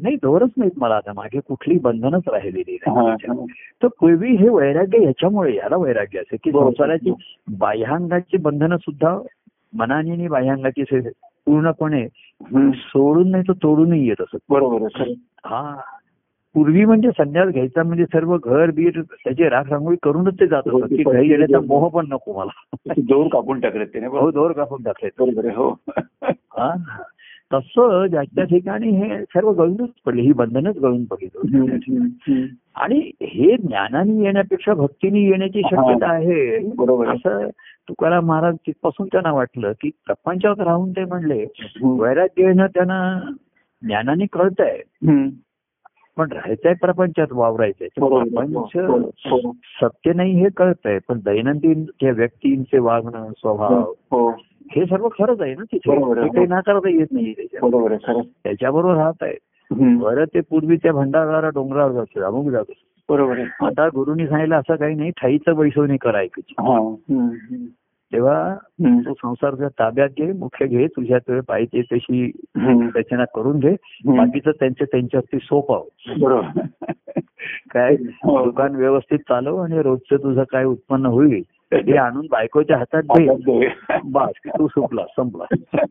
नाही 0.00 0.16
दोरच 0.16 0.50
नाहीत 0.56 0.72
मला 0.76 0.96
आता 0.96 1.12
मागे 1.12 1.40
कुठली 1.40 1.78
बंधनच 1.78 2.22
राहिलेली 2.28 2.76
हा, 2.88 3.02
नाही 3.02 3.30
हा. 3.30 3.44
तर 3.82 3.88
पूर्वी 4.00 4.36
हे 4.36 4.48
वैराग्य 4.48 4.98
ह्याच्यामुळे 4.98 5.54
याला 5.56 5.76
वैराग्य 5.76 6.18
असे 6.18 6.36
की. 6.36 6.50
संसाराची 6.50 7.12
बाह्यांगाची 7.58 8.36
बंधनं 8.36 8.76
सुद्धा 8.76 9.18
मनाने 9.74 10.10
आणि 10.10 10.28
बाह्यांगाची 10.28 10.82
से- 10.82 11.10
पूर्णपणे. 11.46 12.06
सोडून 12.72 13.30
नाही 13.30 13.44
तर 13.48 13.52
तोडूनही 13.52 14.08
येत 14.08 14.20
असत 14.20 14.38
बरोबर. 14.48 15.12
हा 15.44 15.76
पूर्वी 16.54 16.84
म्हणजे 16.84 17.08
संन्यास 17.10 17.48
घ्यायचा 17.48 17.82
म्हणजे 17.82 18.04
सर्व 18.04 18.36
घर 18.44 18.70
बीर 18.70 19.00
त्याची 19.00 19.48
राख 19.48 19.64
रांगोळी 19.70 19.96
करूनच 20.02 20.40
ते 20.40 20.46
जात 20.46 20.62
असत 20.68 20.84
की 20.84 21.02
घरी 21.02 21.30
येण्याचा 21.30 21.60
मोह 21.60 21.88
पण 21.88 22.06
नको 22.08 22.40
मला. 22.40 22.50
दोर 22.98 23.28
कापून 23.32 23.60
टाकले 23.60 23.84
त्याने 23.84 24.06
हो 24.06 24.30
दोर 24.30 24.52
कापून 24.52 24.82
टाकले 24.82 25.08
आहे 25.28 25.54
हो. 25.54 25.76
हा. 26.30 26.74
तसं 27.52 28.06
ज्याच्या 28.06 28.44
ठिकाणी 28.44 28.88
हे 28.88 29.24
सर्व 29.24 29.52
गळूनच 29.52 29.88
पडले 30.06 30.22
ही 30.22 30.32
बंधनच 30.32 30.76
गळून 30.76 31.04
पडली. 31.04 31.28
आणि 32.74 33.10
हे 33.22 33.56
ज्ञानाने 33.56 34.24
येण्यापेक्षा 34.24 34.74
भक्तीने 34.74 35.20
येण्याची 35.20 35.60
शक्यता 35.60 36.12
आहे. 36.12 36.58
बरोबर 36.74 37.08
आहे. 37.08 37.16
असं 37.16 37.48
तुकाराम 37.88 38.26
महाराज 38.26 38.54
तिथपासून 38.54 39.06
त्यांना 39.06 39.32
वाटलं 39.32 39.72
की 39.72 39.90
प्रपंचात 40.06 40.60
राहून 40.60 40.90
ते 40.90 41.04
म्हणले. 41.04 41.46
वैराग्य 41.82 42.44
येणं 42.44 42.66
त्यांना 42.66 43.20
ज्ञानाने 43.82 44.26
कळतंय. 44.32 44.80
हम्म. 45.06 45.28
पण 46.16 46.32
राहायचंय 46.32 46.74
प्रपंचात 46.74 47.26
वावरायचंय. 47.30 47.88
प्रपंच 47.94 48.76
हो, 48.76 48.98
हो, 49.30 49.52
सत्य 49.52 50.12
नाही 50.12 50.32
हे 50.32 50.48
कळतंय 50.56 50.98
पण 51.08 51.18
दैनंदिन 51.18 51.84
त्या 51.84 52.10
व्यक्तींचे 52.10 52.78
वागणं 52.78 53.30
स्वभाव 53.30 53.92
हो 54.10 54.30
हे. 54.70 54.86
सर्व 54.86 55.08
खरंच 55.08 55.40
आहे 55.40 55.54
ना 55.54 55.62
तिथे. 55.64 55.92
आहे. 55.92 56.14
ते 56.14 56.28
काही 56.28 56.46
नाकारता 56.46 56.88
येत 56.88 57.06
नाही 57.10 57.26
आहे 57.26 57.42
त्याच्याबरोबर 58.44 58.94
राहत 58.94 59.22
आहे. 59.22 59.34
बरं 59.98 60.24
ते 60.24 60.40
पूर्वी 60.40 60.76
त्या 60.76 60.92
भंडारदारा 60.92 61.48
डोंगरावर 61.48 61.92
जातो 61.92 62.22
अमुक 62.22 62.50
जातो. 62.50 62.72
बरोबर 63.08 63.38
आहे. 63.38 63.66
आता 63.66 63.88
गुरुनी 63.88 64.26
सांगितलं 64.26 64.56
असं 64.56 64.76
काही 64.76 64.94
नाही 64.94 65.10
ठाईचं 65.10 65.52
वैसवणी 65.54 65.96
करायची 65.96 66.40
हा. 66.58 66.94
तेव्हा. 68.12 68.54
तू 68.84 69.12
संसाराच्या 69.14 69.68
ताब्यात 69.68 70.08
घे 70.08 70.32
मुख्य 70.32 70.66
घे 70.66 70.86
तुझ्या 70.86 71.18
तुझ्या 71.18 71.42
पाहिजे 71.48 71.82
तशी. 71.82 72.30
रचना 72.96 73.24
करून 73.24 73.58
घे. 73.58 73.72
बाकीचं 74.06 74.50
त्यांच्या 74.50 74.86
त्यांच्यावरती 74.92 75.38
सोपाव 75.42 75.84
बरोबर 76.20 76.60
काय 77.70 77.94
हो. 77.94 78.44
दुकान 78.44 78.74
व्यवस्थित 78.74 79.18
चालव 79.18 79.56
आणि 79.56 79.82
रोजचं 79.82 80.16
तुझं 80.16 80.42
काय 80.42 80.64
उत्पन्न 80.64 81.06
होईल 81.06 81.42
ते 81.72 81.96
आणून 81.96 82.26
बायकोच्या 82.30 82.76
हातात 82.76 83.02
दे. 83.02 83.68
बस 84.04 84.30
तू 84.48 84.68
सुपला 84.68 85.02
संपला. 85.18 85.72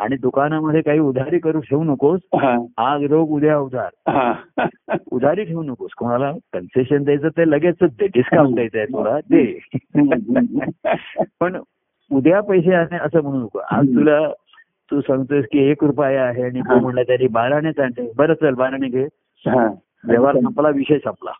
आणि 0.00 0.16
दुकानामध्ये 0.16 0.80
काही 0.80 0.98
उधारी 0.98 1.38
करू 1.38 1.60
ठेवू 1.60 1.84
नकोस. 1.84 2.20
हा. 2.34 2.66
आज 2.76 3.02
रोग 3.02 3.30
उद्या 3.30 3.58
उधार. 3.58 3.88
हा. 4.08 4.32
उधारी 5.12 5.44
ठेवू 5.44 5.62
नकोस. 5.62 5.90
कोणाला 5.96 6.32
कन्सेशन 6.52 7.02
द्यायचं 7.02 7.28
ते 7.28 7.50
लगेचच 7.50 7.82
दे. 7.82 8.06
डिस्काउंट 8.06 8.54
द्यायचंय 8.54 8.84
तुला. 8.84 9.20
दे. 9.20 9.58
पण 11.40 11.56
उद्या 12.12 12.40
पैसे 12.40 12.74
आहे 12.74 12.96
असं 12.96 13.22
म्हणू 13.22 13.40
नको. 13.40 13.58
आज 13.58 13.86
तुला 13.86 14.28
तू 14.90 15.00
सांगतोयस 15.00 15.44
की 15.52 15.58
एक 15.58 15.84
रुपया 15.84 16.24
आहे 16.24 16.42
आणि 16.42 16.60
तो 16.60 16.74
हा. 16.74 16.80
म्हणला 16.80 17.02
तरी 17.02 17.26
बारानेच 17.26 17.78
आणते. 17.78 18.12
बरं 18.16 18.34
चल 18.34 18.54
बाराने 18.54 18.88
घे. 18.88 19.06
हा. 19.46 19.68
व्यवहार 20.04 20.36
संपला 20.36 20.68
विषय 20.68 20.98
संपला. 20.98 21.32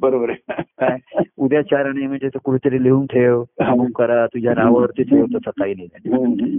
बरोबर 0.00 0.30
आहे. 0.30 0.98
उद्या 1.36 1.62
चार 1.62 1.84
आणे 1.86 2.06
म्हणजे 2.06 2.28
तो 2.28 2.38
कुठेतरी 2.44 2.82
लिहून 2.82 3.06
ठेव. 3.06 3.44
अमुक 3.60 3.98
करा 3.98 4.26
तुझ्या 4.26 4.54
नावावरती 4.54 5.02
ठेव 5.02 5.24
तसं 5.34 5.50
काही 5.50 5.74
नाही. 5.74 6.58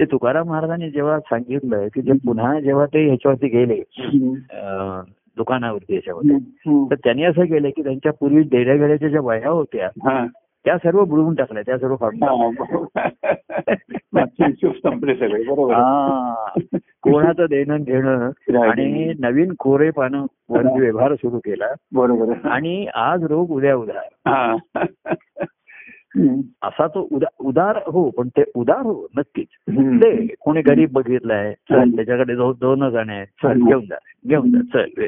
ते 0.00 0.04
तुकाराम 0.04 0.48
महाराजांनी 0.48 0.90
जेव्हा 0.90 1.20
सांगितलं 1.20 1.88
की 1.94 2.02
जे 2.02 2.12
पुन्हा 2.12 2.60
जेव्हा 2.60 2.86
ते 2.86 3.06
ह्याच्यावरती 3.06 3.48
गेले 3.48 3.82
दुकानावरती 5.36 5.96
हम्म. 5.96 6.84
तर 6.90 6.94
त्यांनी 6.94 7.24
असं 7.24 7.44
केलं 7.44 7.68
की 7.68 7.82
त्यांच्या 7.82 8.12
पूर्वी 8.12 8.42
देण्या 8.42 8.76
घेण्याच्या 8.76 9.08
ज्या 9.08 9.20
वह्या 9.20 9.48
होत्या 9.48 9.86
हा. 9.86 10.26
त्या 10.64 10.78
सर्व 10.78 11.04
बुडवून 11.04 11.34
टाकल्या 11.34 11.62
त्या 11.66 11.78
सर्व 11.78 11.96
काढून. 11.96 12.84
मागचे 14.12 14.44
हिशोब 14.44 14.72
संपले 14.72 15.14
सगळे 15.14 15.42
बरोबर. 15.44 15.74
कोणाचं 17.02 17.46
देणं 17.50 17.76
घेणं 17.76 18.30
आणि 18.62 19.12
नवीन 19.18 19.52
कोरे 19.58 19.90
पानं 19.90 20.24
व्यवहार 20.50 21.14
सुरू 21.14 21.38
केला 21.38 21.66
बरोबर. 21.94 22.48
आणि 22.48 22.86
आज 22.94 23.24
रोग 23.24 23.50
उद्या 23.50 23.74
उधार 23.76 24.28
हा. 24.28 24.56
हम्म. 26.16 26.40
असा 26.62 26.86
तो 26.86 27.08
उदा 27.10 27.26
उदार 27.40 27.78
हो 27.86 28.08
पण 28.10 28.28
ते 28.28 28.42
उदार 28.54 28.80
हो 28.80 29.06
नक्कीच. 29.18 29.46
ते 30.02 30.26
कोणी 30.40 30.62
गरीब 30.62 30.92
बघितलाय 30.92 31.52
चल 31.70 31.90
त्याच्याकडे 31.96 32.36
जाऊ 32.36 32.52
दोन 32.52 32.88
जण 32.90 33.10
आहेत 33.10 33.26
चल 33.42 33.62
घेऊन 33.66 33.84
जा 33.84 33.96
घेऊन 34.28 34.50
जा 34.50 34.60
चल. 34.74 35.06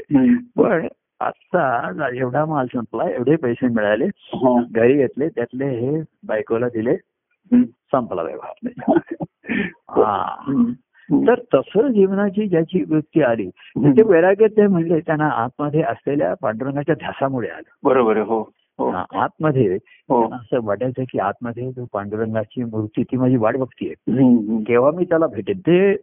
पण 0.58 0.86
आजचा 1.20 2.08
एवढा 2.14 2.44
माल 2.44 2.66
संपला 2.66 3.08
एवढे 3.10 3.36
पैसे 3.36 3.68
मिळाले. 3.68 4.06
घरी 4.72 4.96
घेतले 4.96 5.28
त्यातले 5.28 5.64
हे 5.64 6.00
बायकोला 6.26 6.68
दिले. 6.68 6.96
संपला 7.54 8.22
व्यवहार. 8.22 8.68
हा. 9.88 10.36
तर 11.12 11.34
तसं 11.54 11.92
जीवनाची 11.92 12.48
ज्याची 12.48 12.84
वृत्ती 12.90 13.22
आली 13.22 13.50
ते 13.78 14.02
वैराग्य 14.02 14.46
ते 14.46 14.66
म्हणले 14.66 15.00
त्यांना 15.00 15.28
आतमध्ये 15.28 15.82
असलेल्या 15.82 16.34
पांडुरंगाच्या 16.34 16.94
ध्यासामुळे 16.94 17.48
आलं. 17.48 17.70
बरोबर 17.82 18.16
हो 18.16 18.50
हो. 18.78 18.92
आतमध्ये 19.14 19.74
हो. 20.08 20.34
असं 20.34 20.58
वाटायचं 20.62 21.02
की 21.02 21.18
आतमध्ये 21.18 21.72
जो 21.72 21.86
पांडुरंगाची 21.92 22.64
मूर्ती 22.64 23.02
ती 23.02 23.16
माझी 23.16 23.36
वाट 23.36 23.56
बघतीये. 23.56 23.94
केव्हा 24.64 24.90
मी 24.90 25.04
त्याला 25.04 25.26
भेटेन? 25.26 25.58
ते 25.58 25.96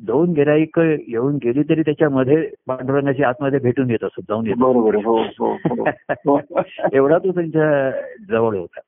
दोन 0.00 0.32
गिराईक 0.32 0.80
येऊन 1.08 1.36
गेली 1.36 1.62
तरी 1.62 1.82
त्याच्यामध्ये 1.82 2.50
पांडुरंगाची 2.66 3.22
आतमध्ये 3.22 3.58
भेटून 3.58 3.90
येत 3.90 4.04
असत 4.04 4.20
जाऊन 4.28 4.46
येत 4.46 4.56
हो 5.04 5.22
हो 5.38 5.54
हो. 5.54 5.84
एवढा 6.92 7.18
तो 7.18 7.32
त्यांच्या 7.32 7.90
जवळ 8.28 8.56
होता. 8.56 8.80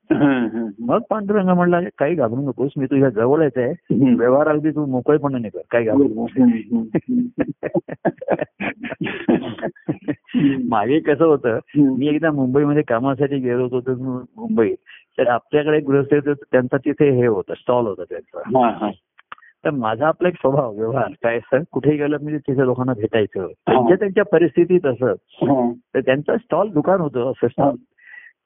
मग 0.79 0.99
पांडुरंग 1.09 1.49
म्हणला 1.49 1.79
काही 1.97 2.15
घाबरू 2.15 2.41
नकोस 2.41 2.71
मी 2.77 2.85
तुझ्या 2.85 3.09
जवळ 3.09 3.43
येत 3.43 3.57
आहे. 3.57 3.73
व्यवहार 4.15 4.47
अगदी 4.47 4.69
तू 4.69 4.85
मोकळेपणाने 4.85 5.49
कर 5.49 5.59
काही 5.71 5.85
घाबरू 5.85 6.07
मागे 10.69 10.99
कसं 10.99 11.25
होतं 11.25 11.59
मी 11.75 12.07
एकदा 12.07 12.31
मुंबईमध्ये 12.31 12.83
कामासाठी 12.83 13.39
गेलो 13.39 13.63
होतो 13.63 13.81
तर 13.81 13.93
मु- 13.93 14.23
मुंबई 14.37 14.73
तर 15.17 15.27
आपल्याकडे 15.27 15.79
गृहस्थ 15.79 16.29
त्यांचा 16.29 16.77
तिथे 16.77 17.09
हे 17.09 17.27
होतं 17.27 17.53
स्टॉल 17.53 17.87
होता 17.87 18.03
त्यांचा. 18.03 18.41
तर 19.67 19.71
माझा 19.71 20.07
आपला 20.07 20.27
एक 20.27 20.33
स्वभाव 20.33 20.75
व्यवहार 20.75 21.11
काय 21.23 21.37
असं 21.37 21.57
कुठे 21.71 21.95
गेलं 21.95 22.17
म्हणजे 22.21 22.37
तिथे 22.37 22.65
लोकांना 22.65 22.93
भेटायचं. 22.93 23.47
त्यांच्या 23.47 23.95
त्यांच्या 23.95 24.25
परिस्थितीत 24.25 24.85
असं. 24.85 25.07
हा. 25.31 25.71
तर 25.95 25.99
त्यांचं 25.99 26.37
स्टॉल 26.37 26.69
दुकान 26.69 27.01
होतं 27.01 27.31
असं 27.31 27.47
स्टॉल. 27.47 27.75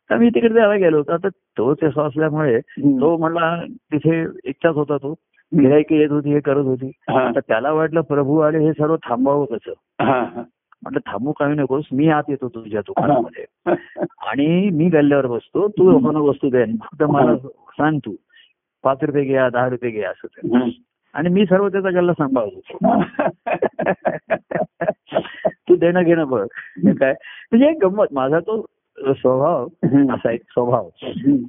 तर 0.10 0.18
मी 0.18 0.30
तिकडे 0.30 0.54
त्याला 0.54 0.76
गेलो 0.76 0.98
होतो. 0.98 1.12
आता 1.12 1.28
तो 1.30 1.74
तसा 1.74 2.04
असल्यामुळे 2.04 2.60
तो 2.78 3.18
म्हणला 3.18 3.64
तिथे 3.72 4.26
एकटाच 4.44 4.76
होता 4.76 4.98
तो. 4.98 5.16
गिरायकी 5.60 5.96
येत 5.96 6.12
होती 6.12 6.34
हे 6.34 6.40
करत 6.40 6.66
होती. 6.66 6.92
हा. 7.10 7.32
तर 7.36 7.40
त्याला 7.40 7.72
वाटलं 7.72 8.02
प्रभू 8.02 8.40
आले 8.40 8.58
हे 8.58 8.72
सर्व 8.72 8.96
थांबावं 8.96 9.46
कसं? 9.46 9.72
हा, 10.06 10.20
हा. 10.24 10.44
म्हटलं 10.84 11.00
थांबू 11.00 11.32
काही 11.32 11.54
नकोस. 11.54 11.84
मी 11.92 12.10
आत 12.10 12.24
येतो 12.30 12.50
तुझ्या 12.50 12.82
दुकानामध्ये. 12.82 13.46
आणि 14.28 14.70
मी 14.70 14.90
गल्ल्यावर 14.90 15.28
बसतो. 15.28 15.68
तू 15.68 15.92
लोकांना 15.92 16.20
वस्तू 16.20 16.50
दे. 16.50 16.66
फक्त 16.66 17.04
मला 17.04 17.36
सांग 17.48 17.98
तू 17.98 18.16
पाच 18.84 19.04
रुपये 19.04 19.24
घ्या 19.24 19.50
दहा 19.50 19.70
रुपये 19.70 19.92
घ्या 19.92 20.10
असं. 20.10 20.70
आणि 21.14 21.30
मी 21.30 21.46
सर्व 21.46 21.68
त्याचा 21.68 21.90
गल्ला 21.90 22.14
सांभाळतो. 22.14 22.78
तू 25.70 25.76
देणं 25.76 26.04
घेणं 26.04 26.28
बघ. 26.30 26.46
काय? 26.86 27.14
म्हणजे 27.52 27.68
एक 27.68 27.78
गंमत. 27.86 28.06
माझा 28.12 28.40
तो 28.40 28.66
स्वभाव. 29.14 29.68
असा 30.14 30.32
एक 30.32 30.42
स्वभाव. 30.42 30.90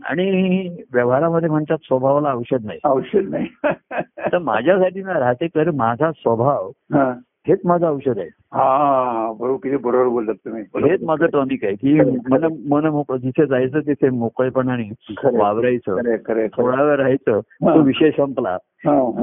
आणि 0.05 0.69
व्यवहारामध्ये 0.93 1.49
म्हणतात 1.49 1.79
स्वभावाला 1.85 2.35
औषध 2.35 2.65
नाही. 2.65 2.79
औषध 2.85 3.29
नाही. 3.29 3.47
तर 4.03 4.39
माझ्यासाठी 4.39 5.03
ना 5.03 5.19
राहते 5.19 5.47
कर 5.47 5.71
माझा 5.71 6.13
स्वभाव. 6.13 6.71
हेच 7.49 7.61
माझं 7.65 7.87
औषध 7.87 8.19
आहे. 8.19 8.29
हा 8.53 9.33
बरोबर 9.41 9.57
किती 9.57 9.77
बरोबर 9.77 10.09
बोललात 10.09 10.35
तुम्ही. 10.35 10.91
हेच 10.91 11.03
माझं 11.03 11.27
टॉनिक 11.27 11.65
आहे. 11.65 11.75
की 11.75 12.01
मन 12.01 12.57
मन 12.69 12.87
मोकळं 12.87 13.17
जिथे 13.17 13.47
जायचं 13.47 13.81
तिथे 13.81 14.11
मोकळेपणाने. 14.11 14.93
वावरायचं. 15.39 15.97
थोडा 16.57 16.83
वेळ 16.83 16.97
राहायचं. 16.97 17.41
तो 17.41 17.81
विषय 17.81 18.11
संपला. 18.11 18.59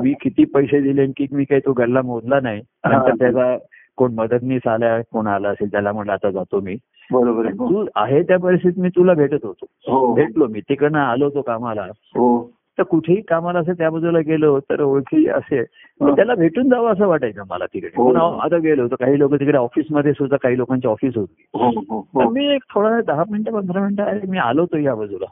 मी 0.04 0.14
किती 0.22 0.46
पैसे 0.46 0.82
दिले 0.82 1.08
की 1.08 1.28
मी 1.32 1.44
काही 1.44 1.62
तो 1.66 1.74
गल्ला 1.74 2.02
मोजला 2.02 2.40
नाही. 2.40 2.62
नंतर 2.86 3.12
त्याचा 3.12 3.58
कोण 3.98 4.14
मदतनीस 4.14 4.68
आला 4.68 5.02
कोण 5.02 5.28
आला 5.28 5.50
असेल 5.50 5.72
त्याला 5.72 5.92
म्हणलं 5.92 6.12
आता 6.12 6.32
जातो 6.32 6.60
मी. 6.60 6.76
बरोबर 7.12 7.46
आहे. 7.46 7.54
तू 7.54 7.86
आहे 7.96 8.24
त्या 8.24 8.40
परिस्थितीत 8.40 8.82
मी 8.82 8.90
तुला 8.90 9.14
भेटत 9.14 9.46
होतो. 9.46 9.66
हो. 9.72 10.14
भेटलो 10.14 10.48
मी. 10.48 10.60
तिकडनं 10.62 11.00
आलो 11.00 11.26
होतो 11.26 11.42
कामाला. 11.42 11.86
हो. 12.00 12.52
तर 12.80 12.84
कुठेही 12.84 13.22
कामाला 13.22 13.60
असेल 13.60 13.78
त्या 13.78 13.90
बाजूला 13.90 14.20
गेलो 14.20 14.60
तर 14.60 14.82
ओळखी 14.82 15.28
तर 15.52 16.16
त्याला 16.16 16.36
भेटून 16.36 16.70
जावं 16.70 16.92
असं 16.92 17.08
वाटायचं 17.08 17.44
मला 17.50 17.66
तिकडे. 17.66 17.90
हो. 17.96 18.14
आता 18.38 18.58
गेलो 18.58 18.82
होतो. 18.82 18.96
काही 19.00 19.20
लोक 19.20 19.34
तिकडे 19.36 19.58
ऑफिसमध्ये 19.58 20.14
सुद्धा 20.14 20.38
काही 20.38 20.58
लोकांची 20.58 20.88
ऑफिस 20.88 21.18
होती. 21.18 21.44
हो 21.54 21.70
हो 22.14 22.30
मी 22.30 22.46
एक 22.46 22.62
थोडा 22.74 23.02
दहा 23.02 23.24
मिनिटं 23.32 23.52
पंधरा 23.52 23.82
मिनिटं 23.82 24.04
अरे 24.04 24.20
मी 24.28 24.38
आलो 24.38 24.62
होतो 24.62 24.78
या 24.78 24.96
बाजूला. 24.96 25.26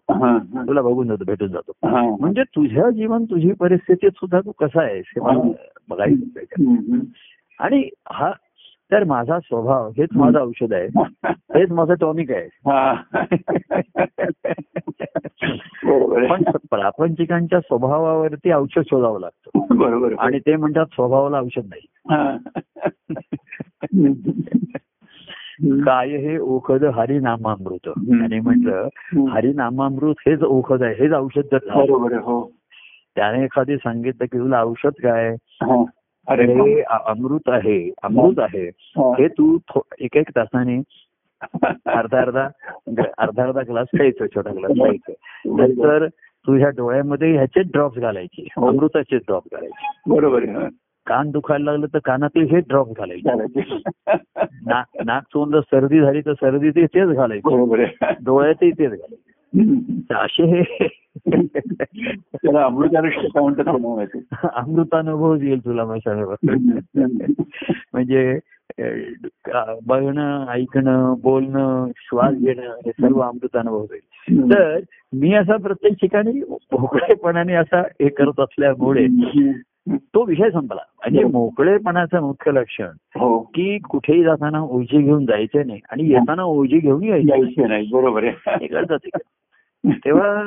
तुला 0.68 0.82
बघून 0.82 1.08
जातो 1.08 1.24
भेटून 1.26 1.48
जातो. 1.48 1.72
म्हणजे 2.20 2.44
तुझं 2.44 2.90
जीवन 2.90 3.24
तुझी 3.24 3.52
परिस्थितीत 3.52 4.12
सुद्धा 4.12 4.40
तू 4.40 4.52
कसा 4.52 4.82
आहेस 4.82 5.06
हे 5.08 5.22
मला 5.22 5.52
बघायचं 5.90 7.00
आणि 7.60 7.90
हा 8.12 8.32
तर 8.92 9.04
माझा 9.04 9.40
स्वभाव 9.40 9.90
हेच 9.90 10.10
माझं 10.16 10.40
औषध 10.40 10.74
आहे. 10.74 10.88
हेच 11.30 11.72
माझं 11.72 11.94
टॉनिक 11.94 12.32
आहे 12.32 12.48
पण 16.30 16.44
प्रापंचिकांच्या 16.72 17.60
स्वभावावरती 17.60 18.52
औषध 18.52 18.82
शोधावं 18.82 19.20
लागतं 19.20 19.76
बरोबर. 19.76 20.14
आणि 20.20 20.40
ते 20.40 20.56
म्हणतात 20.56 20.86
स्वभावाला 20.86 21.40
औषध 21.40 21.62
नाही. 21.66 21.88
काय 25.82 26.10
हे 26.10 26.38
ओखद 26.38 26.84
हरिनामामृत. 26.84 27.90
आणि 28.24 28.40
म्हटलं. 28.40 28.88
हरिनामामृत 29.30 30.16
हेच 30.28 30.44
ओखद 30.44 30.84
आहे 30.84 30.94
हेच 30.94 31.12
औषध 31.12 31.56
हो 31.56 32.52
त्याने 33.16 33.44
एखादी 33.44 33.78
सांगितलं 33.78 34.26
की 34.26 34.38
तुला 34.38 34.64
औषध 34.64 34.90
काय 34.90 35.30
हा. 35.64 35.84
अरे 36.28 36.54
हे 36.54 36.82
अमृत 36.82 37.42
आहे 37.48 37.92
अमृत 38.04 38.40
आहे. 38.40 38.68
हा. 38.68 39.14
हे 39.20 39.28
तू 39.28 39.58
एक 40.00 40.18
एक 40.18 40.30
तासाने 40.30 40.82
अर्धा 41.86 42.22
अर्धा 42.22 42.48
अर्धा 43.18 43.44
अर्धा 43.44 43.62
ग्लास 43.62 43.88
प्यायचं 43.92 44.26
छोटा 44.36 44.52
ग्लास 44.54 44.72
प्यायचं. 44.72 45.14
नंतर 45.58 46.08
तुझ्या 46.18 46.70
डोळ्यामध्ये 46.70 47.36
ह्याचे 47.36 47.62
ड्रॉप्स 47.62 48.00
घालायचे 48.00 48.48
हो. 48.58 48.68
अमृताचे 48.68 49.18
ड्रॉप 49.18 49.44
घालायचे. 49.52 50.14
बरोबर. 50.16 50.46
कान 51.08 51.32
दुखायला 51.32 51.72
लागलं 51.72 51.86
तर 51.86 52.00
कानातील 52.06 52.44
हे 52.44 52.60
ड्रॉप 52.60 52.90
घालायचे. 52.98 53.64
नाक 55.04 55.24
चोंद 55.24 55.56
सर्दी 55.56 56.00
झाली 56.00 56.22
तर 56.22 56.34
सर्दी 56.34 56.70
तेच 56.70 57.08
घालायचे. 57.08 57.56
डोळ्यातही 58.26 58.72
तेच 58.72 58.90
घालायचे. 58.90 59.27
असे 60.12 60.62
हे. 60.62 60.88
त्याला 62.36 62.68
काय 63.00 63.42
म्हणतात. 63.42 64.18
अमृतानुभव 64.54 65.36
येईल 65.36 65.66
तुला 65.66 65.86
म्हणजे 67.94 68.40
बघणं 69.86 70.48
ऐकणं 70.48 71.14
बोलणं 71.22 71.88
श्वास 71.96 72.34
घेणं 72.36 72.62
हे 72.62 72.92
सर्व 72.92 73.20
अमृतानुभव 73.20 73.80
होईल. 73.80 74.52
तर 74.52 74.80
मी 75.14 75.34
असा 75.34 75.58
प्रत्येक 75.58 75.94
ठिकाणी 75.94 76.42
मोकळेपणाने 76.50 77.54
असा 77.54 77.80
हे 77.80 78.10
करत 78.10 78.40
असल्यामुळे 78.40 79.08
तो 79.96 80.26
विषय 80.26 80.50
संपला. 80.50 80.82
म्हणजे 80.98 81.24
मोकळेपणाचं 81.24 82.22
मुख्य 82.22 82.52
लक्षण 82.52 82.88
हो. 83.16 83.40
की 83.40 83.78
कुठेही 83.78 84.24
जाताना 84.24 84.60
ओझी 84.62 85.02
घेऊन 85.02 85.26
जायचं 85.26 85.68
नाही 85.68 85.80
आणि 85.92 86.10
येताना 86.10 86.44
ओझी 86.44 86.80
घेऊन 86.80 87.04
यायचं 87.04 87.68
नाही. 87.68 87.90
बरोबर 87.92 88.24
आहे. 88.24 88.66
हे. 88.66 89.10
तेव्हा 90.06 90.42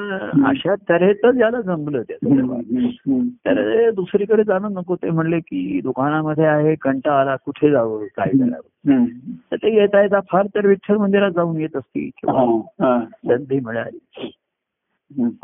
अशा 0.49 0.75
तऱ्हेच 0.75 1.19
याला 1.25 1.61
जमलं 1.61 2.03
त्याचं 2.03 2.33
हम्म. 2.33 3.29
तर 3.29 3.91
दुसरीकडे 3.91 4.45
जाणं 4.45 4.73
नको. 4.73 4.95
ते 4.95 5.11
म्हणले 5.11 5.41
की 5.41 5.81
दुकानामध्ये 5.81 6.45
आहे 6.45 6.75
कंटा 6.75 7.21
आला 7.21 7.37
कुठे 7.37 7.71
जावं 7.71 8.05
काय 8.05 8.31
करावं. 8.31 9.05
तर 9.51 9.57
ते 9.57 9.75
येता 9.81 10.03
येता 10.03 10.21
फार 10.21 10.47
तर 10.47 10.67
विठ्ठल 10.67 10.97
मंदिरात 10.97 11.31
जाऊन 11.31 11.61
येत 11.61 11.77
किंवा 11.77 12.41
हा, 12.41 12.97
हा. 12.97 13.01
संधी 13.01 13.61
मिळाली. 13.61 14.33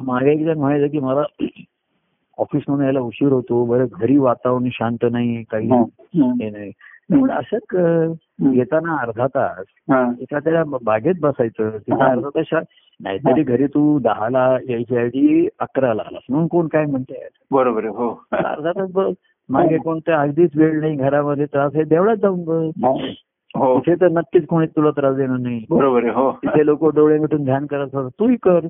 मागे 0.02 0.32
एकदा 0.32 0.54
म्हणायचं 0.56 0.88
की 0.88 0.98
मला 1.00 1.22
ऑफिस 2.38 2.62
मधून 2.68 2.84
यायला 2.84 3.00
उशीर 3.00 3.32
होतो 3.32 3.64
बरं 3.64 3.86
घरी 3.92 4.16
वातावरण 4.16 4.68
शांत 4.72 5.04
नाही 5.12 5.42
काही 5.42 5.68
हा, 5.68 5.76
हा. 5.76 6.32
हे 6.42 6.50
नाही 6.50 6.70
त्यामुळे 6.70 7.32
असंच 7.32 7.76
अं, 7.76 8.12
येताना 8.54 8.96
अर्धा 8.96 9.26
तास 9.26 9.64
हा. 9.90 10.02
एखाद्या 10.20 10.62
बागेत 10.82 11.14
बसायचं 11.20 11.70
तिथं 11.78 12.04
अर्धा 12.04 12.28
तास 12.36 12.62
नाहीतरी 13.00 13.42
घरी 13.42 13.66
तू 13.66 13.98
दहाला 13.98 14.46
यायच्या 14.68 15.00
ऐवजी 15.00 15.48
अकराला 15.58 16.02
आलास 16.02 16.22
म्हणून 16.28 16.46
कोण 16.46 16.66
काय 16.66 16.84
म्हणते 16.86 17.26
बरोबर 17.50 17.84
हो. 17.86 18.08
अर्धा 18.32 18.72
तास 18.72 18.90
बस 18.92 19.14
मागे 19.48 19.76
कोणतं 19.78 20.12
अगदीच 20.12 20.50
वेळ 20.56 20.80
नाही 20.80 20.96
घरामध्ये 20.96 21.46
त्रास 21.46 21.72
आहे 21.74 21.84
देवळात 21.84 22.16
जाऊन 22.16 22.44
बस. 22.44 22.72
हा. 23.56 23.78
तिथे 23.78 23.94
तर 24.00 24.08
नक्कीच 24.08 24.46
कोणी 24.46 24.66
तुला 24.66 24.90
त्रास 24.90 25.16
देणार 25.16 25.36
नाही. 25.36 25.64
बरोबर 25.70 26.04
आहे 26.04 26.12
हो. 26.12 26.32
तिथे 26.32 26.66
लोक 26.66 26.94
डोळे 26.94 27.18
मिटून 27.18 27.44
ध्यान 27.44 27.66
करत 27.66 27.86
असतात. 27.86 28.10
तूही 28.20 28.36
कर. 28.42 28.60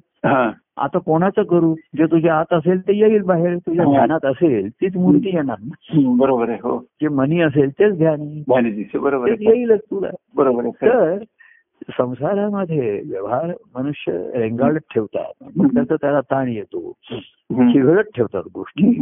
आता 0.77 0.99
कोणाचं 0.99 1.43
करू? 1.43 1.75
जे 1.97 2.07
तुझ्या 2.07 2.39
आत 2.39 2.53
असेल 2.53 2.81
ते 2.81 2.97
येईल 2.97 3.23
बाहेर. 3.23 3.57
तुझ्या 3.57 3.85
हो. 3.85 3.93
ध्यानात 3.93 4.25
असेल 4.25 4.69
तीच 4.69 4.97
मूर्ती 4.97 5.31
येणार 5.35 5.57
ना. 5.61 6.15
बरोबर 6.17 6.49
आहे 6.49 6.59
हो. 6.59 6.79
जे 6.79 7.09
मनी 7.09 7.41
असेल 7.41 7.71
तेच 7.71 7.99
ध्यान 7.99 8.43
बरोबर 8.49 9.29
येईलच 9.29 9.81
तुला. 9.81 10.11
बरोबर. 10.35 10.69
तर 10.69 11.19
संसारामध्ये 11.99 13.03
व्यवहार 13.11 13.47
मनुष्य 13.79 14.13
रेंगाळत 14.35 14.79
ठेवतात. 14.95 15.49
त्याचा 15.75 15.95
त्याला 15.97 16.21
ताण 16.21 16.49
येतो. 16.49 16.93
चिघळत 17.53 18.05
ठेवतात 18.17 18.43
गोष्टी. 18.55 18.93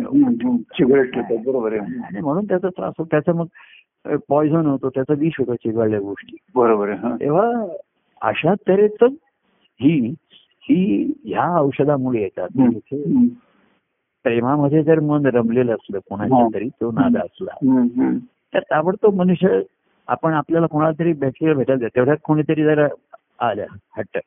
चिघळत 0.60 1.04
ठेवतात 1.04 1.36
बरोबर 1.46 1.72
आहे. 1.72 1.80
आणि 1.80 2.20
म्हणून 2.20 2.44
त्याचा 2.44 2.68
त्रास 2.68 2.92
होतो. 2.98 3.08
त्याचं 3.10 3.32
मग 3.34 3.46
पॉइझन 4.28 4.66
होतो 4.66 4.88
त्याचं 4.88 5.14
विष 5.14 5.32
होतं 5.38 5.54
चिघळल्या 5.54 6.00
गोष्टी 6.00 6.36
बरोबर 6.54 6.90
हा. 6.90 7.16
तेव्हा 7.20 7.76
अशा 8.20 8.54
तऱ्हेच 8.54 9.02
ही 9.80 10.14
ही 10.62 11.12
ह्या 11.24 11.60
औषधामुळे 11.60 12.20
येतात. 12.20 12.48
प्रेमामध्ये 14.22 14.82
जर 14.82 15.00
मन 15.00 15.26
रमलेलं 15.26 15.72
असलं 15.74 15.98
कोणाच्या 15.98 16.38
हा. 16.38 16.48
तरी 16.54 16.68
तो 16.68 16.90
नाद 16.90 17.16
असला. 17.16 17.50
तर 18.54 18.60
ताबडतोब 18.60 19.14
मनुष्य 19.14 19.60
आपण 20.08 20.32
आपल्याला 20.32 20.66
कोणाला 20.66 20.98
तरी 20.98 21.12
भेटायला 21.12 21.54
भेटायला 21.54 21.88
तेवढ्यात 21.88 22.16
कोणीतरी 22.24 22.64
जर 22.64 22.88
आलं 23.38 23.66
हट्ट. 23.98 24.18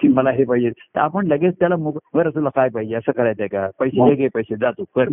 की 0.00 0.08
मला 0.08 0.30
हे 0.30 0.44
पाहिजे 0.44 0.70
तर 0.70 1.00
आपण 1.00 1.26
लगेच 1.26 1.54
त्याला 1.58 1.76
बरं 2.14 2.30
तुला 2.30 2.48
काय 2.48 2.68
पाहिजे 2.68 2.94
असं 2.94 3.12
करायचंय 3.12 3.46
का 3.46 3.68
पैसे 3.78 4.02
हे 4.02 4.14
घे 4.14 4.28
पैसे 4.28 4.56
जातो 4.56 4.84
कर. 4.94 5.08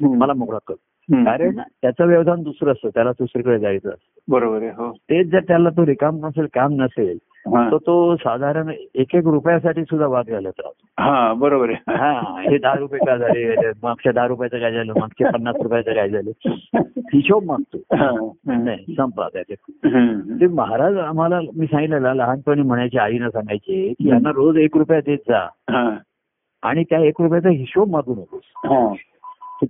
मला 0.00 0.32
मोकळा 0.34 0.58
कर. 0.66 0.74
कारण 1.12 1.58
त्याचं 1.82 2.06
व्यवधान 2.06 2.42
दुसरं 2.42 2.72
असतं 2.72 2.88
त्याला 2.88 3.10
दुसरीकडे 3.10 3.58
जायचं 3.58 3.88
असतं. 3.88 4.20
बरोबर 4.28 4.56
आहे 4.56 4.68
हो. 4.68 4.92
तेच 4.92 5.26
जर 5.26 5.40
त्याला 5.40 5.70
तो 5.70 5.86
रिकाम 5.86 6.26
नसेल 6.26 6.46
काम 6.54 6.72
नसेल. 6.72 7.18
तर 7.70 7.76
तो 7.76 8.16
साधारण 8.16 8.68
एक 8.68 9.14
एक 9.14 9.26
रुपयासाठी 9.26 9.82
सुद्धा 9.82 10.06
वाद 10.06 10.24
घालत 10.28 10.52
राहतो. 10.58 11.02
हा 11.02 11.32
बरोबर 11.32 11.70
आहे. 11.70 11.96
हा 11.96 12.40
हे 12.50 12.58
दहा 12.58 12.74
रुपये 12.74 13.06
का 13.06 13.16
झाले? 13.16 13.70
मागच्या 13.82 14.12
दहा 14.12 14.26
रुपयाचं 14.26 14.58
काय 14.58 14.72
झालं? 14.72 14.92
मागच्या 14.98 15.30
पन्नास 15.30 15.56
रुपयाचं 15.62 15.94
काय 15.94 16.08
झालं? 16.08 16.30
हिशोब 16.98 17.44
मागतो. 17.44 18.36
नाही 18.46 18.94
संपा 18.96 19.24
हम्म. 19.84 20.40
ते 20.40 20.46
महाराज 20.46 20.96
आम्हाला 20.96 21.40
मी 21.56 21.66
सांगितलेलं 21.66 22.12
लहानपणी 22.12 22.62
म्हणायचे 22.62 22.98
आईनं 22.98 23.28
सांगायचे 23.28 23.92
की 23.92 24.08
यांना 24.08 24.30
रोज 24.30 24.56
एक 24.56 24.76
रुपया 24.76 25.00
देत 25.00 25.18
जा. 25.18 25.48
आणि 26.62 26.84
त्या 26.84 26.98
एक 26.98 27.14
रुपयाचा 27.20 27.48
हिशोब 27.48 27.90
मागू 27.90 28.14
नकोस. 28.14 28.96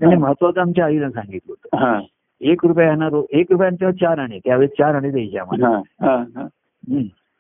त्याने 0.00 0.16
महत्वाचं 0.16 0.60
आमच्या 0.60 0.84
आईनं 0.84 1.10
सांगितलं 1.10 1.52
होतं 1.52 1.84
हा. 1.84 2.00
एक 2.40 2.64
रुपया 2.66 3.08
रोज 3.08 3.24
एक 3.30 3.46
रुपयांच्या 3.50 3.90
चार 3.90 4.18
आणे 4.18 4.38
त्यावेळेस 4.38 4.70
चार 4.70 4.94
आणे 4.94 5.10
द्यायचे 5.10 5.38
आम्हाला 5.38 5.68
हा. 5.68 5.80
हा. 6.06 6.16
हा. 6.36 6.46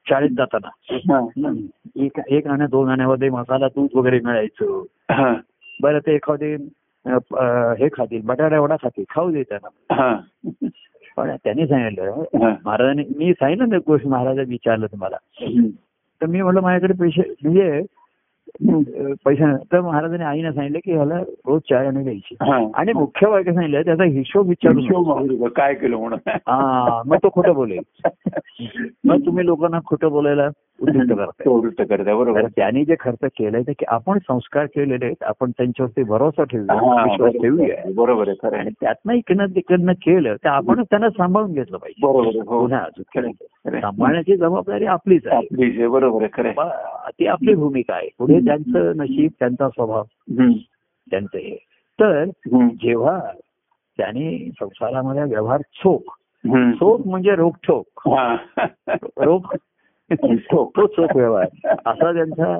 शाळेत 0.06 0.30
जाताना 0.30 0.68
हा. 1.08 1.52
एक 1.96 2.20
एक 2.28 2.46
आणा 2.46 2.66
दोन 2.66 2.88
आण्यामध्ये 2.88 3.30
मसाला 3.30 3.68
दूध 3.68 3.88
वगैरे 3.94 4.20
मिळायचं 4.24 4.82
हा. 5.10 5.34
बरं 5.82 5.98
ते 5.98 6.14
एखादे 6.14 6.54
हे 7.78 7.88
खातील 7.92 8.20
बटाटा 8.24 8.60
वडा 8.60 8.76
खातील 8.76 9.04
खाऊ 9.10 9.30
दे 9.30 9.42
त्यांना 9.42 9.94
हा. 9.94 10.14
पण 11.16 11.30
त्यांनी 11.44 11.66
सांगितलं 11.66 12.22
हा. 12.42 12.54
महाराजांनी 12.64 13.02
मी 13.16 13.32
सांगितलं 13.32 13.68
ना 13.68 13.78
गोष्ट 13.86 14.06
महाराजांनी 14.06 14.50
विचारलं 14.50 14.86
तुम्हाला. 14.86 15.16
तर 16.20 16.26
मी 16.26 16.42
म्हटलं 16.42 16.60
माझ्याकडे 16.60 16.94
पैसे 17.00 17.22
म्हणजे 17.42 17.82
पैसे 18.62 19.44
नाही. 19.44 19.56
तर 19.72 19.80
महाराजांनी 19.80 20.24
आईनं 20.24 20.52
सांगितलं 20.52 20.78
की 20.84 20.92
ह्याला 20.92 21.18
रोज 21.18 21.60
चार 21.60 21.86
आणे 21.86 22.02
द्यायची. 22.02 22.36
आणि 22.74 22.92
मुख्य 22.92 23.26
वाक्य 23.26 23.52
सांगितलं 23.52 23.82
त्याचा 23.82 24.04
हिशोब 24.04 24.50
नका. 24.50 25.48
काय 25.48 25.74
केलं 25.74 25.96
म्हणून 25.96 26.18
हा 26.26 27.02
मग 27.06 27.16
तो 27.16 27.28
खोटं 27.30 27.54
बोलेल 27.54 27.80
मग 29.04 29.26
तुम्ही 29.26 29.46
लोकांना 29.46 29.78
खोटं 29.86 30.08
बोलायला 30.08 30.48
उद्युक्त 30.82 31.12
करताय. 31.18 31.84
करता 31.84 32.14
बरोबर. 32.16 32.46
त्यांनी 32.46 32.84
जे 32.84 32.94
खर्च 33.00 33.18
केलाय 33.22 33.62
ते 33.62 33.72
की 33.72 33.84
आपण 33.88 34.18
संस्कार 34.18 34.66
केलेले 34.66 35.04
आहेत 35.04 35.22
आपण 35.22 35.50
त्यांच्यावरती 35.50 36.02
भरोसा 36.02 36.44
ठेवूया 36.44 36.74
हा, 36.74 37.02
विश्वास 37.02 37.32
ठेवूया. 37.32 37.76
बरोबर 37.96 38.24
बरोबर 38.24 38.52
आहे. 38.52 38.60
आणि 38.60 38.70
त्यातनं 38.80 39.12
इकडनं 39.12 39.46
तिकडनं 39.46 39.92
केलं 39.92 40.36
तर 40.36 40.48
आपणच 40.48 40.86
त्यांना 40.90 41.10
सांभाळून 41.10 41.52
घेतलं 41.52 41.78
पाहिजे. 41.78 42.06
बरोबर 42.06 42.48
हो. 42.48 42.60
पुन्हा. 42.60 43.80
सांभाळण्याची 43.80 44.36
जबाबदारी 44.36 44.84
आपलीच 44.84 45.26
आहे. 45.26 45.36
आपलीच 45.36 45.78
आहे, 45.78 45.88
बरोबर 45.88 46.26
आहे 46.38 46.52
ती 47.10 47.26
आपली 47.26 47.54
भूमिका 47.54 47.94
आहे. 47.94 48.08
पुढे 48.18 48.38
त्यांचं 48.40 48.92
नशीब 48.96 49.30
त्यांचा 49.38 49.68
स्वभाव. 49.68 50.02
त्यांचं 51.10 51.38
हे. 51.38 51.56
तर. 52.00 52.24
जेव्हा 52.56 53.20
त्यांनी 53.98 54.50
संसारामध्ये 54.60 55.22
व्यवहार 55.22 55.60
चोख. 55.60 56.18
चोख 56.52 56.98
म्हणजे 57.06 57.34
रोखठोक. 57.34 57.86
हा. 57.98 58.36
रोख 58.98 59.54
चोख 60.10 61.16
व्यवहार 61.16 61.46
असा 61.86 62.12
त्यांचा. 62.12 62.56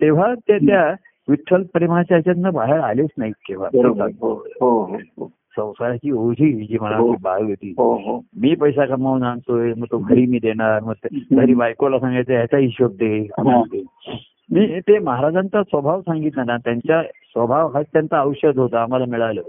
तेव्हा 0.00 0.34
ते 0.34 0.58
त्या 0.58 0.94
विठ्ठल 1.28 1.62
प्रेमाच्या 1.62 2.16
ह्याच्यातनं 2.16 2.52
बाहेर 2.52 2.80
आलेच 2.80 3.10
नाहीत 3.18 3.34
केव्हा 3.48 3.68
हो 3.74 4.32
हो 4.60 4.72
हो 4.84 5.30
संसाराची 5.56 6.10
ओझी 6.10 6.52
जी 6.66 6.78
म्हणा. 6.80 6.98
ती 6.98 7.14
बाळ 7.22 7.42
होती 7.42 7.74
मी 8.40 8.54
पैसा 8.54 8.84
कमावून 8.86 9.22
आणतोय 9.22 9.72
मग 9.74 9.86
तो 9.92 9.98
घरी 9.98 10.26
मी 10.26 10.38
देणार 10.38 10.80
मग 10.80 11.06
घरी 11.32 11.54
बायकोला 11.54 11.98
सांगायचं 11.98 12.32
ह्याचा 12.32 12.58
हिशोब 12.58 12.92
दे. 12.92 13.26
मी 14.50 14.80
ते 14.80 14.98
महाराजांचा 14.98 15.62
स्वभाव 15.62 16.00
सांगितला 16.00 16.44
ना 16.44 16.56
त्यांच्या 16.56 17.02
स्वभाव 17.02 17.72
हा 17.74 17.82
त्यांचा 17.82 18.22
औषध 18.22 18.58
होता 18.58 18.82
आम्हाला 18.82 19.04
मिळालं. 19.04 19.42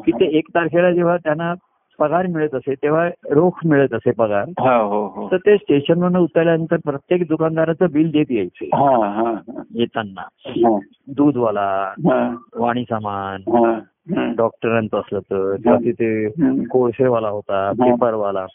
की 0.00 0.12
ते 0.12 0.24
एक 0.38 0.48
तारखेला 0.54 0.92
जेव्हा 0.92 1.16
त्यांना 1.16 1.54
पगार 2.00 2.26
मिळत 2.26 2.54
असे 2.54 2.74
तेव्हा 2.74 3.08
रोख 3.30 3.58
मिळत 3.64 3.94
असे 3.94 4.10
पगार 4.10 4.48
हा 4.58 4.76
हो 4.76 5.28
तर 5.32 5.36
ते 5.36 5.56
स्टेशनवरनं 5.56 6.18
उतरल्यानंतर 6.18 6.76
प्रत्येक 6.84 7.22
दुकानदाराचं 7.28 7.86
बिल 7.92 8.10
देत 8.10 8.30
यायचे 8.30 8.66
हा 8.74 9.06
हा 9.06 9.30
हा. 9.30 9.62
येताना. 9.74 10.22
दूधवाला 11.08 11.92
हा. 12.06 12.36
वाणी 12.56 12.82
सामान. 12.82 13.40
डॉक्टरांचं 14.36 14.98
असलं 14.98 15.18
तर 15.20 15.54
किंवा 15.56 15.78
तिथे. 15.78 16.64
कोळसेवाला 16.64 17.28
होता 17.28 17.70
पेपरवाला. 17.72 18.46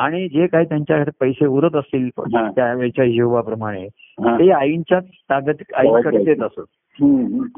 आणि 0.00 0.28
जे 0.28 0.46
काही 0.46 0.64
त्यांच्याकडे 0.64 1.10
पैसे 1.20 1.46
उरत 1.46 1.76
असतील. 1.76 2.08
त्यावेळेच्या 2.56 3.04
हिशोबाप्रमाणे. 3.04 3.86
ते 4.24 4.50
आईंच्या 4.50 5.00
तागत 5.00 5.62
आईकडे 5.74 6.24
देत 6.24 6.42
असत. 6.42 6.64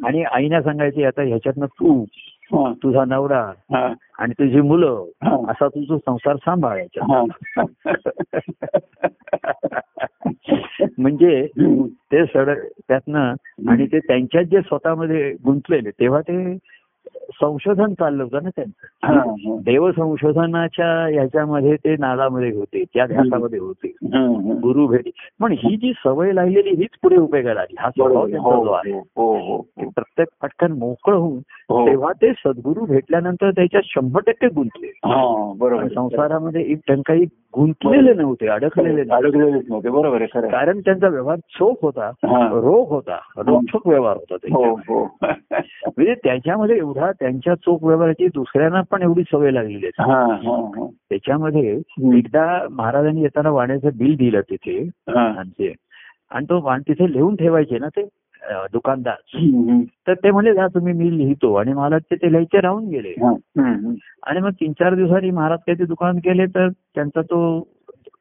आणि 0.05 0.23
आईना 0.23 0.63
सांगायचे 0.63 1.05
आता 1.05 1.23
ह्याच्यातनं 1.23 1.67
तू 1.67 2.05
हा. 2.55 2.73
तुझा 2.73 3.05
नवरा. 3.05 3.53
आणि 4.19 4.33
तुझी 4.33 4.61
मुलं. 4.61 5.05
असा 5.49 5.69
तुझा 5.69 5.97
संसार 5.97 6.37
सांभाळायचा. 6.37 7.25
म्हणजे 10.99 11.47
ते 11.83 12.27
सड 12.27 12.59
त्यातनं 12.89 13.35
आणि 13.69 13.87
ते 13.87 13.99
त्यांच्यात 13.99 14.45
जे 14.45 14.61
स्वतःमध्ये 14.61 15.35
गुंतलेले 15.45 15.91
तेव्हा 15.91 16.21
ते 16.21 16.57
संशोधन 17.31 17.95
चाललं 17.95 18.23
होतं 18.23 18.43
ना 18.43 18.51
त्यांचं 18.57 18.87
हा. 19.07 19.13
हा. 19.13 19.57
देव 19.61 19.91
संशोधनाच्या 19.91 20.87
ह्याच्यामध्ये 21.07 21.77
ते 21.77 21.97
नादामध्ये 21.97 22.51
होते 22.53 22.85
त्या 22.95 23.07
ध्यासामध्ये 23.07 23.59
होते. 23.59 23.93
गुरु 24.61 24.87
भेटी 24.87 25.11
पण 25.41 25.53
ही 25.53 25.77
जी 25.77 25.93
सवय 26.05 26.33
लागलेली 26.33 26.71
हीच 26.71 26.99
पुढे 27.03 27.17
उपयोगाला 27.17 27.61
आली 27.61 27.75
हा 27.79 27.91
स्वभाव. 27.91 28.27
त्यांचा 28.29 28.55
हो 28.55 28.65
जो 28.65 28.71
आहे 28.71 28.93
हो 28.93 29.37
हो 29.39 29.89
प्रत्येक 29.89 30.29
पटकन 30.43 30.73
मोकळं 30.73 31.17
होऊन 31.17 31.33
हो. 31.33 31.41
तेव्हा 31.73 32.13
ते 32.13 32.33
सद्गुरू 32.33 32.85
भेटल्यानंतर 32.85 33.51
त्याच्यात 33.51 33.83
शंभर 33.85 34.21
टक्के 34.27 34.47
गुंतले. 34.47 34.87
हा 34.87 35.53
बरोबर. 35.57 35.89
संसारामध्ये 35.89 36.63
एक 36.63 36.79
टंकाई 36.89 37.25
गुंतलेले 37.57 38.15
नव्हते 38.15 38.47
अडकलेले 38.47 39.05
नव्हते. 39.05 39.89
बरोबर 39.89 40.23
आहे. 40.23 40.49
कारण 40.49 40.81
त्यांचा 40.81 41.09
व्यवहार 41.09 41.37
चोख 41.37 41.75
होता 41.83 42.07
हा. 42.25 42.49
रोख 42.49 42.89
होता 42.89 43.19
रोखोक 43.37 43.87
व्यवहार 43.87 44.17
होता 44.17 44.55
हो 44.55 44.75
हो. 44.75 45.17
म्हणजे 45.25 46.15
त्याच्यामध्ये 46.15 46.77
एवढा 46.77 47.13
त्यांच्या 47.13 47.55
चोख 47.55 47.85
व्यवहाराची 47.85 48.27
दुसऱ्यांना 48.27 48.81
पण 48.91 49.03
एवढी 49.03 49.23
सवय 49.23 49.51
लागलेली 49.51 49.87
आहे. 49.87 50.13
हा 50.13 50.21
हा 50.25 50.57
हा. 50.57 50.87
त्याच्यामध्ये. 50.87 51.81
एकदा 52.19 52.67
महाराजांनी 52.71 53.23
येताना 53.23 53.51
वाण्याचं 53.51 53.89
बिल 53.95 54.17
दिलं 54.17 54.41
तिथे 54.41 54.79
हा. 55.09 55.43
आणि 56.31 56.45
तो 56.45 56.61
वाण 56.63 56.81
तिथे 56.81 57.13
लिहून 57.13 57.37
ठेवायचे 57.37 57.79
ना 57.79 57.89
ते? 57.89 58.09
दुकानदार. 58.73 59.17
तर 60.07 60.15
ते 60.15 60.31
म्हणले 60.31 60.55
जा 60.55 60.67
तुम्ही 60.67 60.93
मी 60.93 61.19
लिहितो 61.19 61.55
आणि 61.55 61.73
मला 61.73 61.99
ते 61.99 62.33
लिहायचे 62.33 62.61
राहून 62.61 62.89
गेले. 62.89 63.15
आणि 64.23 64.41
मग 64.41 64.51
तीन 64.51 64.73
चार 64.73 64.95
दिवसांनी 64.95 65.31
महाराज 65.31 65.59
काही 65.59 65.79
ते 65.79 65.85
दुकानात 65.85 66.21
गेले 66.25 66.47
तर 66.47 66.69
त्यांचा 66.69 67.21
तो 67.23 67.61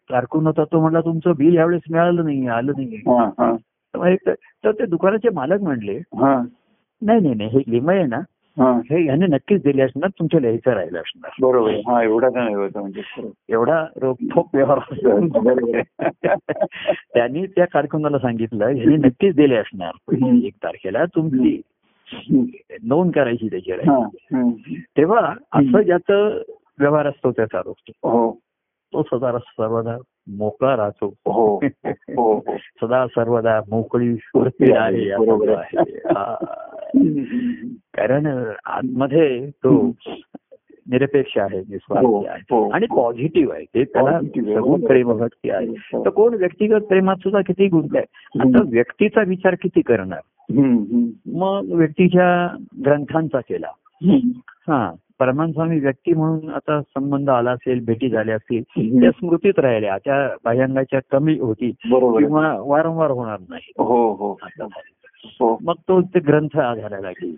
कारकून 0.09 0.47
होता 0.47 0.63
तो 0.63 0.79
म्हणला 0.81 1.01
तुमचं 1.01 1.33
बिल 1.37 1.55
यावेळेस 1.55 1.81
मिळालं 1.91 2.25
नाही 2.25 2.47
आलं 2.47 2.71
नाही. 2.77 4.15
तर 4.63 4.71
ते 4.71 4.85
दुकानाचे 4.85 5.29
मालक 5.29 5.61
म्हणले. 5.61 5.99
नाही 6.15 7.21
नाही 7.21 7.33
नाही 7.33 7.49
हे 7.49 7.59
लिमय 7.67 7.97
आहे 7.97 8.05
ना 8.05 8.19
हा. 8.59 8.81
हे 8.89 9.03
ह्याने 9.03 9.25
नक्कीच 9.25 9.63
दिले 9.63 9.81
असणार 9.81 10.09
तुमच्या 10.09 10.39
लिहायचं 10.39 10.71
राहिलं 10.71 10.99
असणार 10.99 11.31
बरोबर. 11.41 11.71
हा 11.71 12.03
एवढा 12.03 12.27
नाही 12.33 12.55
होता 12.55 12.81
म्हणजे. 12.81 13.29
एवढा 13.49 13.85
रोखोक 13.95 14.49
व्यवहार. 14.53 14.79
त्यांनी 17.13 17.45
त्या 17.45 17.65
कारकुनाला 17.65 18.19
सांगितलं 18.19 18.65
ह्याने 18.65 18.95
नक्कीच 18.95 19.35
दिले 19.35 19.55
असणार. 19.55 19.91
एक 20.43 20.53
तारखेला 20.63 21.05
तुमची. 21.05 21.61
नोंद 22.83 23.11
करायची 23.11 23.47
त्याची 23.47 23.71
हा. 23.71 24.07
तेव्हा 24.97 25.33
असं 25.51 25.81
ज्याचं 25.81 26.41
व्यवहार 26.79 27.07
असतो 27.07 27.31
त्याचा 27.31 27.61
हो 28.03 28.39
तो 28.93 29.03
सदा 29.03 29.37
सर्वदा 29.37 29.97
मोकळा 30.27 30.77
राहतो 30.77 31.13
हो 31.25 31.55
हो 31.95 32.39
सदा 32.57 33.07
सर्वदा 33.07 33.59
मोकळी 33.69 34.15
आहे 34.71 35.11
आहे. 35.11 35.53
आहे. 35.53 35.83
कारण 37.93 38.49
आतमध्ये 38.65 39.49
तो 39.49 39.95
निरपेक्ष 40.89 41.37
आहे 41.37 41.59
निस्वार्थी 41.59 42.27
आहे 42.27 42.39
हो. 42.39 42.69
आणि 42.69 42.85
पॉझिटिव्ह 42.85 43.53
आहे 43.53 43.65
ते 43.65 43.83
त्याला 43.83 44.09
आहे. 44.09 44.55
सगुण 44.55 44.85
प्रेमभक्ती 44.85 45.49
आहे 45.49 45.67
तर 46.05 46.09
कोण 46.09 46.33
व्यक्तिगत 46.33 46.81
प्रेमात 46.81 47.15
सुद्धा 47.15 47.41
किती 47.41 47.67
गुंतलाय 47.67 48.03
आता. 48.39 48.61
व्यक्तीचा 48.65 49.21
विचार 49.27 49.55
किती 49.61 49.81
करणार. 49.81 50.19
मग 51.25 51.61
व्यक्तीच्या 51.71 52.55
ग्रंथांचा 52.85 53.39
केला. 53.39 53.67
हा 54.43 54.93
परमान 55.21 55.51
स्वामी 55.51 55.79
व्यक्ती 55.79 56.13
म्हणून 56.13 56.49
आता 56.49 56.81
संबंध 56.81 57.29
आला 57.29 57.51
असेल 57.51 57.85
भेटी 57.85 58.09
झाल्या 58.09 58.35
असतील. 58.35 58.61
त्या 59.01 59.11
स्मृतीत 59.11 59.59
राहिल्या 59.59 59.97
त्या 59.97 60.35
बाह्यांगाच्या 60.45 60.99
कमी 61.11 61.39
होती. 61.39 61.71
किंवा 61.71 62.55
वारंवार 62.59 63.11
होणार 63.11 63.39
नाही 63.49 63.71
हो 63.77 64.13
हो. 64.13 64.37
हो 65.39 65.57
मग 65.61 65.73
तो 65.73 66.01
ते 66.01 66.19
ग्रंथ 66.19 66.57
आधाराला 66.59 66.99
लागेल. 66.99 67.35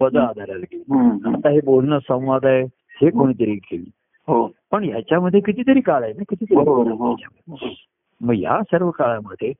पद 0.00 0.16
आधाराला 0.16 0.54
लागेल. 0.54 1.34
आता 1.34 1.48
हे 1.48 1.60
बोलणं 1.64 1.98
संवाद 1.98 2.46
आहे 2.46 2.62
हे 3.02 3.10
कोणीतरी 3.10 3.54
घेईल 3.54 3.84
हो 4.28 4.50
पण 4.72 4.84
ह्याच्यामध्ये 4.84 5.40
कितीतरी 5.40 5.80
काळ 5.80 6.02
आहे 6.02 6.12
ना 6.12 6.22
कितीतरी. 6.28 7.86
मग 8.22 8.34
या 8.34 8.60
सर्व 8.62 8.90
काळामध्ये. 8.90 9.52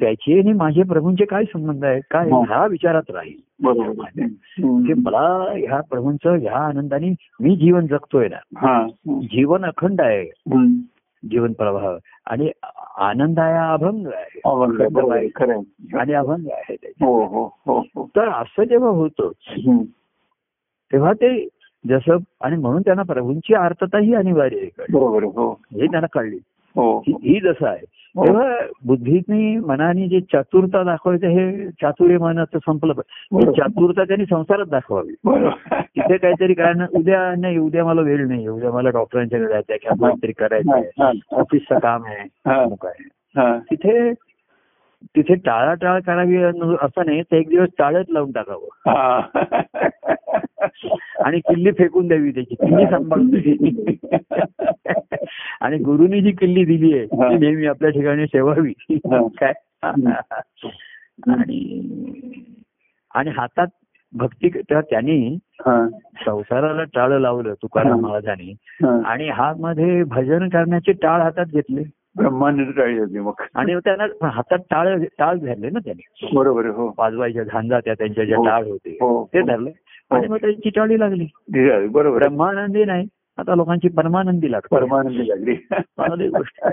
त्याचे 0.00 0.38
आणि 0.38 0.52
माझे 0.52 0.82
प्रभूंचे 0.82 1.24
काय 1.24 1.44
संबंध 1.44 1.84
आहे 1.84 2.00
काय 2.10 2.30
हा. 2.30 2.38
ह्या 2.38 2.66
विचारात 2.66 3.02
राहील. 3.10 3.66
की. 4.86 4.92
मला 4.94 5.52
ह्या 5.56 5.80
प्रभूंचं 5.80 6.30
ह्या 6.30 6.56
आनंदाने 6.56 7.14
मी 7.40 7.56
जीवन 7.56 7.86
जगतोय 7.86 8.28
ना 8.28 8.36
हा. 8.56 8.86
जीवन 9.08 9.64
अखंड 9.64 10.00
आहे. 10.00 10.24
जीवन 11.28 11.52
प्रवाह 11.52 11.96
आणि 12.26 12.50
आनंद 12.98 13.38
आहे 13.40 13.72
अभंग 13.72 14.06
आहे. 14.06 14.40
आणि 15.98 16.12
अभंग 16.12 16.46
आहे. 16.52 16.76
हो 16.86 17.48
हो 17.66 18.08
तर 18.16 18.28
असं 18.28 18.64
जेव्हा 18.64 18.90
होतं. 18.90 19.30
तेव्हा 20.92 21.12
ते 21.12 21.48
जसं 21.88 22.16
आणि 22.40 22.56
म्हणून 22.56 22.82
त्यांना 22.82 23.02
प्रभूंची 23.02 23.54
आर्थता 23.54 23.98
ही 23.98 24.14
अनिवार्य 24.14 24.56
आहे. 24.56 24.70
हो 25.28 25.50
हे 25.50 25.86
त्यांना 25.86 26.06
कळली 26.12 26.38
हो 26.76 26.98
ही 27.08 27.40
जसं 27.40 27.66
आहे 27.66 27.84
हो. 28.16 28.24
तेव्हा 28.26 28.56
बुद्धीने 28.84 29.58
मनाने 29.58 30.08
जे 30.08 30.20
चातुरता 30.20 30.82
दाखवायचं 30.82 31.26
हे 31.28 31.68
चातुर्य 31.70 32.18
मनाचं 32.18 32.58
संपलं 32.58 32.92
पाहिजे. 32.92 33.50
ती 33.50 33.60
चातुरता 33.60 34.04
त्यांनी 34.04 34.24
संसारात 34.24 34.66
दाखवावी 34.66 35.14
तिथे 35.74 36.16
काहीतरी 36.16 36.54
कारण 36.54 36.86
उद्या 36.94 37.34
नाही 37.38 37.58
उद्या 37.58 37.84
मला 37.84 38.00
वेळ 38.00 38.26
नाही 38.28 38.48
उद्या 38.48 38.70
मला 38.72 38.90
डॉक्टरांच्याकडे 38.90 39.48
जायचं 39.48 39.72
आहे 39.72 39.78
किंवा 39.78 40.08
काहीतरी 40.08 40.32
करायचं 40.32 40.74
आहे. 40.74 41.18
ऑफिसचं 41.32 41.78
काम 41.78 42.04
आहे 42.04 42.22
हा. 42.46 42.64
हा. 43.36 43.58
तिथे 43.58 44.10
तिथे 45.04 45.34
टाळाटाळ 45.34 46.00
करावी 46.00 46.36
असं 46.36 47.06
नाही 47.06 47.22
तर 47.22 47.36
एक 47.36 47.48
दिवस 47.48 47.68
टाळत 47.78 48.04
लावून 48.08 48.32
टाकावं. 48.32 48.68
आणि 51.24 51.40
किल्ली 51.40 51.70
फेकून 51.70 52.08
द्यावी 52.08 52.30
त्याची 52.30 52.54
किल्ली 52.54 52.84
सांभाळून. 52.84 53.30
आणि 55.60 55.78
गुरुनी 55.78 56.20
जी 56.20 56.32
किल्ली 56.32 56.64
दिली 56.64 56.98
आहे 56.98 57.06
ती 57.06 57.38
नेहमी 57.38 57.66
आपल्या 57.66 57.90
ठिकाणी 57.90 58.24
ठेवावी 58.24 58.72
हा. 58.92 59.26
काय 59.40 59.52
आणि 61.30 61.80
आणि 63.14 63.30
हातात 63.36 63.66
भक्ती 64.12 64.48
तेव्हा 64.48 64.80
त्यांनी. 64.80 65.36
संसाराला 66.26 66.84
टाळ 66.84 67.18
लावलं 67.20 67.54
तुकाराम. 67.54 68.00
महाराजांनी 68.00 68.52
हा. 68.84 69.00
आणि 69.04 69.28
हातमध्ये 69.28 70.02
भजन 70.02 70.48
करण्याचे 70.48 70.92
टाळ 70.92 71.20
हातात 71.20 71.46
घेतले 71.46 71.82
ब्रह्मांड 72.16 72.72
टाळी 72.76 72.98
होती 72.98 73.18
मग. 73.18 73.32
आणि 73.54 73.74
त्यांना 73.74 74.28
हातात 74.28 74.58
टाळ 74.58 75.04
टाळ 75.18 75.36
धरले 75.36 75.70
ना 75.70 75.78
त्यांनी. 75.84 76.28
बरोबर 76.34 76.66
हो. 76.66 76.94
वाजवायच्या 76.98 77.44
झांजा 77.44 77.80
त्या 77.80 77.94
त्यांच्या 77.94 78.24
ज्या 78.24 78.38
हो. 78.38 78.44
टाळ 78.44 78.64
होते 78.64 78.90
हो. 78.90 79.24
ते 79.24 79.42
धरले. 79.42 79.70
आणि 80.10 80.28
मग 80.28 80.36
त्यांची 80.36 80.70
टाळी 80.70 80.98
लागली. 80.98 81.26
बरोबर. 81.86 82.18
ब्रह्मानंदी 82.18 82.84
नाही 82.84 83.06
आता 83.38 83.54
लोकांची 83.54 83.88
परमानंदी 83.88 84.52
लागते. 84.52 84.76
परमानंदी 84.76 85.28
लागली. 85.28 85.54
चांगली 85.72 86.28
गोष्ट. 86.28 86.66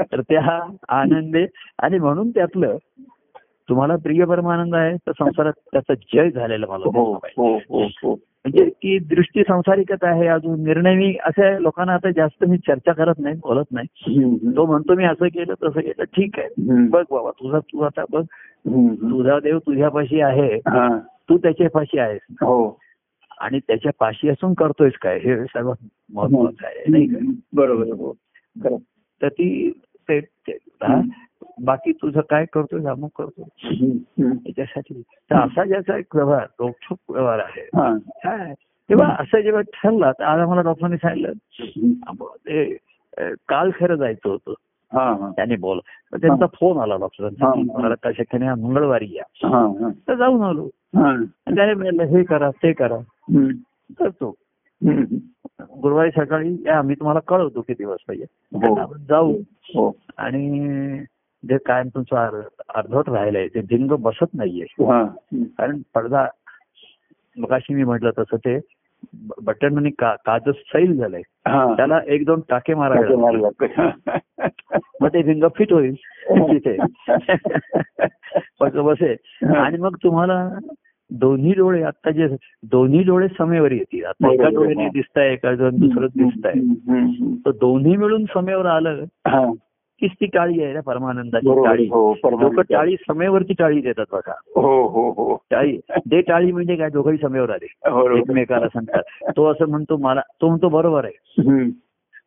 तर 0.00 0.20
त्या 0.20 0.74
आनंदे 0.88 1.46
आणि 1.78 1.98
म्हणून 1.98 2.30
त्यातलं 2.30 2.76
तुम्हाला 3.68 3.96
प्रिय 3.96 4.24
परमानंद 4.24 4.74
आहे 4.74 4.96
तर 4.96 5.12
संसारात 5.18 5.52
त्याचा 5.72 5.94
जय 5.94 6.30
झालेला 6.30 6.66
मला 6.68 6.84
म्हणजे 8.46 8.70
ती 8.70 8.98
दृष्टी 8.98 9.42
संसारिकच 9.42 9.98
आहे 10.02 10.26
अजून 10.26 10.64
निर्णय 10.64 10.94
मी 10.94 11.16
असे 11.24 11.62
लोकांना 11.62 11.94
आता 11.94 12.10
जास्त 12.10 12.44
मी 12.44 12.58
चर्चा 12.58 12.92
करत 12.92 13.14
नाही 13.18 13.34
बोलत 13.36 13.64
नाही. 13.70 13.86
तो 14.56 14.66
म्हणतो 14.66 14.94
मी 14.94 15.04
असं 15.04 15.26
केलं 15.26 15.54
तसं 15.54 15.80
केलं 15.80 16.04
ठीक 16.04 16.38
आहे. 16.38 16.48
बघ 16.88 17.04
बाबा 17.10 17.30
तुझा 17.30 17.58
तू 17.58 17.80
आता 17.80 18.04
बघ. 18.10 18.22
तुझा 18.94 19.38
देव 19.38 19.58
तुझ्यापाशी 19.58 20.20
आहे. 20.20 20.58
तू 21.28 21.38
त्याच्यापाशी 21.38 21.98
आहेस 21.98 22.20
हो 22.30 22.78
आणि 23.40 23.58
त्याच्या 23.58 23.92
पाशी 24.00 24.28
असून 24.28 24.54
करतोयस 24.54 24.92
काय 25.02 25.18
हे 25.18 25.44
सर्वात 25.44 25.88
महत्वाचं 26.12 26.66
आहे 26.66 26.84
नाही 26.88 27.06
का 27.06 27.30
बरोबर. 27.52 27.86
हो. 27.86 28.16
तर 29.22 29.28
ती 29.28 29.80
बाकी 31.64 31.92
तुझं 31.92 32.20
काय 32.20 32.44
करतोय 32.44 32.84
अमुक 32.84 33.10
करतो 33.18 33.48
हम्म. 33.64 33.90
हम्म. 33.92 34.32
याच्यासाठी. 34.46 35.02
तर 35.02 35.36
असा 35.36 35.64
ज्याचा 35.64 35.96
एक 35.96 36.16
व्यवहार 36.16 36.46
रोखोक 36.60 36.98
व्यवहार 37.08 37.38
आहे. 37.38 37.68
हा. 37.74 37.96
काय? 37.96 38.54
तेव्हा 38.88 39.16
असं 39.18 39.40
जेव्हा 39.40 39.62
ठरलं 39.62 40.10
तर 40.18 40.24
आज 40.24 40.40
आम्हाला 40.40 40.62
डॉक्टरांनी 40.62 40.96
सांगितलं 40.96 41.32
काल 43.48 43.70
खरं 43.80 43.94
जायचं 43.94 44.28
होतं. 44.28 44.52
त्याने 45.36 45.56
बोल 45.56 45.78
त्यांचा 46.14 46.46
फोन 46.46 46.78
आला 46.78 46.96
डॉक्टरांचा 46.96 47.52
मला 47.78 47.94
त्या 47.94 48.12
शक्यने 48.12 48.48
मंगळवारी 48.48 49.06
या. 49.10 49.22
तर 50.08 50.14
जाऊन 50.14 50.42
आलो. 50.42 50.64
हा. 50.64 51.24
त्याने 51.54 51.74
म्हणलं 51.74 52.02
हे 52.02 52.22
करा 52.24 52.50
ते 52.50 52.72
करा. 52.72 52.96
करतो. 53.98 54.34
गुरुवारी 55.82 56.10
सकाळी 56.10 56.56
या 56.66 56.82
मी 56.82 56.94
तुम्हाला 56.94 57.20
कळवतो 57.20 57.60
किती 57.60 57.84
वाजता 57.84 58.12
या. 58.12 58.26
हो. 58.68 58.74
आपण 58.80 58.96
जाऊ. 59.08 59.32
हो. 59.62 59.96
आणि 60.16 60.60
जे 61.48 61.58
काय 61.58 61.82
तुमचं 61.84 62.16
अर्ध- 62.16 62.62
अर्धवट 62.74 63.08
राहिलंय 63.08 63.46
ते 63.48 63.60
भिंग 63.60 63.90
बसत 63.90 64.34
नाहीये 64.34 64.84
हा. 64.84 65.04
कारण 65.58 65.80
पडदा 65.94 66.26
मगाशी 67.36 67.74
मी 67.74 67.84
म्हटलं 67.84 68.10
तसं 68.18 68.36
ते 68.36 68.58
बटन 69.42 69.88
का 69.98 70.14
काच 70.26 70.48
सैल 70.48 70.96
झालंय 70.96 71.20
हा. 71.48 71.74
त्याला 71.74 72.00
एक 72.06 72.24
दोन 72.24 72.40
टाके. 72.48 72.74
मारायला. 72.74 73.48
मग 75.02 75.08
ते 75.08 75.22
भिंग 75.22 75.44
फिट 75.56 75.72
होईल 75.72 75.94
तिथे 76.30 76.76
बस 78.60 79.02
आणि 79.56 79.76
मग 79.78 79.96
तुम्हाला 80.02 80.48
दोन्ही 81.10 81.52
डोळे 81.52 81.82
आता 81.82 82.10
जे 82.10 82.26
दोन्ही 82.62 83.02
डोळे 83.02 83.28
समेवर 83.28 83.72
येतील 83.72 84.04
आता 84.04 84.32
एका. 84.32 84.48
डोळ्याने 84.48 84.88
दिसताय 84.88 85.32
एका 85.32 85.54
दुसरं 85.54 86.06
दिसताय. 86.16 86.54
तर 87.46 87.50
दोन्ही 87.50 87.96
मिळून 87.96 88.24
समेवर 88.24 88.66
आलं 88.66 89.04
हा. 90.02 90.06
तीच 90.06 90.12
ती 90.20 90.26
टाळी 90.26 90.62
आहे 90.62 90.72
ना 90.72 90.80
परमानंदाची 90.80 91.64
टाळी 91.64 91.88
हो 91.88 92.14
लोक. 92.24 92.60
टाळी 92.60 92.96
समेवरती 92.96 93.54
टाळी 93.54 93.80
देतात 93.80 94.04
बघा 94.12 94.32
हो 94.56 94.86
हो 94.88 95.10
हो 95.10 95.36
टाळी 95.50 95.80
दे 96.06 96.20
टाळी 96.20 96.52
म्हणजे 96.52 96.76
काय 96.76 96.88
दोघंही 96.90 97.18
समेवर 97.18 97.50
आले 97.50 97.66
एकमेकाला 98.18 98.68
सांगतात 98.68 99.30
तो 99.36 99.44
असं 99.44 99.68
म्हणतो 99.68 99.96
मला 99.96 100.20
तो 100.40 100.48
म्हणतो 100.48 100.68
बरोबर 100.68 101.04
आहे. 101.04 101.70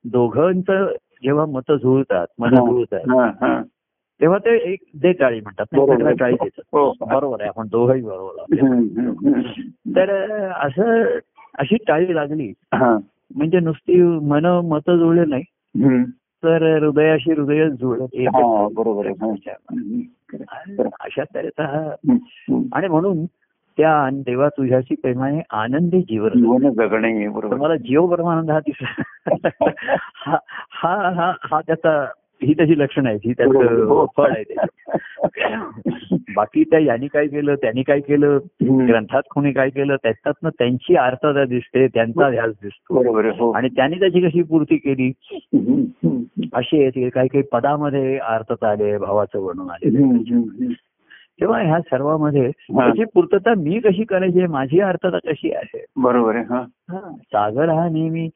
दोघांचं 0.05 0.91
जेव्हा 1.23 1.45
मतं 1.45 1.75
जुळतात 1.75 2.27
मतं 2.39 2.55
हा. 2.55 2.71
जुळतात 2.71 3.09
हा, 3.09 3.25
हा. 3.41 3.61
तेव्हा 4.21 4.37
ते 4.37 4.55
एक 4.73 4.79
दे 5.01 5.11
टाळी 5.11 5.41
म्हणतात 5.41 5.65
टाळी 6.19 6.33
आहे. 6.33 6.33
देतात 6.33 6.61
हो. 6.73 6.93
बरोबर 7.01 7.41
आहे 7.41 7.49
आपण 7.49 7.67
दोघंही 7.67 8.01
बरोबर. 8.01 9.39
तर 9.95 10.09
असं 10.51 11.17
अशी 11.57 11.75
टाळी 11.87 12.15
लागली 12.15 12.53
हा. 12.73 12.97
म्हणजे 13.35 13.59
नुसती 13.59 14.01
मन 14.01 14.45
मतं 14.45 14.97
जुळले 14.97 15.25
नाही. 15.25 15.43
तर 16.43 16.77
हृदयाशी 16.83 17.31
हृदय 17.31 17.69
जुळत 17.69 18.07
एकच 18.13 18.73
बरोबर. 18.73 19.07
अशा 20.99 21.23
तऱ्हेचा. 21.23 21.89
आणि 22.73 22.87
म्हणून 22.87 23.25
त्या 23.77 24.09
देवा 24.13 24.49
तुझ्याशी 24.49 24.95
प्रेमाने 24.95 25.41
आनंदी 25.51 26.01
जीवन 26.01 26.29
जीवन 26.29 26.69
जगणे 26.69 27.27
तुम्हाला 27.27 27.75
जीव 27.75 28.07
परमानंद 28.07 28.51
हा 28.51 28.59
तिसरा. 28.59 29.03
हा 30.19 30.37
हा 30.69 31.09
हा 31.09 31.33
हा 31.43 31.61
त्याचा 31.61 32.05
ही 32.43 32.53
त्याची 32.53 32.79
लक्षण 32.79 33.07
आहे 33.07 33.15
ही. 33.15 33.33
त्याचं. 33.33 34.05
फळ 34.17 34.31
आहे. 34.31 34.43
बाकी 36.35 36.63
त्या 36.63 36.79
यांनी 36.79 37.07
काय 37.07 37.27
केलं 37.27 37.55
त्यांनी 37.55 37.83
काय 37.83 37.99
केलं. 37.99 38.37
ग्रंथात 38.87 39.21
कोणी 39.31 39.51
काय 39.51 39.69
केलं 39.69 39.95
त्याच्यातनं 39.95 40.49
त्यांची 40.49 40.95
अर्थता 40.95 41.45
दिसते 41.45 41.87
त्यांचा 41.87 42.29
ध्यास 42.29 42.51
दिसतो 42.63 43.03
हो 43.37 43.51
आणि 43.51 43.67
त्यांनी 43.67 43.99
त्याची 43.99 44.21
कशी 44.21 44.43
पूर्ती 44.43 44.77
केली. 44.77 45.11
अशी 46.53 46.81
आहे 46.81 46.89
ती 46.89 47.09
काही 47.09 47.27
काही 47.27 47.43
पदामध्ये 47.51 48.17
अर्थता 48.17 48.69
आले 48.69 48.97
भावाचं 48.97 49.39
वर्णन 49.39 49.69
आले. 49.69 49.89
तेव्हा 51.41 51.61
ह्या 51.61 51.79
सर्वांमध्ये 51.79 52.51
त्याची 52.51 53.03
पूर्तता 53.03 53.53
मी 53.57 53.79
कशी 53.79 54.03
करायची 54.03 54.45
माझी 54.45 54.79
अर्थता 54.79 55.17
कशी 55.17 55.51
आहे 55.53 55.85
बरोबर 55.97 56.35
आहे 56.35 56.65
सागर 57.13 57.69
हा 57.69 57.89
नेहमी 57.89 58.29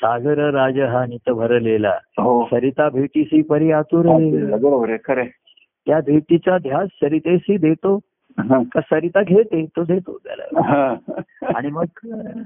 सागर 0.00 0.50
राज 0.50 0.78
हा 0.80 1.04
नित 1.06 1.30
भरलेला 1.30 1.92
हो 2.18 2.44
सरिता 2.50 2.88
भेटीसी 2.88 3.42
परी 3.42 3.70
आतुर 3.70 4.06
बरोबर 4.62 4.96
खरं. 5.04 5.24
त्या 5.86 6.00
भेटीचा 6.00 6.58
ध्यास 6.58 6.88
सरितेशी 6.92 7.56
देतो. 7.56 7.98
का 8.38 8.80
सरिता 8.80 9.22
घेते 9.22 9.66
तो 9.76 9.84
देतो 9.84 10.18
त्याला. 10.26 10.94
आणि 11.56 11.70
मग 11.70 11.84
अं, 12.04 12.42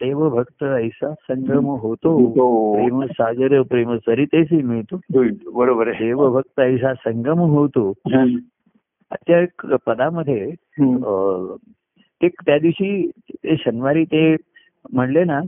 देवभक्त 0.00 0.64
ऐसा 0.64 1.14
संगम 1.14 1.66
होतो. 1.66 2.16
प्रेम 2.74 3.04
सागर 3.04 3.62
प्रेम 3.62 3.96
सरितेशी 3.96 4.62
मिळतो. 4.62 5.00
बरोबर 5.54 5.88
आहे 5.88 6.04
देवभक्त 6.04 6.60
ऐसा 6.60 6.94
संगम 6.94 7.38
होतो. 7.38 7.92
त्या 9.12 9.38
एक 9.38 9.66
पदामध्ये 9.86 10.50
ते 12.22 12.28
त्या 12.28 12.58
दिवशी 12.58 13.10
ते 13.30 13.56
शनिवारी 13.56 14.04
ते 14.04 14.36
म्हणले 14.92 15.24
ना 15.24 15.40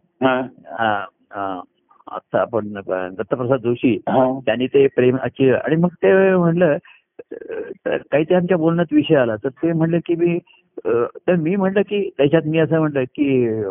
आता 1.31 2.41
आपण 2.41 2.69
दत्तप्रसाद 2.73 3.61
जोशी 3.61 3.95
हा. 4.09 4.39
त्यांनी 4.47 4.67
ते 4.67 4.87
प्रेमाची 4.87 5.51
आणि 5.51 5.77
मग 5.77 5.89
ते 6.03 6.13
म्हणलं 6.37 6.77
तर 7.87 7.97
काही 8.13 8.25
ते 8.25 8.35
आमच्या 8.35 8.57
बोलण्यात 8.57 8.93
विषय 8.93 9.15
आला 9.15 9.37
तर 9.37 9.49
ते 9.63 9.73
म्हणलं 9.73 9.99
की 10.07 10.15
मी 10.15 10.39
तर 10.87 11.35
मी 11.35 11.55
म्हणलं 11.57 11.83
की 11.83 12.09
त्याच्यात 12.19 12.43
मी 12.47 12.59
असं 12.59 12.79
म्हणलं 12.79 13.05
की 13.15 13.63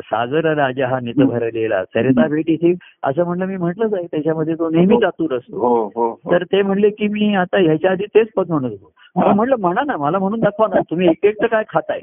सागर 0.00 0.44
राजा 0.54 0.86
हा 0.86 0.98
नित 1.00 1.14
भरलेला 1.18 1.82
सरिता 1.84 2.26
भेटीची 2.28 2.72
असं 3.02 3.24
म्हणलं 3.24 3.46
मी 3.46 3.56
म्हटलंच 3.56 3.94
आहे 3.94 4.06
त्याच्यामध्ये 4.06 4.54
तो 4.54 4.68
नेहमीच 4.70 5.04
आतुर 5.04 5.32
असतो. 5.36 5.56
हो 5.58 5.84
हो 5.86 6.08
हो. 6.08 6.30
तर 6.32 6.44
ते 6.44 6.62
म्हणले 6.62 6.90
की 6.90 7.08
मी 7.08 7.34
आता 7.34 7.58
ह्याच्या 7.58 7.90
आधी 7.90 8.04
तेच 8.14 8.28
पद 8.36 8.50
म्हणत 8.50 8.70
होतो 8.70 8.92
मला 9.16 9.32
म्हणलं 9.32 9.56
म्हणा 9.60 9.80
ना 9.86 9.96
मला 9.96 10.18
म्हणून 10.18 10.40
दाखवा 10.40 10.66
ना 10.66 10.80
तुम्ही 10.90 11.08
एक 11.08 11.24
एकटं 11.24 11.46
काय 11.46 11.64
खाताय. 11.68 12.00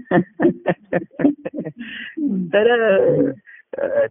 तर 2.54 3.30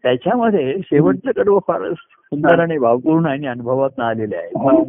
त्याच्यामध्ये 0.03 0.75
शेवटचं 0.83 1.31
कडवं 1.31 1.59
फारच 1.67 1.93
सुंदर 1.93 2.59
आणि 2.59 2.77
भावपूर्ण 2.77 3.25
आणि 3.25 3.47
अनुभवात 3.47 3.99
आलेले 3.99 4.35
आहे. 4.35 4.47
हा. 4.47 4.83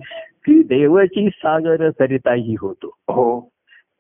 की 0.45 0.63
देवची 0.63 1.29
सागर 1.29 1.91
सरिताही 1.91 2.55
होतो. 2.61 2.87
हो. 2.87 3.49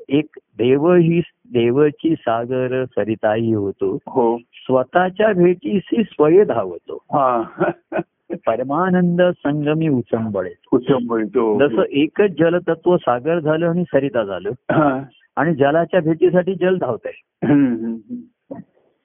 एक 0.08 0.38
देव 0.58 0.92
ही 0.92 1.20
देवची 1.52 2.14
सागर 2.14 2.84
सरिताही 2.84 3.52
होतो. 3.52 3.98
हो. 4.06 4.38
स्वतःच्या 4.38 5.32
भेटीशी 5.32 6.02
स्वय 6.02 6.44
धावतो. 6.44 6.94
हा. 6.94 7.42
परमानंद 8.32 9.22
संगमी 9.22 9.88
उचंबळे 9.88 10.50
कुचंबळतो 10.70 11.68
जसं 11.68 11.82
एकच 11.82 12.30
जलतत्व 12.38 12.96
सागर 12.96 13.38
झालं 13.38 13.66
आणि 13.66 13.84
सरिता 13.84 14.24
झालं. 14.24 14.50
हा. 14.50 15.02
आणि 15.38 15.54
जलाच्या 15.54 16.00
भेटीसाठी 16.00 16.54
जल 16.54 16.78
धावत. 16.78 17.08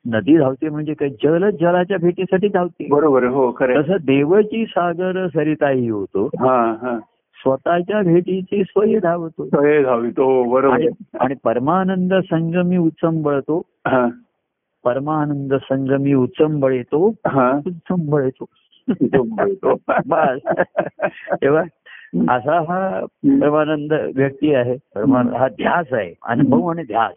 नदी 0.05 0.37
धावते 0.37 0.69
म्हणजे 0.69 0.93
काय? 0.93 1.09
जलच 1.09 1.53
जलाच्या 1.53 1.97
भेटीसाठी 1.97 2.47
धावते. 2.47 2.87
बरोबर. 2.87 3.23
हो 3.23 3.51
खरं. 3.51 3.81
तसं 3.81 3.93
देवची 3.93 4.65
सागर 4.65 5.27
सरिताही 5.27 5.89
होतो. 5.89 6.25
हा 6.25 6.75
हा. 6.81 6.99
स्वतःच्या 7.35 8.01
भेटीची 8.01 8.63
स्वय 8.63 8.99
धावतो. 8.99 9.43
हे 9.43 9.83
धावित 9.83 10.19
हो 10.19 10.43
बरोबर. 10.43 10.81
आणि 11.19 11.35
परमानंद 11.43 12.13
संगमी 12.13 12.77
उचंबळतो. 12.77 13.61
परमानंद 14.83 15.53
संगमी 15.53 16.13
उचंबळेतो. 16.13 17.09
हा. 17.27 17.51
उचंबळेतो. 17.67 18.45
कुचंबळतो. 18.89 19.75
बस. 20.07 20.39
तेव्हा 21.41 21.63
असा 22.29 22.59
हा 22.59 23.05
परमानंद 23.23 23.93
व्यक्ती 24.15 24.53
आहे. 24.53 24.77
परमान 24.95 25.29
हा 25.33 25.47
ध्यास 25.47 25.85
आहे. 25.91 26.13
अनुभव 26.25 26.67
आणि 26.67 26.83
ध्यास. 26.83 27.13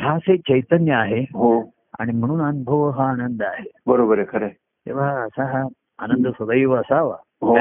ध्यास 0.00 0.22
हे 0.28 0.36
चैतन्य 0.36 0.92
आहे 0.92 1.20
हो. 1.20 1.62
आणि 1.98 2.12
म्हणून 2.12 2.40
अनुभव 2.40 2.90
हा 2.90 3.08
आनंद 3.08 3.42
आहे. 3.42 3.70
बरोबर 3.86 4.18
आहे 4.18 4.26
खरं. 4.30 4.48
तेव्हा 4.86 5.10
असा 5.10 5.44
हा 5.44 5.68
आनंद 5.98 6.28
सदैव 6.28 6.74
असावा. 6.74 7.16
हो. 7.42 7.56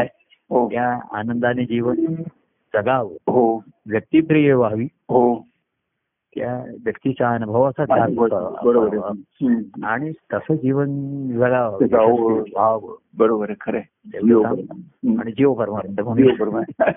हो. 0.49 0.69
त्या 0.69 1.17
आनंदाने 1.17 1.65
जीवन 1.65 1.95
जगावं. 2.73 3.13
हो. 3.13 3.63
व्यक्तिप्रिय 3.89 4.53
व्हावी. 4.53 4.85
हो. 4.85 5.35
त्या 6.35 6.71
व्यक्तीच्या 6.85 7.29
अनुभवाचा 7.29 7.85
ध्यास 7.85 8.09
बरोबर. 8.63 8.97
आणि 9.83 10.11
तसं 10.33 10.55
जीवन 10.55 10.87
बरोबर 13.17 13.51
खरं. 13.61 13.79
आणि 15.19 15.31
जीव 15.31 15.53
परमानंद 15.53 15.99
जीव 15.99 16.35
परमानंद. 16.39 16.93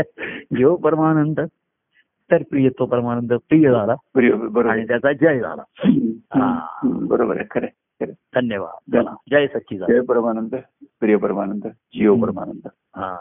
जीव 0.56 0.76
परमानंद 0.76 1.40
तर 2.30 2.42
प्रिय 2.50 2.68
तो 2.68 2.86
परमानंद 2.86 3.32
प्रिय 3.32 3.70
झाला. 3.70 3.94
आणि. 4.68 4.86
त्याचा 4.86 5.12
जय 5.12 5.40
झाला. 5.40 5.62
बरोबर 6.84 7.36
आहे 7.36 7.46
खरं. 7.50 7.66
धन्यवाद. 8.34 8.96
जय 9.30 9.46
सच्ची 9.46 9.78
जय 9.88 10.00
परमानंद 10.00 10.54
प्रिय 11.00 11.16
परमानंद 11.16 11.66
जीव 11.66 12.14
परमानंद. 12.14 12.68
हा. 12.96 13.16